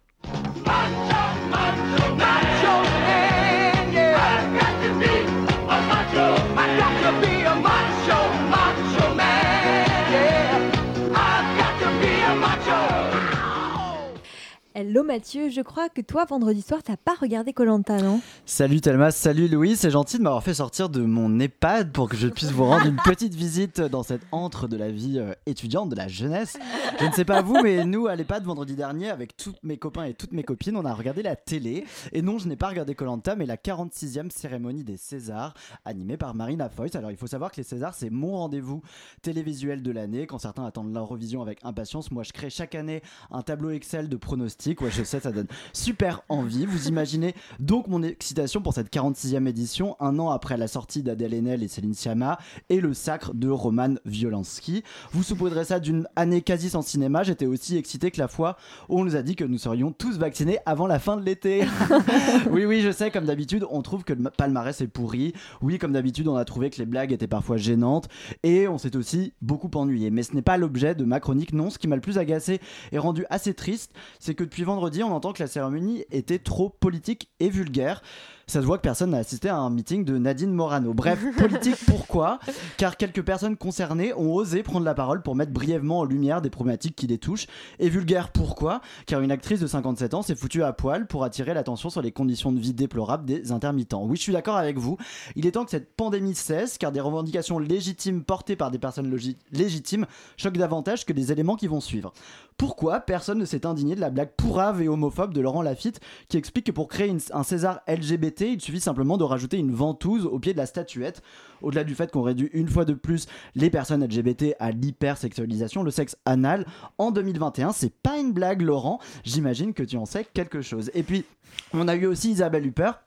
Hello 14.80 15.02
Mathieu, 15.02 15.48
je 15.48 15.60
crois 15.60 15.88
que 15.88 16.00
toi, 16.00 16.24
vendredi 16.24 16.62
soir, 16.62 16.84
t'as 16.84 16.96
pas 16.96 17.16
regardé 17.20 17.52
Colanta, 17.52 18.00
non? 18.00 18.20
Salut 18.46 18.80
Thelma, 18.80 19.10
salut 19.10 19.48
Louis, 19.48 19.74
c'est 19.74 19.90
gentil 19.90 20.18
de 20.18 20.22
m'avoir 20.22 20.44
fait 20.44 20.54
sortir 20.54 20.88
de 20.88 21.00
mon 21.00 21.40
EHPAD 21.40 21.90
pour 21.90 22.08
que 22.08 22.16
je 22.16 22.28
puisse 22.28 22.52
vous 22.52 22.62
rendre 22.62 22.86
une 22.86 23.00
petite 23.04 23.34
visite 23.34 23.80
dans 23.80 24.04
cette 24.04 24.22
antre 24.30 24.68
de 24.68 24.76
la 24.76 24.92
vie 24.92 25.18
euh, 25.18 25.32
étudiante, 25.46 25.88
de 25.88 25.96
la 25.96 26.06
jeunesse. 26.06 26.56
Je 27.00 27.06
ne 27.06 27.10
sais 27.10 27.24
pas 27.24 27.42
vous, 27.42 27.60
mais 27.60 27.84
nous 27.84 28.06
à 28.06 28.14
l'EHPAD 28.14 28.44
vendredi 28.44 28.76
dernier, 28.76 29.10
avec 29.10 29.36
tous 29.36 29.52
mes 29.64 29.78
copains 29.78 30.04
et 30.04 30.14
toutes 30.14 30.32
mes 30.32 30.44
copines, 30.44 30.76
on 30.76 30.84
a 30.84 30.94
regardé 30.94 31.24
la 31.24 31.34
télé. 31.34 31.84
Et 32.12 32.22
non, 32.22 32.38
je 32.38 32.46
n'ai 32.46 32.54
pas 32.54 32.68
regardé 32.68 32.94
Colanta, 32.94 33.34
mais 33.34 33.46
la 33.46 33.56
46e 33.56 34.30
cérémonie 34.30 34.84
des 34.84 34.96
Césars, 34.96 35.54
animée 35.84 36.16
par 36.16 36.36
Marina 36.36 36.68
Foïs. 36.68 36.94
Alors 36.94 37.10
il 37.10 37.16
faut 37.16 37.26
savoir 37.26 37.50
que 37.50 37.56
les 37.56 37.64
Césars, 37.64 37.94
c'est 37.94 38.10
mon 38.10 38.36
rendez-vous 38.36 38.82
télévisuel 39.22 39.82
de 39.82 39.90
l'année. 39.90 40.28
Quand 40.28 40.38
certains 40.38 40.66
attendent 40.66 40.94
l'Eurovision 40.94 41.42
avec 41.42 41.58
impatience, 41.64 42.12
moi 42.12 42.22
je 42.22 42.32
crée 42.32 42.48
chaque 42.48 42.76
année 42.76 43.02
un 43.32 43.42
tableau 43.42 43.70
Excel 43.70 44.08
de 44.08 44.16
pronostics. 44.16 44.67
Ouais, 44.68 44.90
je 44.90 45.02
sais, 45.02 45.18
ça 45.18 45.32
donne 45.32 45.46
super 45.72 46.20
envie. 46.28 46.66
Vous 46.66 46.88
imaginez 46.88 47.34
donc 47.58 47.88
mon 47.88 48.02
excitation 48.02 48.60
pour 48.60 48.74
cette 48.74 48.92
46e 48.92 49.48
édition, 49.48 49.96
un 49.98 50.18
an 50.18 50.28
après 50.28 50.58
la 50.58 50.68
sortie 50.68 51.02
d'Adèle 51.02 51.32
Haenel 51.32 51.62
et 51.62 51.68
Céline 51.68 51.94
Sciamma 51.94 52.38
et 52.68 52.80
le 52.80 52.92
sacre 52.92 53.32
de 53.32 53.48
Roman 53.48 53.94
Violanski. 54.04 54.84
Vous 55.12 55.22
saupoudrez 55.22 55.64
ça 55.64 55.80
d'une 55.80 56.06
année 56.16 56.42
quasi 56.42 56.68
sans 56.68 56.82
cinéma. 56.82 57.22
J'étais 57.22 57.46
aussi 57.46 57.78
excité 57.78 58.10
que 58.10 58.20
la 58.20 58.28
fois 58.28 58.56
où 58.90 59.00
on 59.00 59.04
nous 59.04 59.16
a 59.16 59.22
dit 59.22 59.36
que 59.36 59.44
nous 59.44 59.58
serions 59.58 59.90
tous 59.90 60.18
vaccinés 60.18 60.58
avant 60.66 60.86
la 60.86 60.98
fin 60.98 61.16
de 61.16 61.24
l'été. 61.24 61.64
oui, 62.50 62.66
oui, 62.66 62.82
je 62.82 62.90
sais, 62.90 63.10
comme 63.10 63.24
d'habitude, 63.24 63.64
on 63.70 63.80
trouve 63.80 64.04
que 64.04 64.12
le 64.12 64.30
palmarès 64.30 64.78
est 64.82 64.86
pourri. 64.86 65.32
Oui, 65.62 65.78
comme 65.78 65.92
d'habitude, 65.92 66.28
on 66.28 66.36
a 66.36 66.44
trouvé 66.44 66.68
que 66.68 66.78
les 66.78 66.86
blagues 66.86 67.12
étaient 67.12 67.26
parfois 67.26 67.56
gênantes. 67.56 68.08
Et 68.42 68.68
on 68.68 68.76
s'est 68.76 68.96
aussi 68.96 69.32
beaucoup 69.40 69.70
ennuyé. 69.74 70.10
Mais 70.10 70.22
ce 70.22 70.34
n'est 70.34 70.42
pas 70.42 70.58
l'objet 70.58 70.94
de 70.94 71.04
ma 71.04 71.20
chronique. 71.20 71.54
Non, 71.54 71.70
ce 71.70 71.78
qui 71.78 71.88
m'a 71.88 71.96
le 71.96 72.02
plus 72.02 72.18
agacé 72.18 72.60
et 72.92 72.98
rendu 72.98 73.24
assez 73.30 73.54
triste, 73.54 73.92
c'est 74.18 74.34
que 74.34 74.44
depuis 74.44 74.57
vendredi, 74.64 75.02
on 75.02 75.14
entend 75.14 75.32
que 75.32 75.42
la 75.42 75.48
cérémonie 75.48 76.04
était 76.10 76.38
trop 76.38 76.68
politique 76.68 77.30
et 77.40 77.50
vulgaire. 77.50 78.02
Ça 78.50 78.62
se 78.62 78.66
voit 78.66 78.78
que 78.78 78.82
personne 78.82 79.10
n'a 79.10 79.18
assisté 79.18 79.50
à 79.50 79.56
un 79.58 79.68
meeting 79.68 80.06
de 80.06 80.16
Nadine 80.16 80.52
Morano. 80.54 80.94
Bref, 80.94 81.22
politique 81.36 81.76
pourquoi? 81.86 82.38
Car 82.78 82.96
quelques 82.96 83.20
personnes 83.20 83.58
concernées 83.58 84.14
ont 84.14 84.32
osé 84.32 84.62
prendre 84.62 84.86
la 84.86 84.94
parole 84.94 85.20
pour 85.22 85.36
mettre 85.36 85.52
brièvement 85.52 85.98
en 85.98 86.04
lumière 86.04 86.40
des 86.40 86.48
problématiques 86.48 86.96
qui 86.96 87.06
les 87.06 87.18
touchent. 87.18 87.46
Et 87.78 87.90
vulgaire 87.90 88.30
pourquoi? 88.32 88.80
Car 89.04 89.20
une 89.20 89.30
actrice 89.30 89.60
de 89.60 89.66
57 89.66 90.14
ans 90.14 90.22
s'est 90.22 90.34
foutue 90.34 90.62
à 90.62 90.72
poil 90.72 91.06
pour 91.06 91.24
attirer 91.24 91.52
l'attention 91.52 91.90
sur 91.90 92.00
les 92.00 92.10
conditions 92.10 92.50
de 92.50 92.58
vie 92.58 92.72
déplorables 92.72 93.26
des 93.26 93.52
intermittents. 93.52 94.02
Oui, 94.04 94.16
je 94.16 94.22
suis 94.22 94.32
d'accord 94.32 94.56
avec 94.56 94.78
vous. 94.78 94.96
Il 95.36 95.46
est 95.46 95.50
temps 95.52 95.66
que 95.66 95.70
cette 95.70 95.94
pandémie 95.94 96.34
cesse, 96.34 96.78
car 96.78 96.90
des 96.90 97.00
revendications 97.00 97.58
légitimes 97.58 98.24
portées 98.24 98.56
par 98.56 98.70
des 98.70 98.78
personnes 98.78 99.14
légitimes 99.52 100.06
choquent 100.38 100.56
davantage 100.56 101.04
que 101.04 101.12
les 101.12 101.32
éléments 101.32 101.56
qui 101.56 101.66
vont 101.66 101.80
suivre. 101.82 102.14
Pourquoi 102.56 103.00
personne 103.00 103.38
ne 103.38 103.44
s'est 103.44 103.66
indigné 103.66 103.94
de 103.94 104.00
la 104.00 104.08
blague 104.10 104.32
pourrave 104.36 104.80
et 104.82 104.88
homophobe 104.88 105.34
de 105.34 105.40
Laurent 105.42 105.62
Lafitte 105.62 106.00
qui 106.28 106.38
explique 106.38 106.66
que 106.66 106.72
pour 106.72 106.88
créer 106.88 107.08
une- 107.08 107.20
un 107.32 107.42
César 107.44 107.80
LGBT, 107.86 108.37
il 108.46 108.60
suffit 108.60 108.80
simplement 108.80 109.16
de 109.16 109.24
rajouter 109.24 109.58
une 109.58 109.72
ventouse 109.72 110.26
au 110.26 110.38
pied 110.38 110.52
de 110.52 110.58
la 110.58 110.66
statuette 110.66 111.22
Au-delà 111.62 111.84
du 111.84 111.94
fait 111.94 112.10
qu'on 112.10 112.22
réduit 112.22 112.50
une 112.52 112.68
fois 112.68 112.84
de 112.84 112.94
plus 112.94 113.26
les 113.54 113.70
personnes 113.70 114.04
LGBT 114.04 114.54
à 114.58 114.70
l'hypersexualisation, 114.70 115.82
le 115.82 115.90
sexe 115.90 116.16
anal, 116.24 116.66
en 116.98 117.10
2021, 117.10 117.72
c'est 117.72 117.92
pas 117.92 118.18
une 118.18 118.32
blague, 118.32 118.62
Laurent. 118.62 119.00
J'imagine 119.24 119.74
que 119.74 119.82
tu 119.82 119.96
en 119.96 120.04
sais 120.04 120.26
quelque 120.32 120.62
chose. 120.62 120.90
Et 120.94 121.02
puis, 121.02 121.24
on 121.72 121.88
a 121.88 121.96
eu 121.96 122.06
aussi 122.06 122.30
Isabelle 122.30 122.66
Huppert 122.66 123.00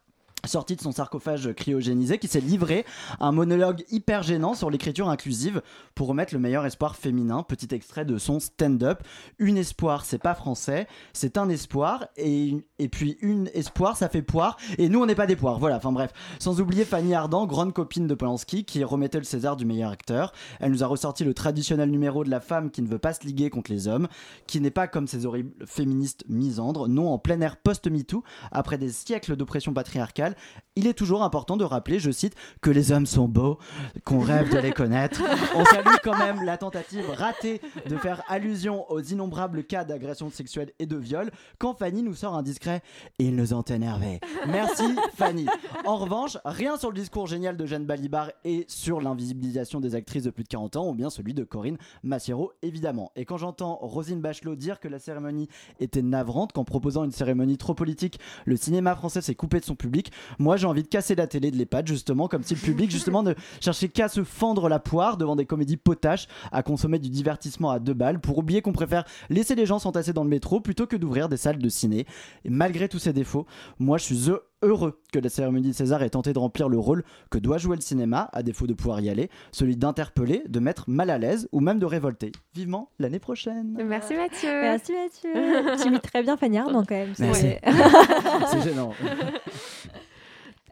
sortie 0.46 0.76
de 0.76 0.82
son 0.82 0.92
sarcophage 0.92 1.54
cryogénisé, 1.54 2.18
qui 2.18 2.28
s'est 2.28 2.42
livré 2.42 2.86
à 3.20 3.28
un 3.28 3.32
monologue 3.32 3.84
hyper 3.92 4.24
gênant 4.24 4.54
sur 4.54 4.70
l'écriture 4.70 5.10
inclusive 5.10 5.62
pour 5.96 6.08
remettre 6.08 6.34
le 6.34 6.39
meilleur 6.39 6.66
espoir 6.66 6.96
féminin. 6.96 7.44
Petit 7.44 7.74
extrait 7.74 8.06
de 8.06 8.18
son 8.18 8.39
stand-up. 8.39 9.04
Une 9.39 9.58
espoir, 9.58 10.06
c'est 10.06 10.18
pas 10.18 10.36
français, 10.36 10.88
c'est 11.14 11.38
un 11.38 11.50
espoir, 11.50 12.08
et, 12.18 12.56
et 12.80 12.89
puis 12.89 13.18
une 13.22 13.50
espoir, 13.54 13.98
ça 13.98 14.10
fait 14.10 14.22
poire, 14.22 14.58
et 14.78 14.89
nous 14.89 15.02
on 15.02 15.06
n'est 15.06 15.16
pas 15.16 15.28
des 15.28 15.36
poires. 15.36 15.60
Voilà, 15.60 15.78
enfin 15.78 15.92
bref. 15.92 16.12
Sans 16.39 16.60
oublier 16.60 16.86
Fanny 16.86 17.14
Ardant, 17.14 17.46
grande 17.46 17.74
copine 17.74 18.08
de 18.08 18.16
Polanski, 18.16 18.66
qui 18.66 18.84
remettait 18.84 19.20
le 19.20 19.24
César 19.24 19.56
du 19.56 19.66
meilleur 19.66 19.92
acteur. 19.92 20.34
Elle 20.60 20.72
nous 20.72 20.84
a 20.84 20.88
ressorti 20.88 21.24
le 21.24 21.34
traditionnel 21.34 21.89
numéro 21.89 22.24
de 22.24 22.30
la 22.30 22.39
femme 22.39 22.72
qui 22.72 22.82
ne 22.82 22.88
veut 22.88 23.00
pas 23.00 23.14
se 23.14 23.26
liguer 23.26 23.50
contre 23.50 23.72
les 23.72 23.88
hommes, 23.88 24.08
qui 24.48 24.62
n'est 24.62 24.72
pas 24.72 24.88
comme 24.88 25.08
ces 25.08 25.26
horribles 25.26 25.66
féministes 25.66 26.24
misandres, 26.28 26.88
non 26.88 27.10
en 27.10 27.18
plein 27.18 27.39
air 27.42 27.58
post-MeToo, 27.58 28.24
après 28.52 28.78
des 28.78 28.89
siècles 28.89 29.36
d'oppression 29.36 29.74
patriarcale, 29.74 30.31
il 30.76 30.88
est 30.88 30.94
toujours 30.94 31.24
important 31.24 31.58
de 31.58 31.66
rappeler, 31.66 32.00
je 32.00 32.12
cite, 32.12 32.36
que 32.62 32.70
les 32.70 32.92
hommes 32.92 33.06
sont 33.06 33.28
beaux, 33.28 33.60
qu'on 34.06 34.20
rêve 34.20 34.54
de 34.54 34.58
les 34.58 34.72
connaître. 34.72 35.22
On 35.56 35.66
salue 35.66 35.96
quand 36.04 36.18
même 36.18 36.44
la 36.44 36.58
tentative 36.58 37.10
ratée 37.10 37.62
de 37.90 37.98
faire 37.98 38.24
allusion 38.30 38.90
aux 38.90 39.02
innombrables 39.02 39.64
cas 39.64 39.84
d'agression 39.84 40.30
sexuelle 40.30 40.72
et 40.80 40.86
de 40.86 40.96
viol 40.96 41.30
quand 41.60 41.74
Fanny 41.74 42.04
nous 42.04 42.16
sort 42.16 42.36
un 42.36 42.44
discret 42.44 42.82
Ils 43.20 43.36
nous 43.36 43.54
ont 43.54 43.64
énervés. 43.64 44.20
Merci 44.48 44.96
Fanny. 45.16 45.46
En 45.86 45.98
revanche, 45.98 46.38
rien 46.46 46.78
sur 46.78 46.90
le 46.90 46.96
discours 46.96 47.28
génial 47.28 47.58
de 47.58 47.66
Jeanne 47.66 47.86
Balibar 47.86 48.32
et 48.46 48.66
sur 48.68 49.02
l'invisibilisation 49.02 49.82
des 49.82 49.96
actrices 49.96 50.24
de 50.24 50.30
plus 50.30 50.44
de 50.44 50.50
40 50.50 50.76
ans 50.78 50.88
ou 50.88 50.94
bien 50.94 51.10
celui 51.10 51.34
de 51.34 51.44
Corinne 51.44 51.78
Massiero 52.04 52.54
évidemment. 52.62 53.12
Et 53.16 53.26
quand 53.26 53.38
j'entends 53.38 53.76
Rosine 53.76 54.22
Bachelot 54.22 54.56
dire 54.56 54.80
que 54.80 54.88
la 54.88 55.00
cérémonie 55.00 55.50
était 55.80 56.02
navrante 56.02 56.54
qu'en 56.54 56.64
proposant 56.64 57.04
une 57.04 57.12
cérémonie 57.12 57.58
trop 57.58 57.74
politique, 57.74 58.20
le 58.46 58.56
cinéma 58.56 58.96
français 58.96 59.22
s'est 59.22 59.36
coupé 59.36 59.60
de 59.60 59.66
son 59.66 59.76
public, 59.76 60.12
moi 60.39 60.57
j'ai 60.57 60.67
envie 60.67 60.84
de 60.84 60.88
casser 60.88 61.15
la 61.15 61.28
télé 61.28 61.51
de 61.51 61.57
l'EHPAD 61.57 61.88
justement 61.88 62.28
comme 62.28 62.43
si 62.43 62.55
le 62.55 62.59
public 62.61 62.89
justement 62.91 63.24
ne 63.24 63.34
cherchait 63.59 63.89
qu'à 63.89 64.07
se 64.07 64.24
fendre 64.24 64.69
la 64.69 64.80
poire 64.80 65.17
devant 65.17 65.36
des 65.36 65.45
comédies 65.45 65.78
potaches 65.78 66.28
à 66.51 66.63
consommer 66.63 66.99
du 66.99 67.09
divertissement 67.09 67.69
à 67.72 67.80
deux 67.80 67.93
balles 67.93 68.19
pour 68.19 68.38
oublier 68.38 68.61
qu'on 68.61 68.74
préfère 68.74 69.03
laisser 69.30 69.55
les 69.55 69.65
gens 69.65 69.80
s'entasser 69.80 70.13
dans 70.13 70.24
le 70.24 70.30
métro 70.30 70.59
plutôt 70.59 70.88
que 70.88 70.95
d'ouvrir 70.95 71.30
des 71.30 71.38
salles 71.38 71.57
de 71.59 71.69
ciné. 71.69 72.05
Et 72.45 72.49
malgré 72.49 72.88
tous 72.89 72.99
ces 72.99 73.13
défauts, 73.13 73.45
moi 73.80 73.97
je 73.97 74.03
suis 74.05 74.30
heu- 74.30 74.41
heureux 74.63 75.01
que 75.11 75.17
la 75.19 75.30
cérémonie 75.30 75.69
de 75.69 75.74
César 75.74 76.03
ait 76.03 76.09
tenté 76.11 76.34
de 76.34 76.39
remplir 76.39 76.69
le 76.69 76.78
rôle 76.78 77.03
que 77.32 77.39
doit 77.39 77.57
jouer 77.57 77.76
le 77.76 77.82
cinéma, 77.82 78.30
à 78.32 78.43
défaut 78.43 78.67
de 78.67 78.74
pouvoir 78.76 79.01
y 79.01 79.09
aller, 79.09 79.30
celui 79.51 79.76
d'interpeller, 79.76 80.43
de 80.47 80.59
mettre 80.59 80.84
mal 80.88 81.09
à 81.09 81.17
l'aise 81.17 81.47
ou 81.51 81.61
même 81.61 81.80
de 81.80 81.86
révolter. 81.88 82.32
Vivement 82.53 82.91
l'année 82.99 83.17
prochaine. 83.19 83.76
Merci 83.88 84.13
Mathieu. 84.13 84.49
Merci 84.61 84.91
Mathieu. 84.93 85.76
tu 85.82 85.88
imites 85.88 86.03
très 86.03 86.22
bien 86.22 86.38
Fanny 86.38 86.59
Ardant 86.59 86.84
quand 86.86 86.95
même. 86.95 87.13
C'est 87.15 88.61
gênant. 88.63 88.93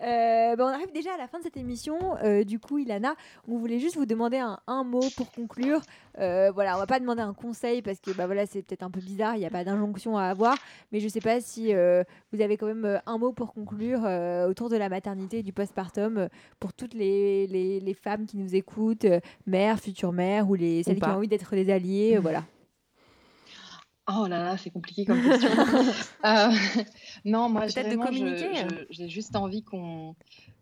Euh, 0.01 0.55
bah, 0.55 0.63
on 0.65 0.73
arrive 0.73 0.91
déjà 0.93 1.13
à 1.13 1.17
la 1.17 1.27
fin 1.27 1.39
de 1.39 1.43
cette 1.43 1.57
émission. 1.57 1.97
Euh, 2.23 2.43
du 2.43 2.59
coup, 2.59 2.77
Ilana, 2.77 3.15
on 3.47 3.57
voulait 3.57 3.79
juste 3.79 3.95
vous 3.97 4.05
demander 4.05 4.37
un, 4.37 4.59
un 4.67 4.83
mot 4.83 5.03
pour 5.17 5.31
conclure. 5.31 5.81
Euh, 6.19 6.51
voilà, 6.53 6.75
on 6.75 6.79
va 6.79 6.87
pas 6.87 6.99
demander 6.99 7.21
un 7.21 7.33
conseil 7.33 7.81
parce 7.81 7.99
que 7.99 8.11
bah, 8.11 8.25
voilà, 8.25 8.45
c'est 8.45 8.61
peut-être 8.61 8.83
un 8.83 8.89
peu 8.89 8.99
bizarre, 9.01 9.35
il 9.35 9.39
n'y 9.39 9.45
a 9.45 9.49
pas 9.49 9.63
d'injonction 9.63 10.17
à 10.17 10.23
avoir. 10.25 10.55
Mais 10.91 10.99
je 10.99 11.07
sais 11.07 11.19
pas 11.21 11.41
si 11.41 11.73
euh, 11.73 12.03
vous 12.31 12.41
avez 12.41 12.55
quand 12.57 12.67
même 12.67 13.01
un 13.05 13.17
mot 13.17 13.31
pour 13.33 13.53
conclure 13.53 13.99
autour 14.47 14.69
de 14.69 14.77
la 14.77 14.89
maternité 14.89 15.39
et 15.39 15.43
du 15.43 15.53
postpartum 15.53 16.29
pour 16.59 16.73
toutes 16.73 16.93
les, 16.93 17.47
les- 17.47 17.79
les 17.79 17.93
femmes 17.93 18.25
qui 18.25 18.37
nous 18.37 18.55
écoutent, 18.55 19.05
mères, 19.45 19.79
futures 19.79 20.13
mères 20.13 20.49
ou 20.49 20.55
les, 20.55 20.83
celles 20.83 20.95
qui 20.95 21.01
ont 21.03 21.17
envie 21.17 21.27
d'être 21.27 21.55
des 21.55 21.69
alliés. 21.71 22.13
euh, 22.15 22.19
voilà. 22.21 22.43
Oh 24.11 24.27
là 24.27 24.43
là, 24.43 24.57
c'est 24.57 24.71
compliqué 24.71 25.05
comme 25.05 25.21
question. 25.21 25.49
Euh, 26.25 26.51
non, 27.23 27.47
moi, 27.47 27.67
j'ai 27.67 29.07
juste 29.07 29.35
envie 29.37 29.63
qu'on 29.63 30.15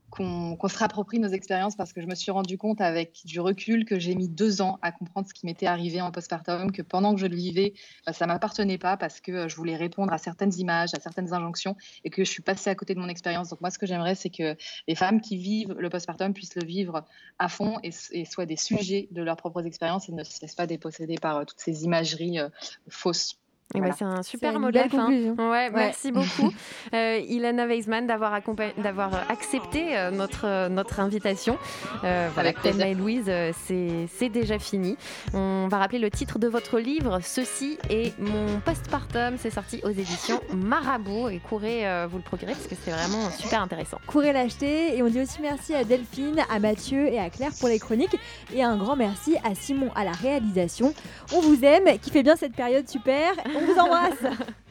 qu'on 0.10 0.56
qu'on 0.56 0.68
se 0.68 0.78
réapproprie 0.78 1.20
nos 1.20 1.30
expériences 1.30 1.76
parce 1.76 1.94
que 1.94 2.02
je 2.02 2.08
me 2.08 2.16
suis 2.16 2.32
rendu 2.32 2.58
compte 2.58 2.82
avec 2.82 3.22
du 3.26 3.40
recul 3.40 3.86
que 3.86 4.00
j'ai 4.00 4.16
mis 4.16 4.30
deux 4.30 4.62
ans 4.62 4.80
à 4.82 4.92
comprendre 4.92 5.28
ce 5.28 5.34
qui 5.34 5.46
m'était 5.46 5.66
arrivé 5.66 6.02
en 6.02 6.12
postpartum, 6.12 6.72
que 6.72 6.82
pendant 6.82 7.14
que 7.14 7.20
je 7.20 7.28
le 7.28 7.36
vivais, 7.36 7.74
euh, 8.08 8.14
ça 8.14 8.28
m'appartenait 8.28 8.78
pas 8.78 8.98
parce 8.98 9.20
que 9.20 9.32
euh, 9.32 9.48
je 9.48 9.56
voulais 9.56 9.76
répondre 9.76 10.14
à 10.14 10.18
certaines 10.18 10.54
images, 10.58 10.94
à 10.94 11.00
certaines 11.00 11.34
injonctions 11.34 11.76
et 12.04 12.10
que 12.10 12.24
je 12.24 12.30
suis 12.30 12.44
passée 12.44 12.70
à 12.70 12.76
côté 12.76 12.96
de 12.96 13.00
mon 13.00 13.10
expérience. 13.10 13.50
Donc 13.50 13.62
moi, 13.62 13.72
ce 13.72 13.78
que 13.78 13.86
j'aimerais, 13.86 14.16
c'est 14.16 14.30
que 14.30 14.56
les 14.88 14.96
femmes 14.96 15.22
qui 15.22 15.38
vivent 15.38 15.76
le 15.78 15.90
postpartum 15.90 16.34
puissent 16.34 16.56
le 16.56 16.66
vivre 16.66 17.06
à 17.40 17.50
fond 17.50 17.78
et, 17.84 17.92
et 18.12 18.26
soient 18.26 18.46
des 18.46 18.58
sujets 18.58 19.08
de 19.12 19.22
leurs 19.22 19.38
propres 19.38 19.66
expériences 19.66 20.10
et 20.10 20.12
ne 20.12 20.24
se 20.24 20.42
laissent 20.42 20.56
pas 20.56 20.68
déposséder 20.68 21.16
par 21.16 21.38
euh, 21.38 21.46
toutes 21.46 21.60
ces 21.60 21.84
imageries 21.84 22.40
euh, 22.40 22.50
fausses. 22.90 23.38
Voilà. 23.76 23.94
c'est 23.98 24.06
un 24.06 24.24
super 24.24 24.60
mot 24.60 24.68
de 24.68 24.72
belle 24.74 24.84
la 24.84 24.90
fin. 24.90 25.06
conclusion. 25.06 25.36
Ouais, 25.38 25.46
Ouais. 25.50 25.72
merci 25.74 26.12
beaucoup, 26.12 26.52
euh, 26.94 27.20
Ilana 27.28 27.66
Weisman, 27.68 28.08
d'avoir 28.08 28.34
euh, 28.34 29.18
accepté 29.30 29.98
euh, 29.98 30.10
notre, 30.10 30.70
notre 30.70 31.00
invitation. 31.00 31.58
Euh, 32.04 32.30
voilà. 32.34 32.54
Thelma 32.54 32.88
et 32.88 32.94
Louise, 32.96 33.30
c'est 33.66 34.08
c'est 34.18 34.30
déjà 34.30 34.58
fini. 34.58 34.98
On 35.34 35.68
va 35.70 35.78
rappeler 35.78 36.00
le 36.00 36.10
titre 36.10 36.40
de 36.40 36.48
votre 36.48 36.80
livre, 36.80 37.20
Ceci 37.22 37.78
est 37.90 38.18
mon 38.20 38.60
postpartum. 38.62 39.36
C'est 39.38 39.50
sorti 39.52 39.82
aux 39.84 39.90
éditions 39.90 40.40
Marabout. 40.54 41.30
Et 41.30 41.40
courez 41.40 41.84
vous 42.10 42.18
le 42.18 42.24
procurer 42.24 42.54
parce 42.54 42.68
que 42.68 42.76
c'est 42.84 42.92
vraiment 42.92 43.30
super 43.32 43.62
intéressant. 43.62 44.00
Courez 44.08 44.32
l'acheter 44.34 44.96
et 44.98 45.04
on 45.04 45.08
dit 45.08 45.22
aussi 45.22 45.42
merci 45.42 45.74
à 45.76 45.84
Delphine, 45.84 46.42
à 46.50 46.60
Mathieu 46.60 47.08
et 47.08 47.20
à 47.20 47.30
Claire 47.30 47.52
pour 47.60 47.68
les 47.70 47.80
chroniques 47.80 48.18
et 48.56 48.64
un 48.64 48.78
grand 48.78 48.96
merci 48.96 49.36
à 49.44 49.54
Simon 49.56 49.90
à 49.96 50.04
la 50.06 50.12
réalisation. 50.14 50.94
On 51.36 51.42
vous 51.42 51.64
aime, 51.64 52.00
qui 52.02 52.10
fait 52.12 52.24
bien 52.24 52.36
cette 52.36 52.54
période 52.56 52.88
super. 52.88 53.34
On 53.58 53.66
vous 53.66 53.80
embrasse. 53.80 54.24
And 54.24 54.67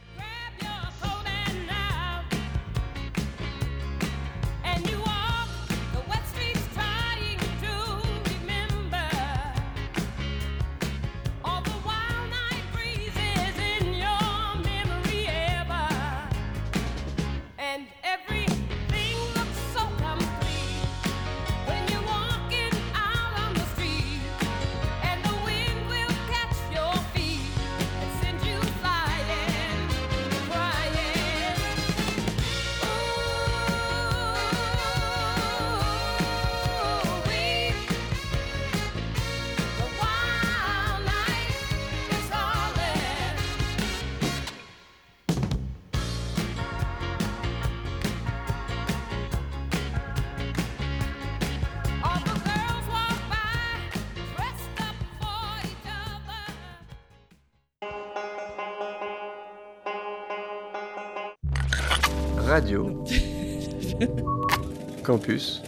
Radio. 62.57 62.89
Campus 65.05 65.61